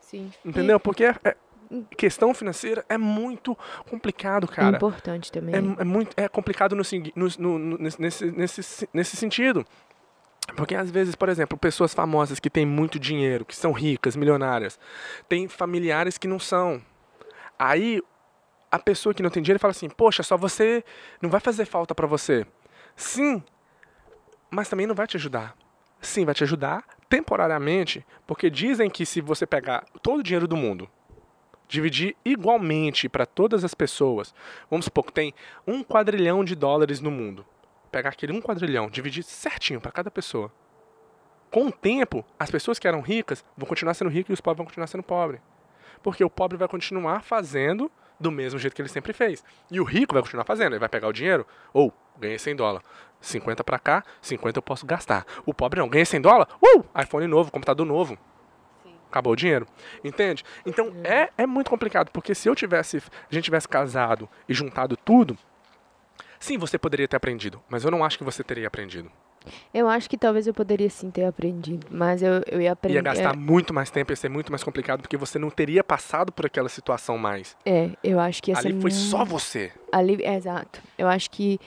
Sim. 0.00 0.32
Entendeu? 0.44 0.80
Porque 0.80 1.04
é- 1.04 1.14
é- 1.24 1.36
questão 1.96 2.32
financeira 2.32 2.84
é 2.88 2.96
muito 2.96 3.56
complicado, 3.90 4.46
E 4.48 4.52
é 4.52 4.54
cara. 4.54 4.76
importante 4.76 5.30
também. 5.30 5.54
É, 5.54 5.58
é 5.58 5.84
muito 5.84 6.14
é 6.16 6.26
complicado 6.28 6.74
no- 6.74 6.82
no- 7.14 7.58
no- 7.58 7.78
nesse, 7.78 8.24
nesse, 8.32 8.88
nesse 8.92 9.16
sentido. 9.16 9.64
Porque 10.56 10.74
às 10.74 10.90
vezes, 10.90 11.14
por 11.14 11.28
exemplo, 11.28 11.58
pessoas 11.58 11.92
famosas 11.92 12.40
que 12.40 12.48
têm 12.48 12.64
muito 12.64 12.98
dinheiro, 12.98 13.44
que 13.44 13.54
são 13.54 13.70
ricas, 13.70 14.16
milionárias, 14.16 14.78
têm 15.28 15.46
familiares 15.46 16.16
que 16.16 16.26
não 16.26 16.38
são. 16.38 16.80
Aí 17.58 18.00
a 18.70 18.78
pessoa 18.78 19.14
que 19.14 19.22
não 19.22 19.30
tem 19.30 19.42
dinheiro 19.42 19.60
fala 19.60 19.72
assim: 19.72 19.88
"Poxa, 19.88 20.22
só 20.22 20.36
você 20.36 20.84
não 21.20 21.30
vai 21.30 21.40
fazer 21.40 21.64
falta 21.64 21.94
pra 21.94 22.06
você". 22.06 22.46
Sim, 22.96 23.42
mas 24.50 24.68
também 24.68 24.86
não 24.86 24.94
vai 24.94 25.06
te 25.06 25.16
ajudar. 25.16 25.54
Sim, 26.00 26.24
vai 26.24 26.34
te 26.34 26.44
ajudar 26.44 26.84
temporariamente, 27.08 28.06
porque 28.26 28.50
dizem 28.50 28.90
que 28.90 29.06
se 29.06 29.20
você 29.20 29.46
pegar 29.46 29.84
todo 30.02 30.20
o 30.20 30.22
dinheiro 30.22 30.46
do 30.46 30.56
mundo, 30.56 30.88
dividir 31.66 32.16
igualmente 32.24 33.08
para 33.08 33.26
todas 33.26 33.64
as 33.64 33.74
pessoas, 33.74 34.34
vamos 34.70 34.84
supor 34.84 35.04
que 35.04 35.12
tem 35.12 35.34
um 35.66 35.82
quadrilhão 35.82 36.44
de 36.44 36.54
dólares 36.54 37.00
no 37.00 37.10
mundo, 37.10 37.46
pegar 37.90 38.10
aquele 38.10 38.32
um 38.32 38.40
quadrilhão, 38.40 38.88
dividir 38.88 39.22
certinho 39.22 39.80
para 39.80 39.92
cada 39.92 40.10
pessoa. 40.10 40.52
Com 41.50 41.66
o 41.66 41.72
tempo, 41.72 42.24
as 42.38 42.50
pessoas 42.50 42.78
que 42.78 42.86
eram 42.86 43.00
ricas 43.00 43.44
vão 43.56 43.66
continuar 43.66 43.94
sendo 43.94 44.10
ricas 44.10 44.30
e 44.30 44.34
os 44.34 44.40
pobres 44.40 44.58
vão 44.58 44.66
continuar 44.66 44.86
sendo 44.86 45.02
pobres. 45.02 45.40
Porque 46.02 46.22
o 46.22 46.30
pobre 46.30 46.58
vai 46.58 46.68
continuar 46.68 47.22
fazendo 47.22 47.90
do 48.18 48.30
mesmo 48.30 48.58
jeito 48.58 48.74
que 48.74 48.82
ele 48.82 48.88
sempre 48.88 49.12
fez. 49.12 49.44
E 49.70 49.80
o 49.80 49.84
rico 49.84 50.14
vai 50.14 50.22
continuar 50.22 50.44
fazendo. 50.44 50.72
Ele 50.72 50.80
vai 50.80 50.88
pegar 50.88 51.08
o 51.08 51.12
dinheiro, 51.12 51.46
ou 51.72 51.92
ganhei 52.18 52.38
100 52.38 52.56
dólares. 52.56 52.86
50 53.20 53.64
para 53.64 53.78
cá, 53.78 54.04
50 54.22 54.58
eu 54.58 54.62
posso 54.62 54.86
gastar. 54.86 55.26
O 55.44 55.52
pobre 55.52 55.80
não, 55.80 55.88
ganhei 55.88 56.04
100 56.04 56.20
dólares, 56.20 56.54
uh, 56.62 56.84
iPhone 57.00 57.26
novo, 57.26 57.50
computador 57.50 57.84
novo. 57.84 58.18
Acabou 59.08 59.32
o 59.32 59.36
dinheiro. 59.36 59.66
Entende? 60.04 60.44
Então 60.64 60.92
é, 61.02 61.30
é 61.36 61.46
muito 61.46 61.70
complicado, 61.70 62.10
porque 62.10 62.34
se 62.34 62.48
eu 62.48 62.54
tivesse, 62.54 62.98
a 62.98 63.34
gente 63.34 63.44
tivesse 63.44 63.66
casado 63.66 64.28
e 64.48 64.54
juntado 64.54 64.96
tudo, 64.96 65.36
sim, 66.38 66.58
você 66.58 66.78
poderia 66.78 67.08
ter 67.08 67.16
aprendido, 67.16 67.60
mas 67.68 67.84
eu 67.84 67.90
não 67.90 68.04
acho 68.04 68.18
que 68.18 68.24
você 68.24 68.44
teria 68.44 68.68
aprendido. 68.68 69.10
Eu 69.72 69.88
acho 69.88 70.08
que 70.10 70.18
talvez 70.18 70.46
eu 70.46 70.52
poderia 70.54 70.90
sim 70.90 71.10
ter 71.10 71.24
aprendido, 71.24 71.86
mas 71.90 72.22
eu, 72.22 72.42
eu 72.50 72.60
ia 72.60 72.72
aprender. 72.72 72.98
Ia 72.98 73.02
gastar 73.02 73.36
muito 73.36 73.72
mais 73.72 73.90
tempo, 73.90 74.12
ia 74.12 74.16
ser 74.16 74.28
muito 74.28 74.50
mais 74.52 74.62
complicado, 74.62 75.00
porque 75.00 75.16
você 75.16 75.38
não 75.38 75.50
teria 75.50 75.82
passado 75.82 76.30
por 76.32 76.44
aquela 76.46 76.68
situação 76.68 77.16
mais. 77.16 77.56
É, 77.64 77.90
eu 78.04 78.20
acho 78.20 78.42
que 78.42 78.50
ia 78.50 78.58
Ali 78.58 78.72
foi 78.72 78.80
muito- 78.80 78.94
só 78.94 79.24
você. 79.24 79.72
Ali, 79.90 80.22
é, 80.22 80.34
exato. 80.34 80.82
Eu 80.98 81.08
acho 81.08 81.30
que. 81.30 81.58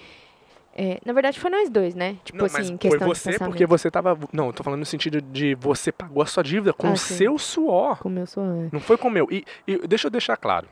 é, 0.75 0.99
na 1.05 1.11
verdade, 1.13 1.39
foi 1.39 1.49
nós 1.49 1.69
dois, 1.69 1.95
né? 1.95 2.17
Tipo 2.23 2.37
não, 2.37 2.45
assim, 2.45 2.65
foi 2.67 2.77
questão 2.77 3.07
de 3.07 3.19
você 3.19 3.39
porque 3.39 3.65
você 3.65 3.89
tava. 3.89 4.17
Não, 4.31 4.47
eu 4.47 4.53
tô 4.53 4.63
falando 4.63 4.79
no 4.81 4.85
sentido 4.85 5.21
de 5.21 5.55
você 5.55 5.91
pagou 5.91 6.21
a 6.21 6.25
sua 6.25 6.43
dívida 6.43 6.73
com 6.73 6.87
Ah, 6.87 6.91
o 6.93 6.97
sim. 6.97 7.15
seu 7.15 7.37
suor. 7.39 7.97
Como 7.99 8.19
eu 8.19 8.27
sou. 8.27 8.43
é. 8.43 8.69
Não 8.71 8.79
foi 8.79 8.97
com 8.97 9.07
o 9.07 9.11
meu. 9.11 9.27
E, 9.31 9.43
e 9.67 9.77
deixa 9.87 10.07
eu 10.07 10.11
deixar 10.11 10.37
claro. 10.37 10.67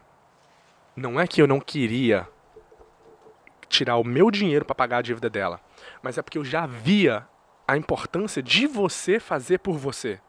Não 0.96 1.20
é 1.20 1.26
que 1.26 1.42
eu 1.42 1.48
não 1.48 1.60
queria 1.60 2.28
tirar 3.70 3.98
o 3.98 4.04
meu 4.04 4.30
dinheiro 4.32 4.66
para 4.66 4.76
pagar 4.76 4.98
a 4.98 5.02
dívida 5.02 5.30
dela, 5.30 5.62
mas 6.02 6.18
é 6.18 6.22
porque 6.22 6.38
eu 6.38 6.44
já 6.44 6.66
via 6.66 7.26
a 7.68 7.78
importância 7.78 8.42
de 8.42 8.66
você 8.66 9.20
fazer 9.20 9.60
por 9.60 9.78
você. 9.78 10.20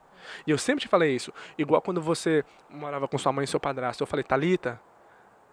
E 0.46 0.50
eu 0.50 0.58
sempre 0.58 0.82
te 0.82 0.88
falei 0.88 1.14
isso. 1.14 1.32
Igual 1.58 1.80
quando 1.80 2.00
você 2.00 2.44
morava 2.68 3.08
com 3.08 3.18
sua 3.18 3.32
mãe 3.32 3.44
e 3.44 3.48
seu 3.48 3.58
padrasto, 3.58 4.02
eu 4.02 4.06
falei, 4.06 4.22
Talita, 4.22 4.80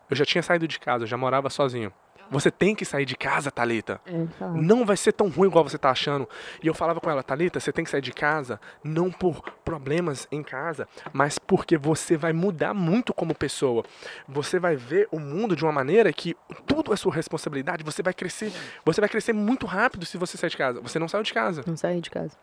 eu 0.10 0.15
já 0.15 0.26
tinha 0.26 0.43
saído 0.43 0.67
de 0.67 0.80
casa, 0.80 1.04
eu 1.06 1.08
já 1.08 1.17
morava 1.17 1.50
sozinho. 1.50 1.91
Você 2.29 2.51
tem 2.51 2.75
que 2.75 2.85
sair 2.85 3.05
de 3.05 3.15
casa, 3.15 3.49
Talita. 3.51 4.01
É. 4.05 4.45
Não 4.53 4.85
vai 4.85 4.97
ser 4.97 5.13
tão 5.13 5.29
ruim 5.29 5.47
igual 5.47 5.63
você 5.63 5.77
tá 5.77 5.89
achando. 5.89 6.27
E 6.61 6.67
eu 6.67 6.73
falava 6.73 6.99
com 6.99 7.09
ela, 7.09 7.23
Thalita, 7.23 7.59
você 7.59 7.71
tem 7.71 7.83
que 7.83 7.91
sair 7.91 8.01
de 8.01 8.11
casa, 8.11 8.59
não 8.83 9.11
por 9.11 9.41
problemas 9.63 10.27
em 10.31 10.43
casa, 10.43 10.87
mas 11.13 11.39
porque 11.39 11.77
você 11.77 12.17
vai 12.17 12.33
mudar 12.33 12.73
muito 12.73 13.13
como 13.13 13.33
pessoa. 13.35 13.83
Você 14.27 14.59
vai 14.59 14.75
ver 14.75 15.07
o 15.11 15.19
mundo 15.19 15.55
de 15.55 15.63
uma 15.63 15.71
maneira 15.71 16.11
que 16.11 16.35
tudo 16.65 16.93
é 16.93 16.95
sua 16.95 17.13
responsabilidade, 17.13 17.83
você 17.83 18.01
vai 18.01 18.13
crescer, 18.13 18.51
você 18.85 19.01
vai 19.01 19.09
crescer 19.09 19.33
muito 19.33 19.65
rápido 19.65 20.05
se 20.05 20.17
você 20.17 20.37
sair 20.37 20.49
de 20.49 20.57
casa. 20.57 20.81
Você 20.81 20.99
não 20.99 21.07
saiu 21.07 21.23
de 21.23 21.33
casa. 21.33 21.63
Não 21.65 21.77
saí 21.77 22.01
de 22.01 22.09
casa. 22.09 22.37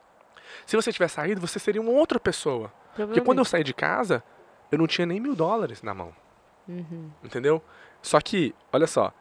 Se 0.66 0.77
você 0.77 0.92
tivesse 0.92 1.14
saído, 1.14 1.40
você 1.40 1.59
seria 1.59 1.81
uma 1.81 1.90
outra 1.90 2.20
pessoa. 2.20 2.73
Porque 2.94 3.20
quando 3.20 3.38
eu 3.38 3.44
saí 3.44 3.64
de 3.64 3.75
casa, 3.75 4.23
eu 4.70 4.79
não 4.79 4.87
tinha 4.87 5.07
nem 5.07 5.20
mil 5.20 5.35
dólares 5.35 5.83
na 5.83 5.92
mão. 5.92 6.12
Uhum. 6.68 7.11
Entendeu? 7.23 7.62
Só 8.01 8.20
que, 8.20 8.55
olha 8.73 8.87
só, 8.87 9.12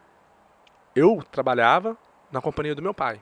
eu 0.96 1.24
trabalhava 1.32 1.98
na 2.32 2.42
companhia 2.42 2.76
do 2.76 2.82
meu 2.82 2.94
pai 2.94 3.22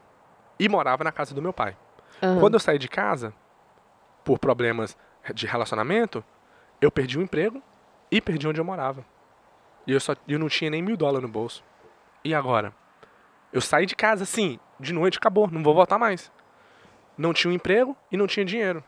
e 0.60 0.68
morava 0.70 1.04
na 1.04 1.12
casa 1.12 1.34
do 1.34 1.42
meu 1.42 1.54
pai. 1.54 1.76
Aham. 2.22 2.40
Quando 2.40 2.54
eu 2.56 2.60
saí 2.60 2.78
de 2.78 2.88
casa, 2.88 3.34
por 4.24 4.38
problemas 4.40 4.98
de 5.34 5.46
relacionamento, 5.48 6.24
eu 6.80 6.92
perdi 6.92 7.18
o 7.18 7.22
emprego 7.22 7.62
e 8.10 8.20
perdi 8.22 8.48
onde 8.48 8.60
eu 8.60 8.66
morava. 8.66 9.04
E 9.88 9.92
eu, 9.92 10.00
só, 10.00 10.16
eu 10.28 10.38
não 10.38 10.48
tinha 10.50 10.70
nem 10.70 10.82
mil 10.82 10.96
dólares 10.98 11.24
no 11.24 11.28
bolso. 11.30 11.64
E 12.24 12.34
agora? 12.36 12.74
Eu 13.52 13.60
saí 13.62 13.86
de 13.86 13.96
casa, 13.96 14.26
sim, 14.26 14.60
de 14.80 14.94
noite 14.94 15.18
acabou, 15.18 15.50
não 15.50 15.64
vou 15.64 15.74
voltar 15.74 15.98
mais. 15.98 16.32
Não 17.18 17.34
tinha 17.34 17.52
um 17.52 17.56
emprego 17.56 17.98
e 18.12 18.18
não 18.18 18.28
tinha 18.28 18.46
dinheiro. 18.46 18.84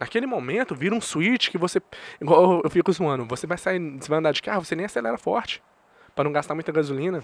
Naquele 0.00 0.26
momento, 0.26 0.74
vira 0.74 0.94
um 0.94 1.00
switch 1.00 1.50
que 1.50 1.58
você. 1.58 1.80
Igual 2.20 2.42
eu- 2.56 2.60
eu 2.64 2.70
fico 2.70 2.90
zoando, 2.92 3.24
você 3.26 3.46
vai 3.46 3.56
sair, 3.56 3.78
você 4.00 4.08
vai 4.08 4.18
andar 4.18 4.32
de 4.32 4.42
carro, 4.42 4.64
você 4.64 4.74
nem 4.74 4.86
acelera 4.86 5.16
forte. 5.16 5.62
Pra 6.14 6.24
não 6.24 6.32
gastar 6.32 6.54
muita 6.54 6.70
gasolina. 6.72 7.22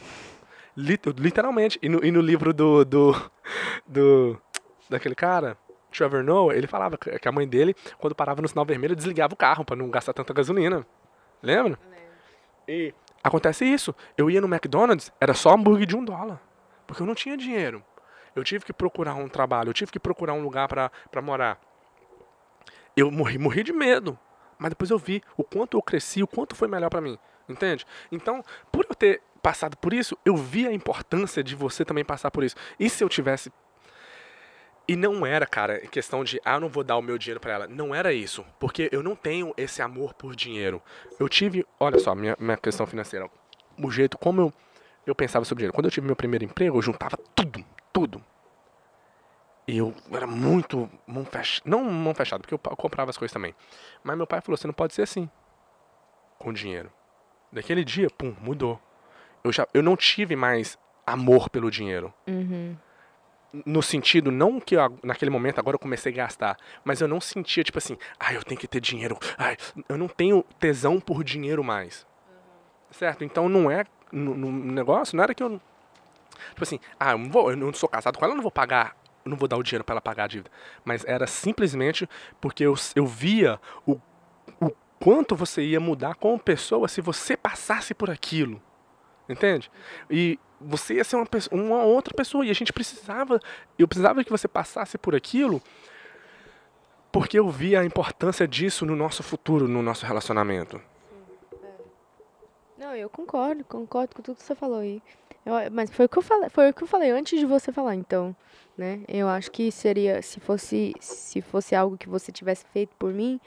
Lit- 0.77 1.07
literalmente. 1.19 1.79
E 1.83 1.89
no, 1.89 2.05
e 2.05 2.11
no 2.11 2.21
livro 2.21 2.53
do, 2.53 2.85
do. 2.85 3.31
do. 3.87 4.41
daquele 4.89 5.15
cara, 5.15 5.57
Trevor 5.91 6.23
Noah, 6.23 6.57
ele 6.57 6.67
falava 6.67 6.97
que 6.99 7.29
a 7.29 7.33
mãe 7.33 7.47
dele, 7.47 7.75
quando 7.99 8.15
parava 8.15 8.41
no 8.43 8.49
sinal 8.49 8.65
vermelho, 8.65 8.97
desligava 8.97 9.35
o 9.35 9.37
carro 9.37 9.65
pra 9.65 9.77
não 9.77 9.89
gastar 9.91 10.13
tanta 10.13 10.33
gasolina. 10.33 10.87
Lembra? 11.43 11.79
E 12.69 12.95
acontece 13.23 13.65
isso. 13.65 13.95
Eu 14.17 14.31
ia 14.31 14.41
no 14.41 14.47
McDonald's, 14.47 15.13
era 15.21 15.35
só 15.35 15.51
hambúrguer 15.55 15.87
de 15.87 15.97
um 15.97 16.05
dólar. 16.05 16.41
Porque 16.87 17.03
eu 17.03 17.07
não 17.07 17.15
tinha 17.15 17.37
dinheiro. 17.37 17.83
Eu 18.35 18.45
tive 18.45 18.65
que 18.65 18.73
procurar 18.73 19.15
um 19.15 19.29
trabalho, 19.29 19.71
eu 19.71 19.75
tive 19.75 19.91
que 19.91 19.99
procurar 19.99 20.35
um 20.35 20.43
lugar 20.43 20.69
pra 20.69 21.23
morar. 21.23 21.59
Eu 22.97 23.11
morri, 23.11 23.39
morri 23.39 23.63
de 23.63 23.73
medo. 23.73 24.19
Mas 24.59 24.71
depois 24.71 24.91
eu 24.91 24.99
vi 24.99 25.23
o 25.37 25.43
quanto 25.43 25.77
eu 25.77 25.83
cresci, 25.83 26.23
o 26.23 26.27
quanto 26.27 26.55
foi 26.55 26.69
melhor 26.69 26.91
pra 26.91 27.01
mim. 27.01 27.19
Entende? 27.51 27.87
Então, 28.11 28.43
por 28.71 28.87
eu 28.89 28.95
ter 28.95 29.23
passado 29.43 29.77
por 29.77 29.93
isso, 29.93 30.17
eu 30.25 30.37
vi 30.37 30.67
a 30.67 30.73
importância 30.73 31.43
de 31.43 31.55
você 31.55 31.85
também 31.85 32.05
passar 32.05 32.31
por 32.31 32.45
isso. 32.45 32.57
E 32.79 32.89
se 32.89 33.03
eu 33.03 33.09
tivesse. 33.09 33.53
E 34.87 34.97
não 34.97 35.25
era, 35.25 35.47
cara, 35.47 35.79
questão 35.87 36.25
de, 36.25 36.41
ah, 36.45 36.59
não 36.59 36.69
vou 36.69 36.83
dar 36.83 36.97
o 36.97 37.03
meu 37.03 37.17
dinheiro 37.17 37.39
pra 37.39 37.53
ela. 37.53 37.69
Não 37.69 37.95
era 37.95 38.13
isso. 38.13 38.45
Porque 38.59 38.89
eu 38.91 39.03
não 39.03 39.15
tenho 39.15 39.55
esse 39.57 39.81
amor 39.81 40.15
por 40.15 40.35
dinheiro. 40.35 40.83
Eu 41.19 41.29
tive, 41.29 41.65
olha 41.79 41.99
só, 41.99 42.15
minha, 42.15 42.37
minha 42.41 42.57
questão 42.57 42.87
financeira. 42.87 43.31
O 43.79 43.91
jeito 43.91 44.19
como 44.19 44.41
eu, 44.41 44.53
eu 45.07 45.15
pensava 45.15 45.45
sobre 45.45 45.61
dinheiro. 45.61 45.75
Quando 45.75 45.87
eu 45.87 45.93
tive 45.93 46.07
meu 46.07 46.17
primeiro 46.17 46.45
emprego, 46.45 46.77
eu 46.77 46.83
juntava 46.83 47.17
tudo, 47.35 47.65
tudo. 47.93 48.25
E 49.69 49.79
eu 49.79 49.95
era 50.11 50.27
muito 50.27 50.91
mão 51.07 51.25
fechada. 51.25 51.71
Não 51.71 51.85
mão 51.85 52.13
fechada, 52.13 52.41
porque 52.41 52.55
eu 52.55 52.59
comprava 52.59 53.11
as 53.11 53.17
coisas 53.17 53.33
também. 53.33 53.55
Mas 54.03 54.17
meu 54.17 54.27
pai 54.27 54.41
falou: 54.41 54.57
você 54.57 54.67
não 54.67 54.75
pode 54.75 54.93
ser 54.93 55.03
assim. 55.03 55.31
Com 56.37 56.53
dinheiro. 56.53 56.91
Daquele 57.53 57.85
dia, 57.85 58.09
pum, 58.11 58.35
mudou. 58.41 58.81
Eu, 59.43 59.53
já, 59.53 59.67
eu 59.73 59.83
não 59.83 59.97
tive 59.97 60.37
mais 60.37 60.79
amor 61.07 61.49
pelo 61.49 61.71
dinheiro. 61.71 62.13
Uhum. 62.27 62.77
No 63.67 63.83
sentido, 63.83 64.31
não 64.31 64.61
que 64.61 64.77
eu, 64.77 64.99
naquele 65.03 65.31
momento 65.31 65.59
agora 65.59 65.75
eu 65.75 65.79
comecei 65.81 66.13
a 66.13 66.17
gastar, 66.17 66.57
mas 66.85 67.01
eu 67.01 67.09
não 67.09 67.21
sentia, 67.21 67.65
tipo 67.65 67.79
assim, 67.79 67.99
ai, 68.19 68.37
eu 68.37 68.45
tenho 68.45 68.61
que 68.61 68.69
ter 68.69 68.81
dinheiro. 68.81 69.19
Ai, 69.37 69.57
eu 69.89 69.99
não 69.99 70.07
tenho 70.07 70.45
tesão 70.61 71.01
por 71.01 71.25
dinheiro 71.25 71.65
mais. 71.65 72.07
Certo? 72.93 73.25
Então 73.25 73.49
não 73.49 73.71
é. 73.71 73.85
No, 74.13 74.35
no 74.35 74.51
negócio, 74.51 75.17
não 75.17 75.25
era 75.25 75.35
que 75.35 75.43
eu. 75.43 75.61
Tipo 76.51 76.63
assim, 76.63 76.81
ah, 76.99 77.13
eu 77.13 77.19
não, 77.19 77.31
vou, 77.31 77.51
eu 77.51 77.57
não 77.57 77.73
sou 77.73 77.89
casado 77.89 78.19
com 78.19 78.25
ela, 78.25 78.33
eu 78.33 78.37
não 78.37 78.43
vou 78.43 78.53
pagar. 78.53 78.97
Eu 79.25 79.31
não 79.31 79.37
vou 79.37 79.49
dar 79.49 79.57
o 79.57 79.63
dinheiro 79.63 79.85
pra 79.85 79.95
ela 79.95 80.01
pagar 80.01 80.25
a 80.25 80.29
dívida. 80.29 80.51
Mas 80.85 81.05
era 81.05 81.27
simplesmente 81.27 82.09
porque 82.41 82.65
eu, 82.65 82.75
eu 82.95 83.07
via 83.07 83.61
o 83.87 84.01
quanto 85.03 85.35
você 85.35 85.63
ia 85.63 85.81
mudar 85.81 86.15
como 86.15 86.39
pessoa 86.39 86.87
se 86.87 87.01
você 87.01 87.37
passasse 87.37 87.95
por 87.95 88.11
aquilo. 88.11 88.61
Entende? 89.29 89.71
E 90.11 90.39
você 90.61 90.95
ia 90.95 91.05
ser 91.05 91.17
uma, 91.17 91.27
pesso- 91.27 91.49
uma 91.55 91.83
outra 91.85 92.13
pessoa. 92.15 92.45
E 92.45 92.51
a 92.51 92.55
gente 92.55 92.73
precisava. 92.73 93.41
Eu 93.79 93.89
precisava 93.89 94.23
que 94.23 94.31
você 94.31 94.47
passasse 94.47 94.99
por 94.99 95.15
aquilo. 95.15 95.63
Porque 97.13 97.39
eu 97.39 97.49
via 97.49 97.81
a 97.81 97.85
importância 97.85 98.47
disso 98.47 98.85
no 98.87 98.95
nosso 98.95 99.23
futuro, 99.23 99.67
no 99.67 99.83
nosso 99.83 100.05
relacionamento. 100.07 100.81
Não, 102.79 102.95
eu 102.95 103.11
concordo, 103.11 103.65
concordo 103.65 104.15
com 104.15 104.23
tudo 104.23 104.37
que 104.37 104.43
você 104.43 104.55
falou 104.55 104.79
aí. 104.79 105.03
Eu- 105.45 105.71
mas 105.73 105.91
foi 105.91 106.07
o 106.07 106.09
que 106.09 106.19
eu 106.19 106.23
falei, 106.23 106.49
foi 106.51 106.71
o 106.71 106.75
que 106.75 106.83
eu 106.83 106.87
falei 106.87 107.11
antes 107.11 107.39
de 107.39 107.47
você 107.47 107.73
falar, 107.73 107.95
então, 107.95 108.35
né? 108.77 109.01
Eu 109.09 109.29
acho 109.29 109.51
que 109.51 109.71
seria, 109.73 110.23
se 110.23 110.39
fosse, 110.41 110.95
se 111.01 111.41
fosse 111.41 111.75
algo 111.75 111.97
que 111.99 112.09
você 112.09 112.31
tivesse 112.31 112.65
feito 112.73 112.95
por 112.99 113.13
mim, 113.13 113.41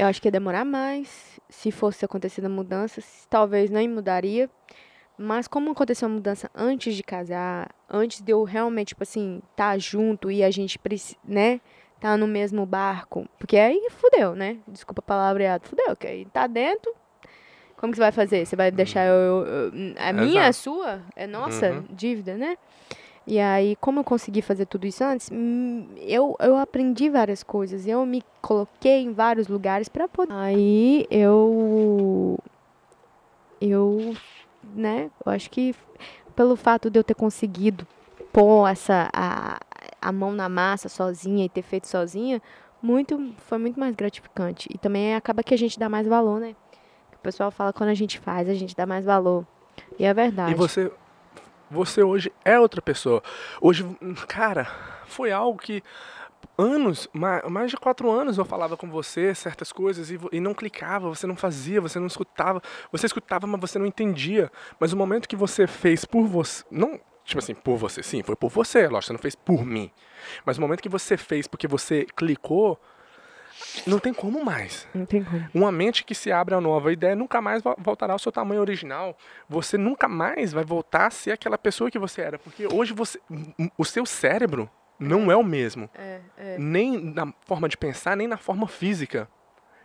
eu 0.00 0.06
acho 0.06 0.20
que 0.20 0.28
ia 0.28 0.32
demorar 0.32 0.64
mais. 0.64 1.38
Se 1.48 1.70
fosse 1.70 2.04
acontecer 2.04 2.44
a 2.44 2.48
mudança, 2.48 3.00
talvez 3.28 3.70
nem 3.70 3.88
mudaria. 3.88 4.48
Mas 5.18 5.46
como 5.46 5.70
aconteceu 5.72 6.06
a 6.06 6.10
mudança 6.10 6.50
antes 6.54 6.94
de 6.94 7.02
casar, 7.02 7.68
antes 7.88 8.22
de 8.22 8.32
eu 8.32 8.42
realmente, 8.42 8.88
tipo 8.88 9.02
assim, 9.02 9.42
tá 9.54 9.76
junto 9.76 10.30
e 10.30 10.42
a 10.42 10.50
gente, 10.50 10.80
né, 11.22 11.60
tá 12.00 12.16
no 12.16 12.26
mesmo 12.26 12.64
barco, 12.64 13.28
porque 13.38 13.58
aí 13.58 13.88
fudeu, 13.90 14.34
né? 14.34 14.56
Desculpa 14.66 15.00
a 15.00 15.02
palavreada, 15.02 15.66
fudeu, 15.66 15.94
que 15.94 16.06
aí 16.06 16.24
tá 16.24 16.46
dentro, 16.46 16.94
como 17.76 17.92
que 17.92 17.96
você 17.96 18.02
vai 18.02 18.12
fazer? 18.12 18.46
Você 18.46 18.56
vai 18.56 18.70
deixar 18.70 19.04
eu. 19.06 19.12
eu- 19.14 19.46
eu- 19.46 19.94
a 19.98 20.10
minha, 20.12 20.46
a 20.46 20.52
sua? 20.54 21.02
É 21.14 21.26
nossa 21.26 21.70
Uhum. 21.70 21.84
dívida, 21.90 22.38
né? 22.38 22.56
E 23.30 23.38
aí, 23.38 23.76
como 23.76 24.00
eu 24.00 24.04
consegui 24.04 24.42
fazer 24.42 24.66
tudo 24.66 24.88
isso 24.88 25.04
antes, 25.04 25.30
hum, 25.32 25.86
eu, 25.98 26.34
eu 26.40 26.56
aprendi 26.56 27.08
várias 27.08 27.44
coisas. 27.44 27.86
Eu 27.86 28.04
me 28.04 28.24
coloquei 28.42 29.04
em 29.04 29.12
vários 29.12 29.46
lugares 29.46 29.88
para 29.88 30.08
poder. 30.08 30.32
Aí 30.32 31.06
eu. 31.08 32.36
Eu. 33.60 34.16
Né? 34.74 35.12
Eu 35.24 35.30
acho 35.30 35.48
que 35.48 35.76
pelo 36.34 36.56
fato 36.56 36.90
de 36.90 36.98
eu 36.98 37.04
ter 37.04 37.14
conseguido 37.14 37.86
pôr 38.32 38.66
essa. 38.66 39.08
A, 39.12 39.60
a 40.02 40.10
mão 40.10 40.32
na 40.32 40.48
massa 40.48 40.88
sozinha 40.88 41.44
e 41.44 41.48
ter 41.48 41.62
feito 41.62 41.86
sozinha, 41.86 42.42
muito, 42.82 43.32
foi 43.46 43.58
muito 43.58 43.78
mais 43.78 43.94
gratificante. 43.94 44.68
E 44.74 44.76
também 44.76 45.14
acaba 45.14 45.44
que 45.44 45.54
a 45.54 45.58
gente 45.58 45.78
dá 45.78 45.88
mais 45.88 46.04
valor, 46.04 46.40
né? 46.40 46.56
O 47.14 47.18
pessoal 47.18 47.52
fala 47.52 47.72
quando 47.72 47.90
a 47.90 47.94
gente 47.94 48.18
faz, 48.18 48.48
a 48.48 48.54
gente 48.54 48.74
dá 48.74 48.86
mais 48.86 49.04
valor. 49.04 49.46
E 50.00 50.04
é 50.04 50.12
verdade. 50.12 50.50
E 50.50 50.54
você, 50.56 50.90
você 51.70 52.02
hoje 52.02 52.32
é 52.44 52.58
outra 52.58 52.82
pessoa. 52.82 53.22
Hoje, 53.60 53.84
cara, 54.26 54.66
foi 55.06 55.30
algo 55.32 55.58
que 55.58 55.82
anos, 56.58 57.08
ma- 57.12 57.42
mais 57.48 57.70
de 57.70 57.76
quatro 57.76 58.10
anos 58.10 58.38
eu 58.38 58.44
falava 58.44 58.76
com 58.76 58.88
você 58.90 59.34
certas 59.34 59.72
coisas 59.72 60.10
e, 60.10 60.18
e 60.32 60.40
não 60.40 60.54
clicava, 60.54 61.08
você 61.08 61.26
não 61.26 61.36
fazia, 61.36 61.80
você 61.80 61.98
não 61.98 62.06
escutava. 62.06 62.62
Você 62.92 63.06
escutava, 63.06 63.46
mas 63.46 63.60
você 63.60 63.78
não 63.78 63.86
entendia. 63.86 64.50
Mas 64.78 64.92
o 64.92 64.96
momento 64.96 65.28
que 65.28 65.36
você 65.36 65.66
fez 65.66 66.04
por 66.04 66.26
você, 66.26 66.64
não, 66.70 67.00
tipo 67.24 67.38
assim, 67.38 67.54
por 67.54 67.76
você, 67.76 68.02
sim, 68.02 68.22
foi 68.22 68.36
por 68.36 68.50
você, 68.50 68.88
lógico, 68.88 69.06
você 69.06 69.12
não 69.12 69.20
fez 69.20 69.34
por 69.34 69.64
mim. 69.64 69.90
Mas 70.44 70.58
o 70.58 70.60
momento 70.60 70.82
que 70.82 70.88
você 70.88 71.16
fez 71.16 71.46
porque 71.46 71.66
você 71.66 72.06
clicou, 72.16 72.80
não 73.86 73.98
tem 73.98 74.12
como 74.12 74.44
mais. 74.44 74.86
Não 74.94 75.04
tem 75.06 75.22
como. 75.24 75.48
Uma 75.54 75.70
mente 75.72 76.04
que 76.04 76.14
se 76.14 76.30
abre 76.32 76.54
a 76.54 76.60
nova 76.60 76.92
ideia 76.92 77.14
nunca 77.16 77.40
mais 77.40 77.62
vo- 77.62 77.74
voltará 77.78 78.12
ao 78.12 78.18
seu 78.18 78.32
tamanho 78.32 78.60
original. 78.60 79.16
Você 79.48 79.76
nunca 79.78 80.08
mais 80.08 80.52
vai 80.52 80.64
voltar 80.64 81.06
a 81.06 81.10
ser 81.10 81.32
aquela 81.32 81.56
pessoa 81.58 81.90
que 81.90 81.98
você 81.98 82.20
era. 82.22 82.38
Porque 82.38 82.66
hoje 82.72 82.92
você. 82.92 83.18
O 83.78 83.84
seu 83.84 84.04
cérebro 84.06 84.68
não 84.98 85.30
é 85.30 85.36
o 85.36 85.44
mesmo. 85.44 85.88
É, 85.94 86.20
é. 86.36 86.58
Nem 86.58 86.98
na 87.12 87.32
forma 87.46 87.68
de 87.68 87.76
pensar, 87.76 88.16
nem 88.16 88.26
na 88.26 88.36
forma 88.36 88.66
física. 88.66 89.28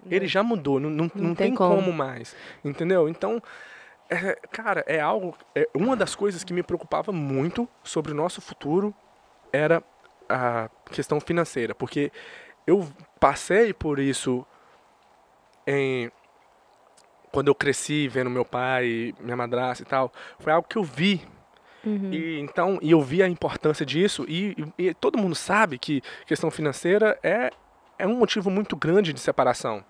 Ele 0.08 0.28
já 0.28 0.44
mudou, 0.44 0.80
não, 0.80 0.90
não, 0.90 1.12
não 1.16 1.34
tem 1.34 1.48
tem, 1.48 1.56
como. 1.56 1.76
como. 1.78 1.92
mais. 1.92 2.36
Entendeu? 2.64 3.10
Então, 3.10 3.42
é, 4.08 4.36
cara, 4.52 4.84
é 4.86 5.00
algo. 5.00 5.36
É, 5.56 5.68
uma 5.74 5.96
das 5.96 6.14
coisas 6.14 6.44
que 6.44 6.54
me 6.54 6.62
preocupava 6.62 7.12
muito 7.12 7.68
sobre 7.84 8.12
o 8.12 8.16
nosso 8.16 8.40
futuro 8.40 8.94
era 9.52 9.82
a 10.30 10.70
questão 10.92 11.20
financeira. 11.20 11.74
Porque 11.74 12.12
eu 12.68 12.88
passei 13.20 13.74
por 13.74 14.00
isso 14.00 14.46
em. 15.68 16.12
Quando 17.32 17.48
eu 17.50 17.56
cresci 17.56 18.08
vendo 18.08 18.30
meu 18.30 18.46
pai, 18.46 19.14
minha 19.20 19.36
madrasta 19.36 19.84
e 19.84 19.86
tal, 19.86 20.12
foi 20.40 20.54
algo 20.54 20.68
que 20.68 20.78
eu 20.78 20.84
vi 20.84 21.22
Uhum. 21.86 22.12
e 22.12 22.40
então, 22.40 22.80
e 22.82 22.90
eu 22.92 23.02
vi 23.02 23.22
a 23.22 23.28
importância 23.28 23.86
disso 23.86 24.26
e, 24.28 24.56
e- 24.80 24.88
e 24.88 24.94
todo 24.96 25.20
mundo 25.20 25.36
sabe 25.36 25.78
que 25.78 26.02
questão 26.26 26.50
financeira 26.50 27.20
é, 27.22 27.52
é 28.00 28.08
um 28.08 28.16
motivo 28.18 28.50
muito 28.50 28.76
grande 28.76 29.14
de 29.14 29.20
separação. 29.20 29.84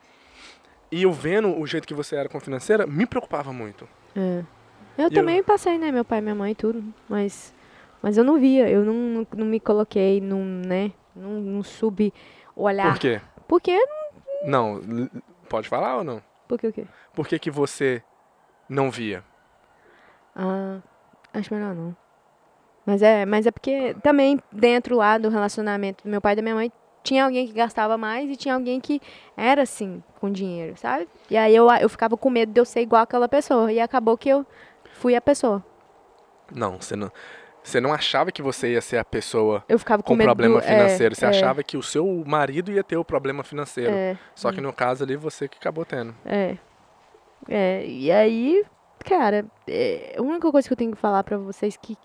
E 0.91 1.03
eu 1.03 1.13
vendo 1.13 1.57
o 1.57 1.65
jeito 1.65 1.87
que 1.87 1.93
você 1.93 2.15
era 2.17 2.27
com 2.27 2.37
a 2.37 2.41
financeira, 2.41 2.85
me 2.85 3.05
preocupava 3.05 3.53
muito. 3.53 3.87
É. 4.15 4.43
Eu 4.97 5.07
E 5.07 5.11
também 5.11 5.41
passei, 5.43 5.77
né? 5.77 5.91
Meu 5.91 6.03
pai, 6.03 6.19
minha 6.19 6.35
mãe 6.35 6.53
tudo. 6.53 6.83
Mas, 7.07 7.53
mas 8.01 8.17
eu 8.17 8.23
não 8.25 8.39
via. 8.39 8.69
Eu 8.69 8.83
não, 8.83 9.25
não, 9.35 9.45
me 9.45 9.59
coloquei, 9.59 10.19
não, 10.19 10.43
né? 10.43 10.91
Não, 11.15 11.39
não 11.39 11.63
subi 11.63 12.13
olhar. 12.55 12.93
Por 12.93 12.99
quê? 12.99 13.21
Porque. 13.47 13.77
Não, 14.43 14.81
pode 15.49 15.67
falar 15.67 15.97
ou 15.97 16.03
não? 16.03 16.21
Porque 16.47 16.67
o 16.67 16.73
quê? 16.73 16.85
Por 17.13 17.27
que, 17.27 17.39
que 17.39 17.51
você 17.51 18.03
não 18.69 18.91
via? 18.91 19.23
Ah, 20.35 20.79
acho 21.33 21.53
melhor 21.53 21.73
não. 21.73 21.95
Mas 22.85 23.01
é, 23.01 23.25
mas 23.25 23.47
é 23.47 23.51
porque 23.51 23.95
também 24.03 24.39
dentro 24.51 24.95
lá 24.95 25.17
do 25.17 25.29
relacionamento 25.29 26.03
do 26.03 26.09
meu 26.09 26.21
pai 26.21 26.33
e 26.33 26.35
da 26.35 26.41
minha 26.41 26.55
mãe 26.55 26.71
tinha 27.01 27.23
alguém 27.23 27.47
que 27.47 27.53
gastava 27.53 27.97
mais 27.97 28.29
e 28.29 28.35
tinha 28.35 28.53
alguém 28.53 28.79
que 28.79 29.01
era 29.37 29.61
assim 29.61 30.03
com 30.19 30.31
dinheiro, 30.31 30.75
sabe? 30.77 31.07
E 31.29 31.37
aí 31.37 31.55
eu, 31.55 31.67
eu 31.71 31.89
ficava 31.89 32.17
com 32.17 32.29
medo 32.29 32.51
de 32.51 32.59
eu 32.59 32.65
ser 32.65 32.81
igual 32.81 33.03
aquela 33.03 33.27
pessoa 33.27 33.71
e 33.71 33.79
acabou 33.79 34.17
que 34.17 34.29
eu 34.29 34.45
fui 34.93 35.15
a 35.15 35.21
pessoa. 35.21 35.63
Não, 36.53 36.79
você 36.79 36.95
não, 36.95 37.11
você 37.65 37.81
não 37.81 37.91
achava 37.91 38.31
que 38.31 38.41
você 38.41 38.73
ia 38.73 38.81
ser 38.81 38.97
a 38.97 39.03
pessoa 39.03 39.65
com, 40.03 40.17
problema 40.17 40.59
do, 40.59 40.65
financeiro. 40.65 41.13
é, 41.13 41.15
você 41.15 41.25
é, 41.25 41.29
achava 41.29 41.63
que 41.63 41.75
o 41.75 41.83
seu 41.83 42.23
marido 42.25 42.71
ia 42.71 42.83
ter 42.83 42.95
o 42.95 43.03
problema 43.03 43.43
financeiro. 43.43 43.91
É, 43.91 44.17
Só 44.35 44.51
que 44.51 44.61
no 44.61 44.71
caso 44.71 45.03
ali, 45.03 45.15
você 45.15 45.47
que 45.47 45.57
acabou 45.57 45.83
tendo. 45.83 46.15
é. 46.25 46.57
É, 47.47 47.85
e 47.85 48.11
aí, 48.11 48.63
cara, 48.99 49.45
é, 49.67 50.15
a 50.17 50.21
única 50.21 50.51
coisa 50.51 50.67
que 50.67 50.73
eu 50.73 50.77
tenho 50.77 50.91
que 50.91 50.97
falar 50.97 51.23
pra 51.23 51.37
vocês 51.37 51.77
que 51.77 51.95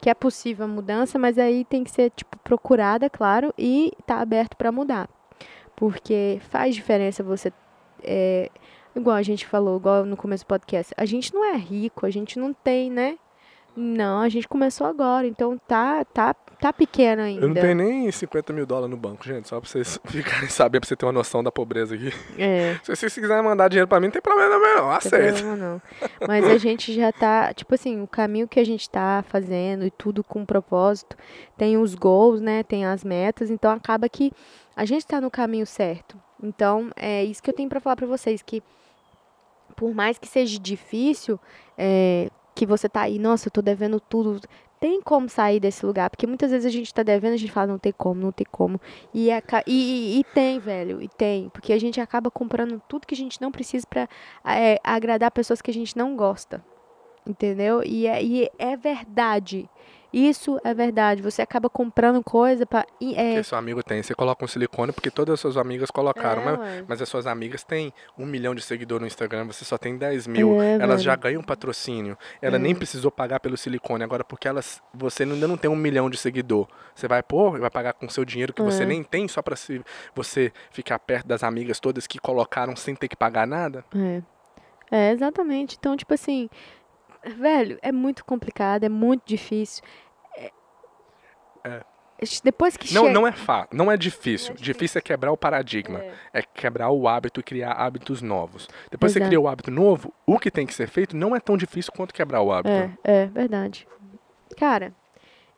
que 0.00 0.08
é 0.08 0.14
possível 0.14 0.64
a 0.64 0.68
mudança, 0.68 1.18
mas 1.18 1.38
aí 1.38 1.64
tem 1.64 1.84
que 1.84 1.90
ser 1.90 2.10
tipo 2.10 2.38
procurada, 2.38 3.10
claro, 3.10 3.52
e 3.58 3.92
tá 4.06 4.18
aberto 4.20 4.56
pra 4.56 4.72
mudar. 4.72 5.08
Porque 5.76 6.40
faz 6.48 6.74
diferença 6.74 7.22
você 7.22 7.52
é, 8.02 8.50
igual 8.96 9.16
a 9.16 9.22
gente 9.22 9.46
falou, 9.46 9.76
igual 9.76 10.04
no 10.06 10.16
começo 10.16 10.44
do 10.44 10.48
podcast, 10.48 10.94
a 10.96 11.04
gente 11.04 11.34
não 11.34 11.44
é 11.44 11.56
rico, 11.56 12.06
a 12.06 12.10
gente 12.10 12.38
não 12.38 12.52
tem, 12.52 12.90
né? 12.90 13.18
Não, 13.76 14.20
a 14.20 14.28
gente 14.28 14.48
começou 14.48 14.86
agora, 14.86 15.26
então 15.26 15.56
tá 15.66 16.04
tá 16.04 16.34
tá 16.34 16.72
pequeno 16.72 17.22
ainda. 17.22 17.42
Eu 17.44 17.48
não 17.48 17.54
tenho 17.54 17.74
nem 17.74 18.10
50 18.10 18.52
mil 18.52 18.66
dólares 18.66 18.90
no 18.90 18.96
banco, 18.96 19.24
gente. 19.24 19.48
Só 19.48 19.58
pra 19.60 19.68
vocês 19.68 19.98
ficarem 20.06 20.48
sabendo, 20.48 20.82
pra 20.82 20.88
você 20.88 20.96
ter 20.96 21.06
uma 21.06 21.12
noção 21.12 21.42
da 21.42 21.50
pobreza 21.50 21.94
aqui. 21.94 22.12
É. 22.38 22.78
Se 22.82 22.94
vocês 22.94 23.14
quiserem 23.14 23.42
mandar 23.42 23.68
dinheiro 23.68 23.88
pra 23.88 23.98
mim, 23.98 24.06
não 24.06 24.12
tem 24.12 24.20
problema 24.20 24.58
não, 24.58 24.76
Não 24.82 24.90
aceito. 24.90 25.36
problema 25.42 25.56
não. 25.56 25.82
Mas 26.28 26.44
a 26.44 26.58
gente 26.58 26.92
já 26.92 27.10
tá, 27.12 27.54
tipo 27.54 27.74
assim, 27.74 28.02
o 28.02 28.06
caminho 28.06 28.46
que 28.46 28.60
a 28.60 28.64
gente 28.64 28.90
tá 28.90 29.24
fazendo 29.28 29.86
e 29.86 29.90
tudo 29.90 30.22
com 30.22 30.44
propósito, 30.44 31.16
tem 31.56 31.78
os 31.78 31.94
goals, 31.94 32.40
né? 32.40 32.62
Tem 32.62 32.84
as 32.84 33.02
metas, 33.04 33.50
então 33.50 33.70
acaba 33.72 34.08
que 34.08 34.32
a 34.76 34.84
gente 34.84 35.06
tá 35.06 35.20
no 35.20 35.30
caminho 35.30 35.66
certo. 35.66 36.18
Então, 36.42 36.90
é 36.96 37.24
isso 37.24 37.42
que 37.42 37.50
eu 37.50 37.54
tenho 37.54 37.68
pra 37.68 37.80
falar 37.80 37.96
pra 37.96 38.06
vocês, 38.06 38.42
que 38.42 38.62
por 39.76 39.94
mais 39.94 40.18
que 40.18 40.28
seja 40.28 40.58
difícil, 40.58 41.38
é, 41.78 42.28
que 42.54 42.66
você 42.66 42.88
tá 42.88 43.02
aí, 43.02 43.18
nossa, 43.18 43.48
eu 43.48 43.52
tô 43.52 43.62
devendo 43.62 44.00
tudo, 44.00 44.40
tem 44.78 45.00
como 45.02 45.28
sair 45.28 45.60
desse 45.60 45.84
lugar, 45.84 46.08
porque 46.10 46.26
muitas 46.26 46.50
vezes 46.50 46.66
a 46.66 46.70
gente 46.70 46.92
tá 46.92 47.02
devendo, 47.02 47.34
a 47.34 47.36
gente 47.36 47.52
fala, 47.52 47.66
não 47.66 47.78
tem 47.78 47.92
como, 47.96 48.20
não 48.20 48.32
tem 48.32 48.46
como. 48.50 48.80
E, 49.12 49.28
e, 49.30 49.34
e- 49.66 50.20
e 50.20 50.24
tem, 50.24 50.58
velho, 50.58 51.02
e 51.02 51.08
tem. 51.08 51.50
Porque 51.50 51.72
a 51.72 51.78
gente 51.78 52.00
acaba 52.00 52.30
comprando 52.30 52.80
tudo 52.88 53.06
que 53.06 53.14
a 53.14 53.16
gente 53.16 53.40
não 53.40 53.52
precisa 53.52 53.86
pra 53.88 54.08
é, 54.44 54.78
agradar 54.82 55.30
pessoas 55.30 55.60
que 55.60 55.70
a 55.70 55.74
gente 55.74 55.96
não 55.96 56.16
gosta. 56.16 56.64
Entendeu? 57.26 57.82
E 57.84 58.06
é, 58.06 58.22
e 58.24 58.50
é 58.58 58.76
verdade. 58.76 59.68
Isso 60.12 60.60
é 60.64 60.74
verdade. 60.74 61.22
Você 61.22 61.40
acaba 61.40 61.70
comprando 61.70 62.22
coisa 62.22 62.66
pra. 62.66 62.84
e 63.00 63.14
É, 63.14 63.28
Porque 63.34 63.44
seu 63.44 63.58
amigo 63.58 63.82
tem. 63.82 64.02
Você 64.02 64.14
coloca 64.14 64.44
um 64.44 64.48
silicone 64.48 64.92
porque 64.92 65.10
todas 65.10 65.34
as 65.34 65.40
suas 65.40 65.56
amigas 65.56 65.90
colocaram. 65.90 66.42
É, 66.42 66.44
mas, 66.44 66.58
ué. 66.60 66.84
mas 66.88 67.02
as 67.02 67.08
suas 67.08 67.26
amigas 67.26 67.62
têm 67.62 67.92
um 68.18 68.26
milhão 68.26 68.54
de 68.54 68.62
seguidores 68.62 69.00
no 69.02 69.06
Instagram, 69.06 69.46
você 69.46 69.64
só 69.64 69.78
tem 69.78 69.96
10 69.96 70.26
mil. 70.26 70.60
É, 70.60 70.74
elas 70.74 71.02
já 71.02 71.14
ganham 71.14 71.42
patrocínio. 71.42 72.18
Ela 72.42 72.58
nem 72.58 72.74
precisou 72.74 73.10
pagar 73.10 73.40
pelo 73.40 73.56
silicone. 73.56 74.02
Agora, 74.02 74.24
porque 74.24 74.48
elas, 74.48 74.82
você 74.92 75.22
ainda 75.22 75.46
não 75.46 75.56
tem 75.56 75.70
um 75.70 75.76
milhão 75.76 76.10
de 76.10 76.16
seguidor. 76.16 76.66
Você 76.94 77.06
vai 77.06 77.22
pôr 77.22 77.56
e 77.56 77.60
vai 77.60 77.70
pagar 77.70 77.92
com 77.92 78.08
seu 78.08 78.24
dinheiro 78.24 78.52
que 78.52 78.62
É. 78.62 78.64
você 78.64 78.84
nem 78.84 79.02
tem 79.04 79.28
só 79.28 79.40
pra 79.42 79.54
se, 79.56 79.80
você 80.14 80.52
ficar 80.70 80.98
perto 80.98 81.26
das 81.26 81.42
amigas 81.44 81.78
todas 81.78 82.06
que 82.06 82.18
colocaram 82.18 82.74
sem 82.74 82.94
ter 82.94 83.08
que 83.08 83.16
pagar 83.16 83.46
nada. 83.46 83.84
É. 83.94 84.22
É, 84.92 85.12
exatamente. 85.12 85.76
Então, 85.78 85.96
tipo 85.96 86.12
assim, 86.12 86.50
velho, 87.26 87.78
é 87.82 87.92
muito 87.92 88.24
complicado, 88.24 88.84
é 88.84 88.88
muito 88.88 89.22
difícil. 89.24 89.82
É- 90.36 90.50
É. 91.64 91.80
Depois 92.44 92.76
que 92.76 92.92
Não, 92.92 93.02
chega. 93.04 93.14
não 93.14 93.26
é 93.26 93.32
fácil, 93.32 93.68
não 93.72 93.90
é 93.90 93.96
difícil. 93.96 94.50
Não 94.54 94.60
é 94.60 94.62
difícil 94.62 94.98
é 94.98 95.02
quebrar 95.02 95.32
o 95.32 95.38
paradigma. 95.38 96.00
É. 96.00 96.12
É 96.34 96.42
quebrar 96.42 96.90
o 96.90 97.08
hábito 97.08 97.40
e 97.40 97.42
criar 97.42 97.72
hábitos 97.72 98.20
novos. 98.20 98.68
Depois 98.90 99.12
que 99.12 99.18
Exato. 99.18 99.24
você 99.24 99.28
cria 99.30 99.40
o 99.40 99.48
hábito 99.48 99.70
novo, 99.70 100.12
o 100.26 100.38
que 100.38 100.50
tem 100.50 100.66
que 100.66 100.74
ser 100.74 100.86
feito 100.86 101.16
não 101.16 101.34
é 101.34 101.40
tão 101.40 101.56
difícil 101.56 101.90
quanto 101.96 102.12
quebrar 102.12 102.42
o 102.42 102.52
hábito. 102.52 102.74
É, 102.74 103.22
é, 103.22 103.26
verdade. 103.26 103.88
Cara, 104.58 104.92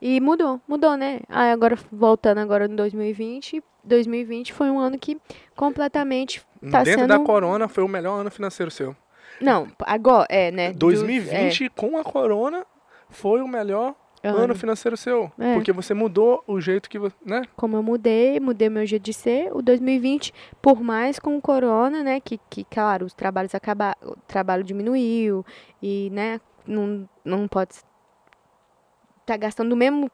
e 0.01 0.21
mudou, 0.21 0.61
mudou, 0.69 0.97
né? 0.97 1.21
Aí 1.29 1.51
agora, 1.51 1.77
voltando 1.91 2.39
agora 2.39 2.67
em 2.67 2.77
2020, 2.77 3.61
2020 3.83 4.53
foi 4.53 4.71
um 4.71 4.79
ano 4.79 4.97
que 4.99 5.21
completamente 5.57 6.41
tá 6.71 6.85
Dentro 6.85 7.01
sendo... 7.03 7.09
da 7.09 7.19
corona 7.19 7.67
foi 7.67 7.83
o 7.83 7.89
melhor 7.89 8.21
ano 8.21 8.31
financeiro 8.31 8.71
seu. 8.71 8.95
Não, 9.43 9.69
agora, 9.81 10.27
é, 10.31 10.51
né? 10.51 10.73
do- 10.73 10.79
2020 10.79 11.71
com 11.71 11.99
a 11.99 12.05
corona 12.05 12.65
foi 13.09 13.41
o 13.43 13.49
melhor 13.49 13.95
é, 14.23 14.29
ano 14.29 14.55
financeiro 14.55 14.97
seu. 14.97 15.31
É. 15.39 15.55
Porque 15.55 15.73
você 15.73 15.93
mudou 15.93 16.43
o 16.47 16.61
jeito 16.61 16.89
que 16.89 16.99
você. 16.99 17.17
Né? 17.25 17.43
como 17.57 17.77
eu 17.77 17.83
mudei, 17.83 18.39
mudei 18.39 18.69
meu 18.69 18.87
jeito 18.87 19.03
de 19.03 19.13
ser. 19.13 19.51
O 19.55 19.61
2020, 19.61 20.33
por 20.61 20.81
mais 20.81 21.19
com 21.19 21.37
o 21.37 21.41
corona, 21.41 22.03
né, 22.03 22.21
que, 22.21 22.39
que 22.49 22.65
claro, 22.65 23.05
os 23.05 23.15
trabalhos 23.15 23.55
acabaram, 23.55 23.97
o 24.03 24.17
trabalho 24.27 24.63
diminuiu 24.63 25.45
e, 25.83 26.09
né, 26.13 26.41
não, 26.67 27.09
não 27.25 27.49
pode 27.49 27.75
tá 29.25 29.37
gastando 29.37 29.73
o 29.73 29.77
mesmo 29.77 30.11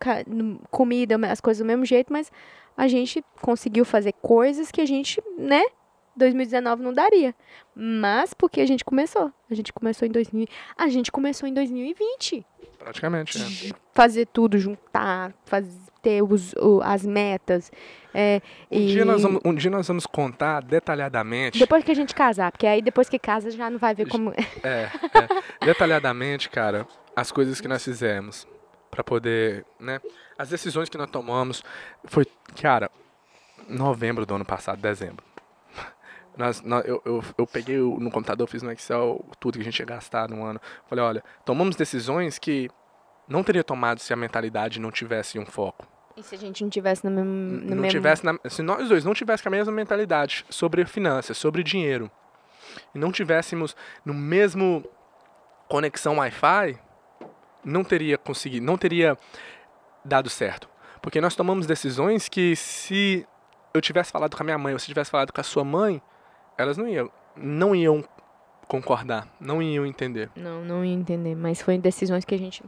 comida, 0.70 1.16
as 1.31 1.41
coisas 1.41 1.64
do 1.64 1.66
mesmo 1.66 1.85
jeito, 1.85 2.12
mas 2.12 2.31
a 2.76 2.87
gente 2.87 3.24
conseguiu 3.41 3.85
fazer 3.85 4.12
coisas 4.20 4.70
que 4.70 4.81
a 4.81 4.87
gente, 4.87 5.22
né, 5.37 5.64
2019 6.19 6.83
não 6.83 6.93
daria. 6.93 7.35
Mas 7.75 8.35
porque 8.35 8.61
a 8.61 8.66
gente 8.66 8.85
começou. 8.85 9.33
A 9.51 9.55
gente 9.55 9.73
começou 9.73 10.07
em 10.07 10.11
2000, 10.11 10.47
a 10.77 10.89
gente 10.89 11.11
começou 11.12 11.49
em 11.49 11.55
2020 11.55 12.45
Praticamente. 12.79 13.39
né? 13.39 13.73
fazer 13.93 14.27
tudo, 14.27 14.59
juntar, 14.59 15.33
fazer, 15.45 15.73
ter 16.03 16.23
os, 16.23 16.53
o- 16.55 16.81
as 16.83 17.05
metas. 17.05 17.71
É, 18.14 18.41
Um, 18.71 18.77
e 18.79 18.87
dia 18.87 19.05
nós 19.05 19.23
vamos, 19.23 19.41
um 19.45 19.55
dia 19.55 19.71
nós 19.71 19.87
vamos 19.89 20.07
contar 20.07 20.62
detalhadamente. 20.62 21.59
Depois 21.59 21.83
que 21.85 21.91
a 21.91 21.95
gente 21.95 22.14
casar, 22.14 22.51
porque 22.53 22.66
aí 22.66 22.81
depois 22.83 23.09
que 23.09 23.19
casa 23.19 23.51
já 23.51 23.69
não 23.71 23.79
vai 23.79 23.95
ver 23.95 24.09
como. 24.09 24.33
É, 24.62 24.89
é, 25.62 25.66
detalhadamente, 25.66 26.49
cara, 26.49 26.87
as 27.14 27.31
coisas 27.33 27.61
que 27.61 27.69
nós 27.69 27.83
fizemos 27.85 28.47
pra 28.91 29.03
poder, 29.05 29.64
né? 29.79 30.01
As 30.39 30.49
decisões 30.49 30.89
que 30.89 30.97
nós 30.97 31.11
tomamos 31.11 31.62
foi, 32.05 32.25
cara, 32.62 32.91
novembro 33.69 34.25
do 34.25 34.35
ano 34.35 34.45
passado, 34.45 34.81
dezembro. 34.81 35.25
Nós, 36.39 36.62
nós- 36.62 36.86
eu, 36.86 37.03
eu, 37.05 37.22
eu 37.36 37.47
peguei 37.47 37.76
no 37.78 38.11
computador, 38.11 38.47
fiz 38.49 38.62
no 38.62 38.70
Excel 38.72 39.22
tudo 39.41 39.55
que 39.55 39.61
a 39.61 39.64
gente 39.64 39.78
ia 39.80 39.84
gastar 39.84 40.28
no 40.30 40.45
ano. 40.45 40.61
Falei, 40.86 41.05
olha, 41.05 41.24
tomamos 41.45 41.74
decisões 41.76 42.39
que 42.39 42.70
não 43.26 43.43
teria 43.43 43.64
tomado 43.64 43.99
se 44.01 44.12
a 44.12 44.16
mentalidade 44.16 44.80
não 44.80 44.91
tivesse 44.93 45.39
um 45.39 45.45
foco. 45.45 45.86
E 46.16 46.22
se 46.22 46.34
a 46.36 46.39
gente 46.39 46.62
não 46.62 46.70
tivesse 46.70 47.05
no 47.05 47.11
mesmo. 47.11 47.30
No 47.30 47.61
não 47.74 47.82
mesmo... 47.82 47.89
tivesse 47.91 48.24
na- 48.24 48.39
se 48.49 48.62
nós 48.62 48.89
dois 48.89 49.05
não 49.05 49.12
tivéssemos 49.14 49.47
a 49.47 49.51
mesma 49.57 49.72
mentalidade 49.72 50.47
sobre 50.49 50.84
finanças, 50.86 51.36
sobre 51.36 51.62
dinheiro, 51.64 52.09
e 52.95 52.99
não 52.99 53.11
tivéssemos 53.12 53.76
no 54.05 54.14
mesmo 54.14 54.84
conexão 55.68 56.16
Wi-Fi, 56.18 56.78
não 57.64 57.82
teria 57.84 58.16
conseguido, 58.16 58.64
não 58.64 58.78
teria 58.78 59.18
dado 60.05 60.30
certo. 60.30 60.68
Porque 61.03 61.20
nós 61.20 61.34
tomamos 61.36 61.66
decisões 61.66 62.28
que 62.28 62.55
se 62.57 63.26
eu 63.74 63.80
tivesse 63.80 64.11
falado 64.11 64.36
com 64.36 64.43
a 64.43 64.45
minha 64.45 64.59
mãe, 64.59 64.72
ou 64.72 64.78
se 64.78 64.86
tivesse 64.86 65.11
falado 65.11 65.32
com 65.32 65.41
a 65.41 65.45
sua 65.45 65.64
mãe, 65.64 66.01
elas 66.59 66.77
não 66.77 66.89
iam, 66.89 67.11
não 67.37 67.75
iam 67.75 68.05
concordar, 68.67 69.27
não 69.41 69.63
iam 69.63 69.87
entender. 69.87 70.29
Não, 70.37 70.63
não 70.63 70.85
ia 70.85 70.93
entender. 70.93 71.35
Mas 71.35 71.63
foi 71.63 71.79
decisões 71.79 72.25
que 72.25 72.35
a 72.35 72.39
gente. 72.39 72.63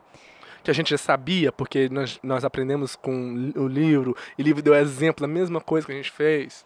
Que 0.62 0.70
a 0.70 0.74
gente 0.74 0.90
já 0.90 0.98
sabia, 0.98 1.50
porque 1.50 1.88
nós, 1.90 2.18
nós 2.22 2.44
aprendemos 2.44 2.94
com 2.94 3.52
o 3.56 3.66
livro, 3.66 4.16
e 4.38 4.42
o 4.42 4.44
livro 4.44 4.62
deu 4.62 4.74
exemplo 4.74 5.26
da 5.26 5.32
mesma 5.32 5.60
coisa 5.60 5.86
que 5.86 5.92
a 5.92 5.96
gente 5.96 6.10
fez. 6.10 6.64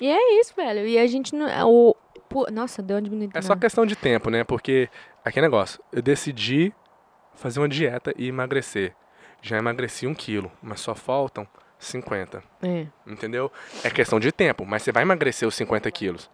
E 0.00 0.06
é 0.06 0.40
isso, 0.40 0.54
velho. 0.54 0.86
E 0.86 0.98
a 0.98 1.06
gente 1.06 1.34
não. 1.34 1.70
O... 1.70 1.94
pô, 2.28 2.46
Nossa, 2.50 2.82
deu 2.82 2.96
uma 2.96 3.02
diminuída. 3.02 3.38
É 3.38 3.42
só 3.42 3.54
questão 3.54 3.86
de 3.86 3.96
tempo, 3.96 4.30
né? 4.30 4.44
Porque, 4.44 4.88
aquele 5.24 5.46
negócio, 5.46 5.82
eu 5.92 6.02
decidi 6.02 6.72
fazer 7.34 7.60
uma 7.60 7.68
dieta 7.68 8.12
e 8.16 8.28
emagrecer. 8.28 8.94
Já 9.40 9.56
emagreci 9.56 10.06
um 10.06 10.14
quilo, 10.14 10.50
mas 10.60 10.80
só 10.80 10.94
faltam 10.94 11.46
50. 11.78 12.42
É. 12.62 12.86
Entendeu? 13.06 13.52
É 13.84 13.90
questão 13.90 14.18
de 14.18 14.32
tempo, 14.32 14.64
mas 14.66 14.82
você 14.82 14.90
vai 14.90 15.02
emagrecer 15.02 15.46
os 15.46 15.54
50 15.54 15.90
quilos. 15.90 16.30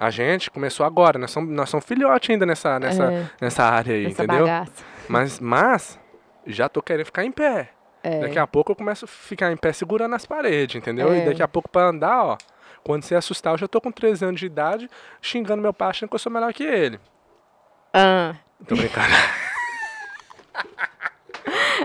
A 0.00 0.10
gente 0.10 0.48
começou 0.48 0.86
agora, 0.86 1.18
nós 1.18 1.32
somos, 1.32 1.50
nós 1.50 1.68
somos 1.68 1.84
filhote 1.84 2.30
ainda 2.30 2.46
nessa, 2.46 2.78
nessa, 2.78 3.12
É. 3.12 3.26
nessa 3.40 3.64
área 3.64 3.96
aí, 3.96 4.06
Essa 4.06 4.22
entendeu? 4.22 4.46
bagaça. 4.46 4.84
Mas, 5.08 5.40
mas, 5.40 5.98
já 6.46 6.68
tô 6.68 6.80
querendo 6.80 7.06
ficar 7.06 7.24
em 7.24 7.32
pé. 7.32 7.70
É. 8.04 8.20
Daqui 8.20 8.38
a 8.38 8.46
pouco 8.46 8.70
eu 8.70 8.76
começo 8.76 9.06
a 9.06 9.08
ficar 9.08 9.50
em 9.50 9.56
pé 9.56 9.72
segurando 9.72 10.14
as 10.14 10.24
paredes, 10.24 10.76
entendeu? 10.76 11.12
É. 11.12 11.18
E 11.18 11.24
daqui 11.26 11.42
a 11.42 11.48
pouco 11.48 11.68
pra 11.68 11.88
andar, 11.88 12.24
ó. 12.24 12.38
Quando 12.84 13.02
você 13.02 13.16
assustar, 13.16 13.54
eu 13.54 13.58
já 13.58 13.66
tô 13.66 13.80
com 13.80 13.90
13 13.90 14.24
anos 14.24 14.38
de 14.38 14.46
idade, 14.46 14.88
xingando 15.20 15.60
meu 15.60 15.74
pai, 15.74 15.88
achando 15.90 16.08
que 16.08 16.14
eu 16.14 16.18
sou 16.20 16.30
melhor 16.30 16.52
que 16.52 16.62
ele. 16.62 17.00
Ah. 17.92 18.36
Tô 18.68 18.76
brincando. 18.76 19.08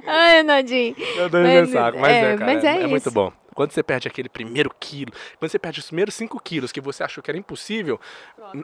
Ai, 0.05 0.43
Nadinho. 0.43 0.95
Eu 1.15 1.29
dou 1.29 1.41
Mas, 1.41 1.53
meu 1.53 1.65
saco, 1.67 1.99
mas 1.99 2.11
é, 2.11 2.33
é, 2.33 2.37
cara, 2.37 2.53
mas 2.53 2.63
é 2.63 2.67
é, 2.83 2.87
muito 2.87 2.97
isso. 2.97 3.11
bom. 3.11 3.31
Quando 3.53 3.71
você 3.71 3.83
perde 3.83 4.07
aquele 4.07 4.29
primeiro 4.29 4.71
quilo, 4.79 5.11
quando 5.39 5.51
você 5.51 5.59
perde 5.59 5.79
os 5.79 5.87
primeiros 5.87 6.13
5 6.15 6.39
quilos 6.41 6.71
que 6.71 6.81
você 6.81 7.03
achou 7.03 7.23
que 7.23 7.29
era 7.29 7.37
impossível, 7.37 7.99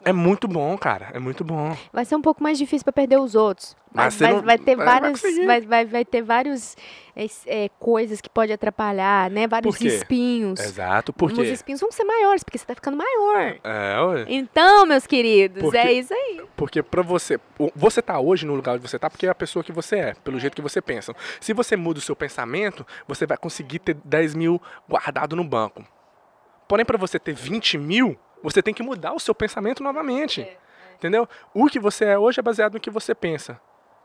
é 0.04 0.14
muito 0.14 0.48
bom, 0.48 0.78
cara. 0.78 1.10
É 1.14 1.20
muito 1.20 1.44
bom. 1.44 1.76
Vai 1.92 2.06
ser 2.06 2.16
um 2.16 2.22
pouco 2.22 2.42
mais 2.42 2.58
difícil 2.58 2.84
pra 2.84 2.94
perder 2.94 3.18
os 3.20 3.36
outros. 3.36 3.76
Mas 3.92 4.14
você 4.14 4.24
vai, 4.24 4.34
não- 4.34 4.42
vai 4.44 4.58
ter 4.58 4.76
vai- 4.76 4.86
vai 4.86 5.00
vários, 5.02 5.22
vai, 5.46 5.62
vai, 5.62 5.86
vai 5.86 6.06
ter 6.06 6.22
vários 6.22 6.76
é, 7.16 7.26
é, 7.48 7.70
coisas 7.80 8.22
que 8.22 8.30
pode 8.30 8.54
atrapalhar, 8.54 9.30
né? 9.32 9.48
Vários 9.48 9.76
espinhos. 9.82 10.60
Exato, 10.60 11.12
por 11.12 11.32
Os 11.32 11.38
espinhos 11.40 11.82
vão 11.82 11.92
ser 11.92 12.04
maiores, 12.04 12.44
porque 12.44 12.58
você 12.58 12.66
tá 12.66 12.76
ficando 12.76 12.96
maior. 12.96 13.56
É, 13.64 14.02
ué. 14.02 14.26
Então, 14.28 14.86
meus 14.86 15.08
queridos, 15.08 15.62
Porque- 15.62 15.78
é 15.78 15.92
isso 15.92 16.14
aí. 16.14 16.42
Porque 16.56 16.84
pra 16.84 17.02
você. 17.02 17.40
Você 17.76 18.02
tá 18.02 18.20
hoje 18.20 18.46
no 18.46 18.54
lugar 18.56 18.76
onde 18.76 18.88
você 18.88 19.00
tá 19.00 19.10
porque 19.10 19.26
é 19.26 19.30
a 19.30 19.36
pessoa 19.36 19.64
que 19.64 19.72
você 19.72 19.96
é, 19.98 20.14
pelo 20.24 20.40
jeito 20.40 20.56
que 20.56 20.62
você 20.62 20.82
pensa. 20.82 21.16
Se 21.42 21.52
você 21.52 21.76
muda 21.76 21.98
o 22.00 22.02
seu 22.02 22.16
pensamento, 22.16 22.86
você 23.08 23.26
vai 23.26 23.38
conseguir 23.38 23.80
ter 23.80 23.96
10 24.06 24.36
mil 24.36 24.62
guardado 24.88 25.36
no 25.36 25.44
banco. 25.44 25.84
Porém, 26.68 26.86
pra 26.86 26.98
você 26.98 27.18
ter 27.18 27.34
20 27.34 27.78
mil, 27.78 28.16
você 28.44 28.62
tem 28.62 28.74
que 28.74 28.84
mudar 28.84 29.14
o 29.14 29.20
seu 29.20 29.34
pensamento 29.34 29.82
novamente. 29.82 30.48
Entendeu? 30.96 31.28
O 31.54 31.66
que 31.68 31.80
você 31.80 32.06
é 32.06 32.18
hoje 32.20 32.40
é 32.40 32.44
baseado 32.44 32.74
no 32.74 32.80
que 32.80 32.90
você 32.90 33.16
pensa. 33.16 33.60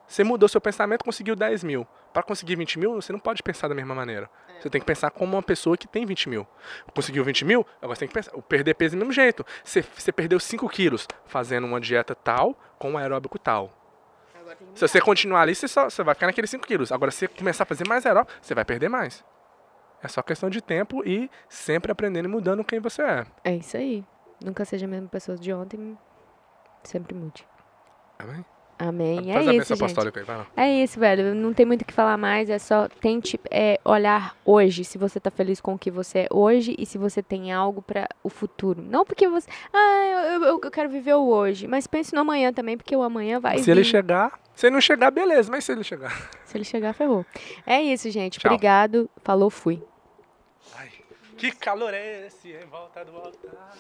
Você 0.07 0.23
mudou 0.23 0.49
seu 0.49 0.61
pensamento, 0.61 1.05
conseguiu 1.05 1.35
10 1.35 1.65
mil. 1.65 1.87
Para 2.13 2.23
conseguir 2.23 2.57
20 2.57 2.79
mil, 2.79 2.95
você 2.95 3.13
não 3.13 3.19
pode 3.19 3.43
pensar 3.43 3.69
da 3.69 3.75
mesma 3.75 3.95
maneira. 3.95 4.31
Você 4.61 4.71
tem 4.71 4.81
que 4.81 4.87
pensar 4.87 5.11
como 5.11 5.35
uma 5.37 5.43
pessoa 5.43 5.77
que 5.77 5.89
tem 5.89 6.07
20 6.07 6.29
mil. 6.29 6.47
Conseguiu 6.95 7.25
20 7.25 7.45
mil, 7.45 7.67
agora 7.83 7.97
você 7.97 8.01
tem 8.01 8.09
que 8.09 8.15
pensar. 8.15 8.31
Perder 8.43 8.75
peso 8.75 8.97
do 8.97 8.99
mesmo 8.99 9.13
jeito. 9.13 9.45
Você, 9.65 9.83
você 9.83 10.13
perdeu 10.13 10.39
5 10.39 10.69
quilos 10.69 11.09
fazendo 11.27 11.67
uma 11.67 11.81
dieta 11.81 12.15
tal 12.15 12.57
com 12.79 12.93
um 12.93 12.99
aeróbico 12.99 13.39
tal. 13.39 13.73
Se 14.75 14.87
você 14.87 15.01
continuar 15.01 15.41
ali, 15.43 15.55
você, 15.55 15.67
só, 15.67 15.91
você 15.91 16.03
vai 16.03 16.15
ficar 16.15 16.27
naqueles 16.27 16.51
5 16.51 16.67
quilos. 16.67 16.93
Agora, 16.93 17.11
se 17.11 17.21
você 17.21 17.29
começar 17.29 17.65
a 17.65 17.67
fazer 17.67 17.89
mais 17.89 18.07
aeróbico, 18.07 18.39
você 18.41 18.55
vai 18.55 18.65
perder 18.65 18.89
mais. 18.89 19.25
É 20.03 20.09
só 20.09 20.23
questão 20.23 20.51
de 20.51 20.61
tempo 20.61 21.03
e 21.05 21.31
sempre 21.49 21.91
aprendendo 21.91 22.27
e 22.27 22.29
mudando 22.29 22.63
quem 22.63 22.79
você 22.79 23.03
é. 23.03 23.27
É 23.43 23.55
isso 23.57 23.77
aí. 23.77 24.05
Nunca 24.45 24.65
seja 24.65 24.85
a 24.85 24.89
mesma 24.89 25.09
pessoa 25.09 25.37
de 25.37 25.53
ontem. 25.53 25.99
Sempre 26.83 27.15
mude. 27.15 27.47
Amém? 28.19 28.45
Amém. 28.79 29.33
Faz 29.33 29.47
é 29.47 29.51
a 29.51 29.55
isso, 29.55 29.75
apostólica 29.75 30.21
aí, 30.21 30.27
vai 30.27 30.37
lá. 30.39 30.47
É 30.57 30.83
isso, 30.83 30.99
velho. 30.99 31.35
Não 31.35 31.53
tem 31.55 31.65
muito 31.65 31.83
o 31.83 31.85
que 31.85 31.93
falar 31.93 32.17
mais. 32.17 32.51
É 32.51 32.59
só 32.59 32.89
tente 33.01 33.39
é, 33.51 33.81
olhar 33.85 34.37
hoje, 34.45 34.85
se 34.85 34.99
você 34.99 35.21
tá 35.21 35.31
feliz 35.31 35.61
com 35.61 35.75
o 35.75 35.79
que 35.79 35.91
você 35.91 36.21
é 36.21 36.29
hoje 36.31 36.75
e 36.79 36.85
se 36.85 36.99
você 36.99 37.23
tem 37.23 37.53
algo 37.53 37.81
para 37.81 38.09
o 38.23 38.29
futuro. 38.29 38.83
Não 38.83 39.05
porque 39.05 39.29
você. 39.29 39.49
Ah, 39.73 40.29
eu, 40.35 40.43
eu- 40.45 40.61
eu 40.63 40.71
quero 40.71 40.89
viver 40.89 41.15
o 41.15 41.27
hoje. 41.29 41.67
Mas 41.67 41.87
pense 41.87 42.15
no 42.15 42.21
amanhã 42.21 42.53
também, 42.53 42.77
porque 42.77 42.95
o 42.97 43.03
amanhã 43.03 43.39
vai 43.41 43.59
Se 43.59 43.65
vir. 43.67 43.71
ele 43.73 43.85
chegar, 43.85 44.39
se 44.55 44.67
ele 44.67 44.75
não 44.75 44.81
chegar, 44.81 45.11
beleza, 45.11 45.51
mas 45.51 45.65
se 45.65 45.73
ele 45.73 45.85
chegar. 45.85 46.13
Se 46.45 46.57
ele 46.59 46.65
chegar, 46.65 46.93
ferrou. 46.95 47.27
É 47.67 47.83
isso, 47.83 48.09
gente. 48.11 48.39
Tchau. 48.39 48.53
Obrigado. 48.53 49.11
Falou, 49.25 49.51
fui. 49.51 49.83
Ai, 50.77 50.89
que 51.37 51.51
calor 51.51 51.93
é 51.93 52.27
esse 52.29 52.53
em 52.53 52.65
volta 52.67 53.05
do 53.05 53.17
altar? 53.17 53.73